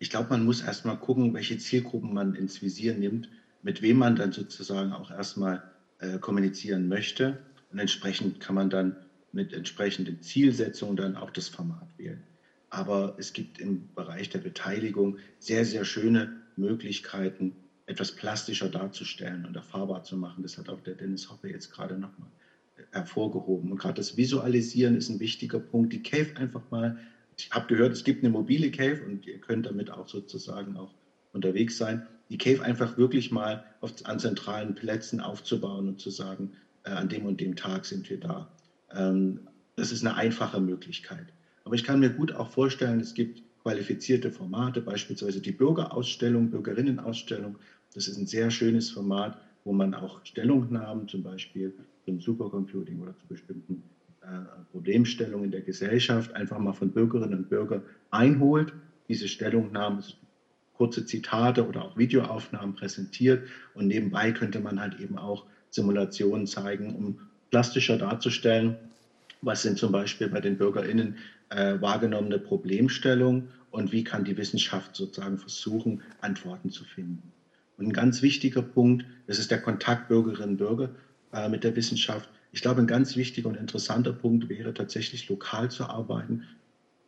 [0.00, 3.30] ich glaube, man muss erstmal gucken, welche Zielgruppen man ins Visier nimmt,
[3.62, 5.64] mit wem man dann sozusagen auch erstmal
[5.98, 7.40] äh, kommunizieren möchte.
[7.70, 8.98] Und entsprechend kann man dann
[9.32, 12.26] mit entsprechenden Zielsetzungen dann auch das Format wählen.
[12.70, 17.56] Aber es gibt im Bereich der Beteiligung sehr, sehr schöne Möglichkeiten,
[17.86, 20.42] etwas plastischer darzustellen und erfahrbar zu machen.
[20.42, 22.32] Das hat auch der Dennis Hoppe jetzt gerade nochmal
[22.92, 23.70] hervorgehoben.
[23.72, 25.92] Und gerade das Visualisieren ist ein wichtiger Punkt.
[25.92, 26.96] Die Cave einfach mal,
[27.40, 30.94] ich habe gehört, es gibt eine mobile Cave und ihr könnt damit auch sozusagen auch
[31.32, 32.06] unterwegs sein.
[32.28, 36.52] Die Cave einfach wirklich mal auf, an zentralen Plätzen aufzubauen und zu sagen,
[36.84, 38.50] äh, an dem und dem Tag sind wir da.
[38.92, 39.40] Ähm,
[39.76, 41.26] das ist eine einfache Möglichkeit.
[41.64, 47.58] Aber ich kann mir gut auch vorstellen, es gibt qualifizierte Formate, beispielsweise die Bürgerausstellung, Bürgerinnenausstellung,
[47.94, 53.16] das ist ein sehr schönes Format, wo man auch Stellungnahmen zum Beispiel zum Supercomputing oder
[53.18, 53.82] zu bestimmten
[54.22, 54.26] äh,
[54.72, 58.72] Problemstellungen der Gesellschaft einfach mal von Bürgerinnen und Bürgern einholt,
[59.08, 60.02] diese Stellungnahmen,
[60.74, 66.94] kurze Zitate oder auch Videoaufnahmen präsentiert und nebenbei könnte man halt eben auch Simulationen zeigen,
[66.94, 67.20] um
[67.50, 68.76] plastischer darzustellen,
[69.42, 71.16] was sind zum Beispiel bei den BürgerInnen
[71.50, 77.32] äh, wahrgenommene Problemstellungen und wie kann die Wissenschaft sozusagen versuchen, Antworten zu finden.
[77.76, 80.90] Und ein ganz wichtiger Punkt, das ist der Kontakt Bürgerinnen und Bürger
[81.32, 82.28] äh, mit der Wissenschaft.
[82.52, 86.46] Ich glaube, ein ganz wichtiger und interessanter Punkt wäre tatsächlich lokal zu arbeiten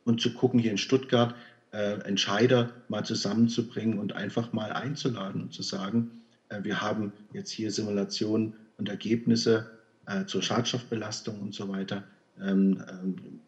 [0.05, 1.35] und zu gucken, hier in Stuttgart
[1.73, 6.11] äh, Entscheider mal zusammenzubringen und einfach mal einzuladen und zu sagen,
[6.49, 9.71] äh, wir haben jetzt hier Simulationen und Ergebnisse
[10.07, 12.05] äh, zur Schadstoffbelastung und so weiter.
[12.41, 13.41] Ähm, ähm,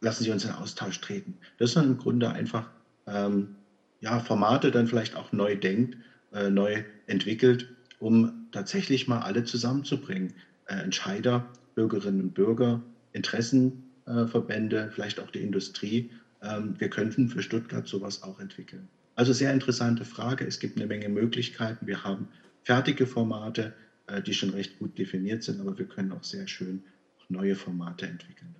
[0.00, 1.38] lassen Sie uns in Austausch treten.
[1.58, 2.70] Das sind im Grunde einfach
[3.06, 3.56] ähm,
[4.00, 5.96] ja, Formate dann vielleicht auch neu denkt
[6.32, 7.68] äh, neu entwickelt,
[7.98, 10.34] um tatsächlich mal alle zusammenzubringen.
[10.68, 12.82] Äh, Entscheider, Bürgerinnen und Bürger,
[13.12, 16.10] Interessenverbände, vielleicht auch die Industrie.
[16.42, 18.88] Ähm, wir könnten für Stuttgart sowas auch entwickeln.
[19.16, 20.46] Also sehr interessante Frage.
[20.46, 21.86] Es gibt eine Menge Möglichkeiten.
[21.86, 22.28] Wir haben
[22.62, 23.72] fertige Formate,
[24.06, 26.84] äh, die schon recht gut definiert sind, aber wir können auch sehr schön
[27.28, 28.54] neue Formate entwickeln.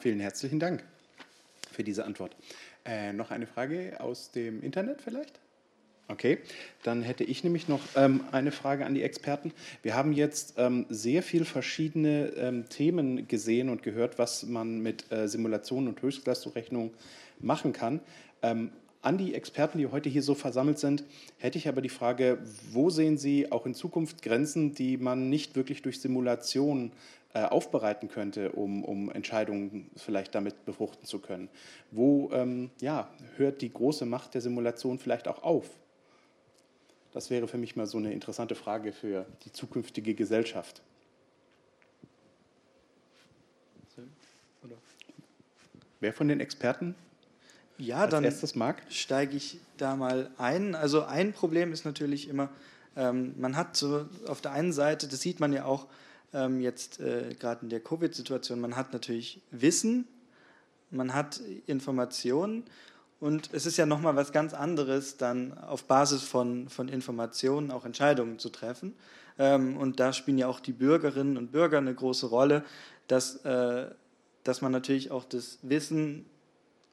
[0.00, 0.84] Vielen herzlichen Dank
[1.72, 2.36] für diese Antwort.
[2.84, 5.40] Äh, noch eine Frage aus dem Internet vielleicht?
[6.10, 6.38] Okay,
[6.84, 9.52] dann hätte ich nämlich noch ähm, eine Frage an die Experten.
[9.82, 15.12] Wir haben jetzt ähm, sehr viel verschiedene ähm, Themen gesehen und gehört, was man mit
[15.12, 16.94] äh, Simulationen und Höchstleistungsrechnung
[17.40, 18.00] machen kann.
[18.40, 18.70] Ähm,
[19.02, 21.04] an die Experten, die heute hier so versammelt sind,
[21.36, 22.38] hätte ich aber die Frage,
[22.72, 26.90] wo sehen Sie auch in Zukunft Grenzen, die man nicht wirklich durch Simulation
[27.34, 31.50] äh, aufbereiten könnte, um, um Entscheidungen vielleicht damit befruchten zu können?
[31.90, 35.68] Wo ähm, ja, hört die große Macht der Simulation vielleicht auch auf?
[37.12, 40.82] Das wäre für mich mal so eine interessante Frage für die zukünftige Gesellschaft.
[46.00, 46.94] Wer von den Experten
[47.76, 48.82] ja, als dann erstes mag?
[48.88, 50.74] steige ich da mal ein.
[50.74, 52.50] Also ein Problem ist natürlich immer,
[52.96, 55.86] ähm, man hat so auf der einen Seite, das sieht man ja auch
[56.32, 60.06] ähm, jetzt äh, gerade in der Covid-Situation, man hat natürlich Wissen,
[60.90, 62.64] man hat Informationen
[63.20, 67.84] und es ist ja nochmal was ganz anderes, dann auf Basis von, von Informationen auch
[67.84, 68.94] Entscheidungen zu treffen.
[69.38, 72.64] Ähm, und da spielen ja auch die Bürgerinnen und Bürger eine große Rolle,
[73.08, 73.86] dass, äh,
[74.44, 76.26] dass man natürlich auch das Wissen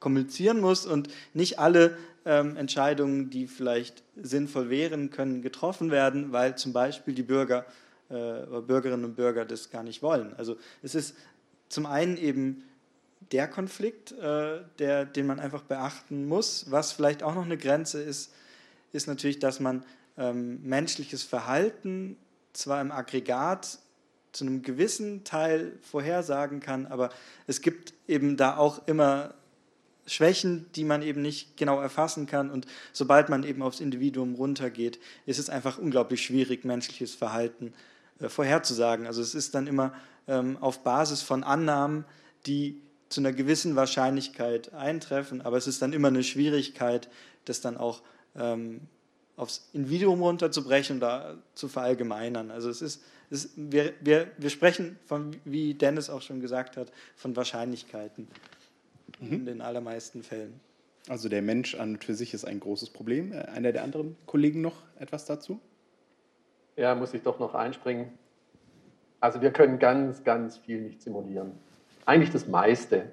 [0.00, 6.56] kommunizieren muss und nicht alle ähm, Entscheidungen, die vielleicht sinnvoll wären, können getroffen werden, weil
[6.56, 7.64] zum Beispiel die Bürger
[8.08, 10.34] äh, Bürgerinnen und Bürger das gar nicht wollen.
[10.36, 11.16] Also es ist
[11.68, 12.62] zum einen eben
[13.32, 16.70] der Konflikt, äh, der, den man einfach beachten muss.
[16.70, 18.32] Was vielleicht auch noch eine Grenze ist,
[18.92, 19.84] ist natürlich, dass man
[20.16, 22.16] ähm, menschliches Verhalten
[22.52, 23.78] zwar im Aggregat
[24.32, 27.10] zu einem gewissen Teil vorhersagen kann, aber
[27.46, 29.34] es gibt eben da auch immer
[30.06, 32.50] Schwächen, die man eben nicht genau erfassen kann.
[32.50, 37.74] Und sobald man eben aufs Individuum runtergeht, ist es einfach unglaublich schwierig, menschliches Verhalten
[38.20, 39.06] äh, vorherzusagen.
[39.06, 39.92] Also es ist dann immer
[40.28, 42.04] ähm, auf Basis von Annahmen,
[42.46, 47.08] die zu einer gewissen Wahrscheinlichkeit eintreffen, aber es ist dann immer eine Schwierigkeit,
[47.44, 48.02] das dann auch
[48.36, 48.80] ähm,
[49.36, 52.50] aufs Individuum runterzubrechen und da zu verallgemeinern.
[52.50, 56.90] Also es ist, es, wir, wir, wir sprechen von, wie Dennis auch schon gesagt hat,
[57.16, 58.28] von Wahrscheinlichkeiten
[59.20, 59.32] mhm.
[59.32, 60.60] in den allermeisten Fällen.
[61.08, 63.32] Also der Mensch an und für sich ist ein großes Problem.
[63.32, 65.60] Äh, einer der anderen Kollegen noch etwas dazu?
[66.76, 68.12] Ja, muss ich doch noch einspringen.
[69.20, 71.52] Also wir können ganz, ganz viel nicht simulieren.
[72.06, 73.10] Eigentlich das meiste.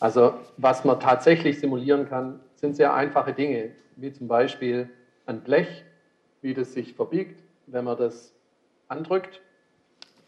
[0.00, 4.90] Also was man tatsächlich simulieren kann, sind sehr einfache Dinge, wie zum Beispiel
[5.26, 5.84] ein Blech,
[6.42, 8.34] wie das sich verbiegt, wenn man das
[8.88, 9.40] andrückt.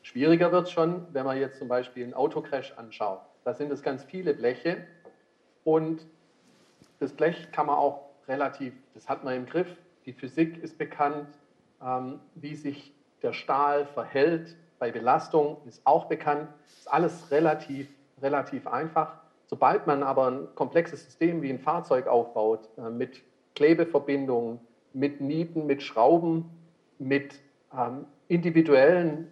[0.03, 3.21] Schwieriger wird es schon, wenn man jetzt zum Beispiel einen Autocrash anschaut.
[3.45, 4.85] Da sind es ganz viele Bleche
[5.65, 6.07] und
[7.01, 9.69] das Blech kann man auch relativ, das hat man im Griff.
[10.07, 11.29] Die Physik ist bekannt,
[11.83, 12.93] ähm, wie sich
[13.23, 16.49] der Stahl verhält bei Belastung, ist auch bekannt.
[16.67, 17.89] Ist alles relativ,
[18.21, 19.13] relativ einfach.
[19.47, 23.23] Sobald man aber ein komplexes System wie ein Fahrzeug aufbaut, äh, mit
[23.55, 24.59] Klebeverbindungen,
[24.93, 26.51] mit Nieten, mit Schrauben,
[26.99, 27.39] mit
[27.77, 29.31] ähm, individuellen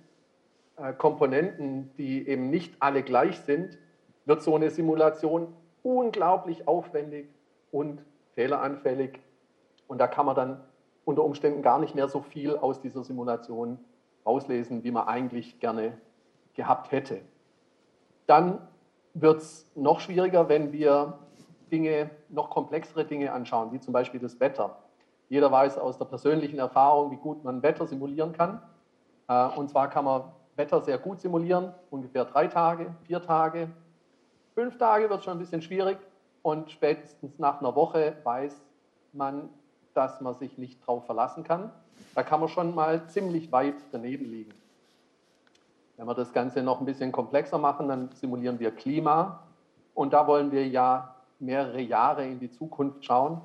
[0.76, 3.78] äh, Komponenten, die eben nicht alle gleich sind,
[4.26, 7.28] wird so eine Simulation unglaublich aufwendig
[7.72, 8.02] und
[8.34, 9.18] fehleranfällig.
[9.86, 10.60] Und da kann man dann
[11.06, 13.78] unter Umständen gar nicht mehr so viel aus dieser Simulation
[14.28, 15.96] rauslesen, wie man eigentlich gerne
[16.54, 17.22] gehabt hätte.
[18.26, 18.58] Dann
[19.14, 21.18] wird es noch schwieriger, wenn wir
[21.72, 24.78] Dinge, noch komplexere Dinge anschauen, wie zum Beispiel das Wetter.
[25.28, 28.62] Jeder weiß aus der persönlichen Erfahrung, wie gut man Wetter simulieren kann.
[29.28, 30.22] Äh, und zwar kann man
[30.56, 33.70] Wetter sehr gut simulieren, ungefähr drei Tage, vier Tage.
[34.54, 35.98] Fünf Tage wird schon ein bisschen schwierig
[36.42, 38.60] und spätestens nach einer Woche weiß
[39.12, 39.48] man,
[39.94, 41.70] dass man sich nicht darauf verlassen kann.
[42.14, 44.52] Da kann man schon mal ziemlich weit daneben liegen.
[45.96, 49.42] Wenn wir das Ganze noch ein bisschen komplexer machen, dann simulieren wir Klima.
[49.94, 53.40] Und da wollen wir ja mehrere Jahre in die Zukunft schauen.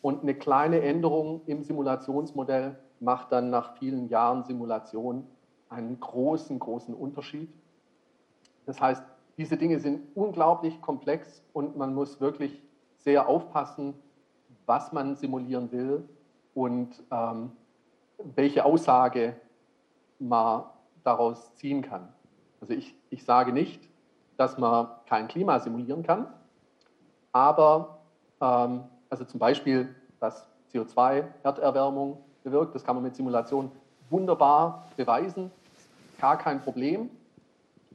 [0.00, 5.26] Und eine kleine Änderung im Simulationsmodell macht dann nach vielen Jahren Simulation
[5.68, 7.52] einen großen, großen Unterschied.
[8.66, 9.02] Das heißt,
[9.36, 12.62] diese Dinge sind unglaublich komplex und man muss wirklich
[12.98, 13.94] sehr aufpassen,
[14.66, 16.08] was man simulieren will
[16.54, 17.52] und ähm,
[18.18, 19.36] welche Aussage
[20.18, 20.64] man
[21.04, 22.08] daraus ziehen kann.
[22.60, 23.88] Also ich, ich sage nicht,
[24.36, 26.26] dass man kein Klima simulieren kann,
[27.32, 27.98] aber
[28.40, 33.70] ähm, also zum Beispiel, dass CO2 Erderwärmung bewirkt, das kann man mit Simulation
[34.10, 35.50] wunderbar beweisen,
[36.20, 37.10] gar kein Problem,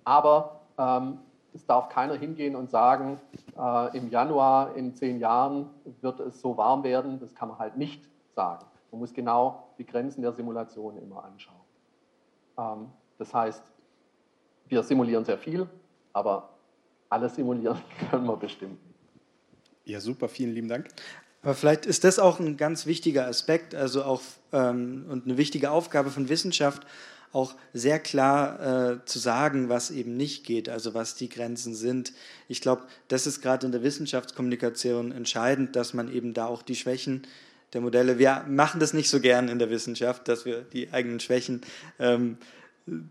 [0.03, 1.19] aber ähm,
[1.53, 3.19] es darf keiner hingehen und sagen,
[3.57, 5.69] äh, im Januar in zehn Jahren
[6.01, 8.03] wird es so warm werden, das kann man halt nicht
[8.35, 8.65] sagen.
[8.93, 11.55] Man muss genau die Grenzen der Simulation immer anschauen.
[12.59, 13.63] Ähm, das heißt,
[14.67, 15.67] wir simulieren sehr viel,
[16.13, 16.53] aber
[17.09, 18.99] alles simulieren können wir bestimmt nicht.
[19.85, 20.89] Ja, super, vielen lieben Dank.
[21.41, 24.21] Aber vielleicht ist das auch ein ganz wichtiger Aspekt, also auch
[24.51, 26.85] ähm, und eine wichtige Aufgabe von Wissenschaft,
[27.31, 32.13] auch sehr klar äh, zu sagen, was eben nicht geht, also was die Grenzen sind.
[32.47, 36.75] Ich glaube, das ist gerade in der Wissenschaftskommunikation entscheidend, dass man eben da auch die
[36.75, 37.23] Schwächen
[37.73, 38.19] der Modelle.
[38.19, 41.61] Wir machen das nicht so gern in der Wissenschaft, dass wir die eigenen Schwächen
[41.99, 42.37] ähm,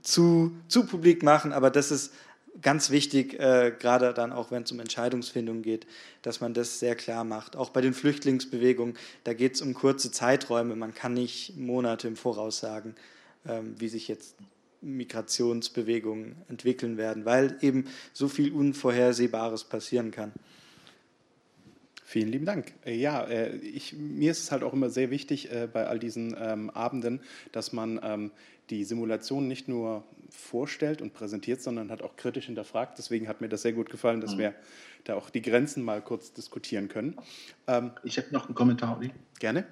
[0.02, 2.12] zu, zu publik machen, aber das ist
[2.60, 5.86] ganz wichtig, äh, gerade dann auch, wenn es um Entscheidungsfindung geht,
[6.20, 7.56] dass man das sehr klar macht.
[7.56, 10.76] Auch bei den Flüchtlingsbewegungen, da geht es um kurze Zeiträume.
[10.76, 12.94] Man kann nicht Monate im Voraus sagen,
[13.46, 14.36] ähm, wie sich jetzt
[14.82, 20.32] Migrationsbewegungen entwickeln werden, weil eben so viel Unvorhersehbares passieren kann.
[22.12, 22.74] Vielen lieben Dank.
[22.84, 25.98] Äh, ja, äh, ich, mir ist es halt auch immer sehr wichtig äh, bei all
[25.98, 27.20] diesen ähm, Abenden,
[27.52, 28.32] dass man ähm,
[28.68, 32.98] die Simulation nicht nur vorstellt und präsentiert, sondern hat auch kritisch hinterfragt.
[32.98, 34.40] Deswegen hat mir das sehr gut gefallen, dass mhm.
[34.40, 34.54] wir
[35.04, 37.16] da auch die Grenzen mal kurz diskutieren können.
[37.66, 39.10] Ähm, ich habe noch einen Kommentar, Uli.
[39.38, 39.64] Gerne.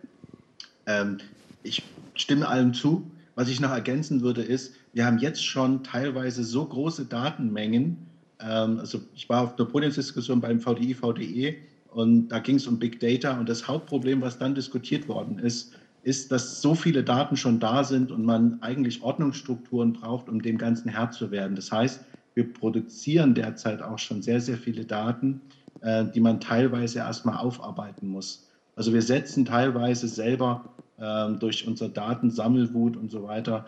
[1.62, 1.83] Ich
[2.15, 3.09] stimme allem zu.
[3.35, 7.99] Was ich noch ergänzen würde, ist, wir haben jetzt schon teilweise so große Datenmengen.
[8.39, 11.59] Also ich war auf der Podiumsdiskussion beim VDI, VDE
[11.93, 13.39] und da ging es um Big Data.
[13.39, 15.73] Und das Hauptproblem, was dann diskutiert worden ist,
[16.03, 20.57] ist, dass so viele Daten schon da sind und man eigentlich Ordnungsstrukturen braucht, um dem
[20.57, 21.57] Ganzen Herr zu werden.
[21.57, 22.01] Das heißt,
[22.35, 25.41] wir produzieren derzeit auch schon sehr, sehr viele Daten,
[25.83, 28.49] äh, die man teilweise erstmal aufarbeiten muss.
[28.77, 30.65] Also wir setzen teilweise selber
[30.97, 33.67] äh, durch unser Datensammelwut und so weiter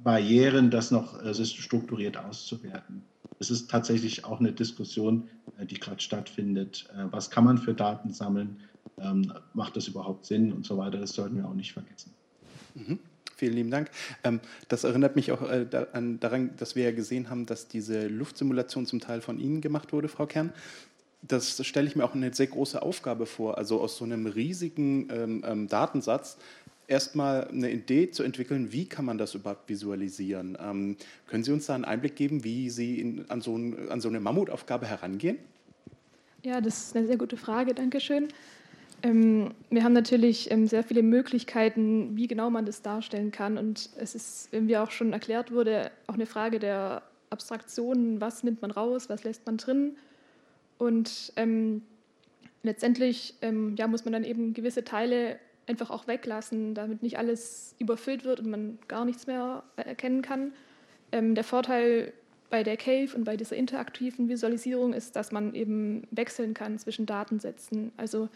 [0.00, 3.04] Barrieren, das noch äh, strukturiert auszuwerten.
[3.42, 5.28] Es ist tatsächlich auch eine Diskussion,
[5.58, 6.88] äh, die gerade stattfindet.
[6.96, 8.60] Äh, was kann man für Daten sammeln?
[8.98, 10.98] Ähm, macht das überhaupt Sinn und so weiter?
[10.98, 12.12] Das sollten wir auch nicht vergessen.
[12.74, 12.98] Mhm.
[13.36, 13.90] Vielen lieben Dank.
[14.22, 18.86] Ähm, das erinnert mich auch äh, daran, dass wir ja gesehen haben, dass diese Luftsimulation
[18.86, 20.52] zum Teil von Ihnen gemacht wurde, Frau Kern.
[21.22, 23.58] Das stelle ich mir auch eine sehr große Aufgabe vor.
[23.58, 26.36] Also aus so einem riesigen ähm, Datensatz
[26.86, 30.56] erstmal eine Idee zu entwickeln, wie kann man das überhaupt visualisieren.
[30.60, 30.96] Ähm,
[31.26, 34.08] können Sie uns da einen Einblick geben, wie Sie in, an, so ein, an, so
[34.08, 35.38] eine Mammutaufgabe herangehen?
[36.42, 38.28] Ja, das ist eine sehr gute Frage, Dankeschön.
[39.02, 43.58] Ähm, wir haben natürlich ähm, sehr viele Möglichkeiten, wie genau man das darstellen kann.
[43.58, 48.62] Und es ist, wie auch schon erklärt wurde, auch eine Frage der Abstraktion, was nimmt
[48.62, 49.96] man raus, was lässt man drin.
[50.78, 51.82] Und ähm,
[52.62, 57.74] letztendlich ähm, ja, muss man dann eben gewisse Teile einfach auch weglassen, damit nicht alles
[57.78, 60.52] überfüllt wird und man gar nichts mehr erkennen kann.
[61.12, 62.12] Ähm, der Vorteil
[62.50, 67.06] bei der Cave und bei dieser interaktiven Visualisierung ist, dass man eben wechseln kann zwischen
[67.06, 67.92] Datensätzen.
[67.96, 68.28] Also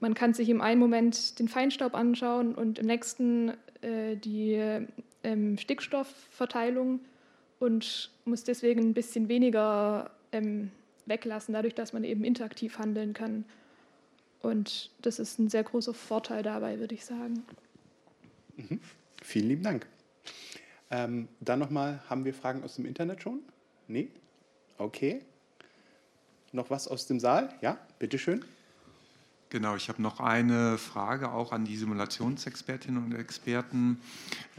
[0.00, 3.50] man kann sich im einen Moment den Feinstaub anschauen und im nächsten
[3.82, 4.58] äh, die
[5.22, 7.00] ähm, Stickstoffverteilung
[7.58, 10.70] und muss deswegen ein bisschen weniger ähm,
[11.06, 13.44] weglassen, dadurch, dass man eben interaktiv handeln kann.
[14.42, 17.44] Und das ist ein sehr großer Vorteil dabei, würde ich sagen.
[18.56, 18.80] Mhm.
[19.22, 19.86] Vielen lieben Dank.
[20.90, 23.40] Ähm, dann nochmal, haben wir Fragen aus dem Internet schon?
[23.86, 24.08] Nee?
[24.78, 25.22] Okay.
[26.52, 27.54] Noch was aus dem Saal?
[27.62, 28.44] Ja, bitteschön.
[29.52, 33.98] Genau, ich habe noch eine Frage auch an die Simulationsexpertinnen und Experten.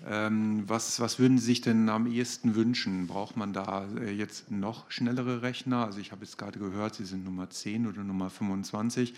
[0.07, 3.07] Ähm, was, was würden Sie sich denn am ehesten wünschen?
[3.07, 5.83] Braucht man da äh, jetzt noch schnellere Rechner?
[5.83, 9.15] Also ich habe jetzt gerade gehört, Sie sind Nummer 10 oder Nummer 25.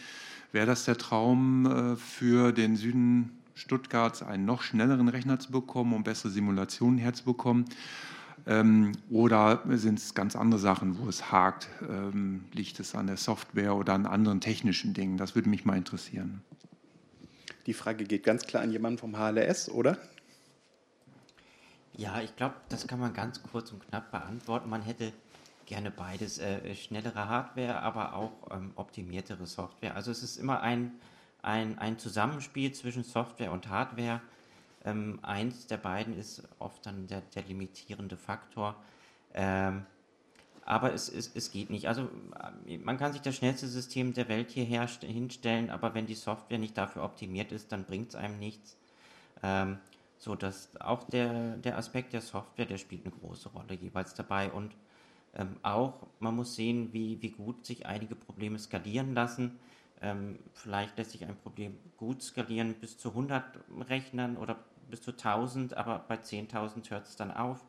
[0.53, 5.91] Wäre das der Traum äh, für den Süden Stuttgarts, einen noch schnelleren Rechner zu bekommen,
[5.91, 7.65] um bessere Simulationen herzubekommen?
[8.47, 11.67] Ähm, oder sind es ganz andere Sachen, wo es hakt?
[11.89, 15.17] Ähm, liegt es an der Software oder an anderen technischen Dingen?
[15.17, 16.43] Das würde mich mal interessieren.
[17.65, 19.97] Die Frage geht ganz klar an jemanden vom HLS, oder?
[21.97, 24.69] Ja, ich glaube, das kann man ganz kurz und knapp beantworten.
[24.69, 25.11] Man hätte
[25.65, 29.95] gerne beides, äh, schnellere Hardware, aber auch ähm, optimiertere Software.
[29.95, 30.91] Also es ist immer ein,
[31.41, 34.21] ein, ein Zusammenspiel zwischen Software und Hardware.
[34.85, 38.75] Ähm, eins der beiden ist oft dann der, der limitierende Faktor.
[39.33, 39.85] Ähm,
[40.63, 41.87] aber es, es, es geht nicht.
[41.87, 42.09] Also
[42.67, 46.59] äh, man kann sich das schnellste System der Welt hierher hinstellen, aber wenn die Software
[46.59, 48.77] nicht dafür optimiert ist, dann bringt es einem nichts.
[49.43, 49.79] Ähm,
[50.17, 54.51] so dass auch der, der Aspekt der Software, der spielt eine große Rolle jeweils dabei.
[54.51, 54.75] Und
[55.35, 59.59] ähm, auch man muss sehen, wie, wie gut sich einige Probleme skalieren lassen.
[60.01, 63.43] Ähm, vielleicht lässt sich ein Problem gut skalieren bis zu 100
[63.89, 64.57] Rechnern oder
[64.89, 67.65] bis zu 1000, aber bei 10.000 hört es dann auf.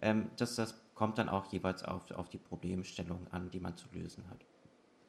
[0.00, 3.86] Ähm, das, das kommt dann auch jeweils auf, auf die Problemstellung an, die man zu
[3.92, 4.44] lösen hat.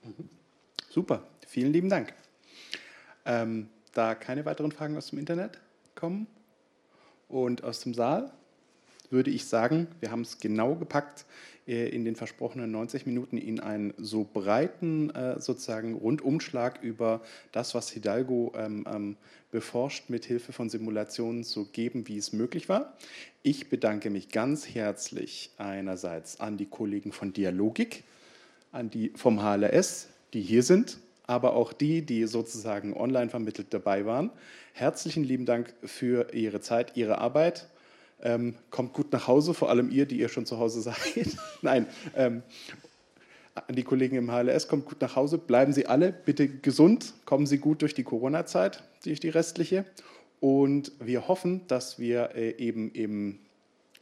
[0.04, 0.30] Mhm.
[0.90, 2.14] Super, vielen lieben Dank.
[3.26, 5.60] Ähm, da keine weiteren Fragen aus dem Internet
[5.96, 6.28] kommen
[7.28, 8.32] und aus dem Saal,
[9.10, 11.26] würde ich sagen, wir haben es genau gepackt.
[11.70, 17.22] Äh, in den versprochenen 90 Minuten Ihnen einen so breiten äh, sozusagen Rundumschlag über
[17.52, 19.18] das, was Hidalgo ähm, ähm,
[19.52, 22.98] beforscht, mit Hilfe von Simulationen zu geben, wie es möglich war.
[23.44, 28.04] Ich bedanke mich ganz herzlich einerseits an die Kollegen von Dialogik,
[28.72, 34.06] an die vom HLS, die hier sind, aber auch die, die sozusagen online vermittelt dabei
[34.06, 34.32] waren.
[34.74, 37.68] Herzlichen lieben Dank für Ihre Zeit, Ihre Arbeit
[38.22, 40.98] ähm, kommt gut nach Hause, vor allem ihr, die ihr schon zu Hause seid.
[41.62, 42.44] Nein, ähm,
[43.68, 45.38] an die Kollegen im HLS, kommt gut nach Hause.
[45.38, 49.86] Bleiben Sie alle bitte gesund, kommen Sie gut durch die Corona-Zeit, durch die restliche.
[50.40, 53.40] Und wir hoffen, dass wir äh, eben im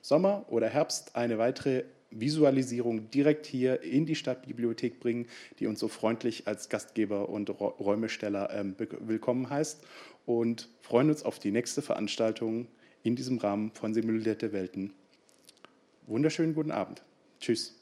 [0.02, 5.28] Sommer oder Herbst eine weitere Visualisierung direkt hier in die Stadtbibliothek bringen,
[5.60, 9.84] die uns so freundlich als Gastgeber und Räumesteller ähm, willkommen heißt.
[10.26, 12.68] Und freuen uns auf die nächste Veranstaltung
[13.04, 14.94] in diesem Rahmen von Simulierte Welten.
[16.06, 17.02] Wunderschönen guten Abend.
[17.40, 17.77] Tschüss.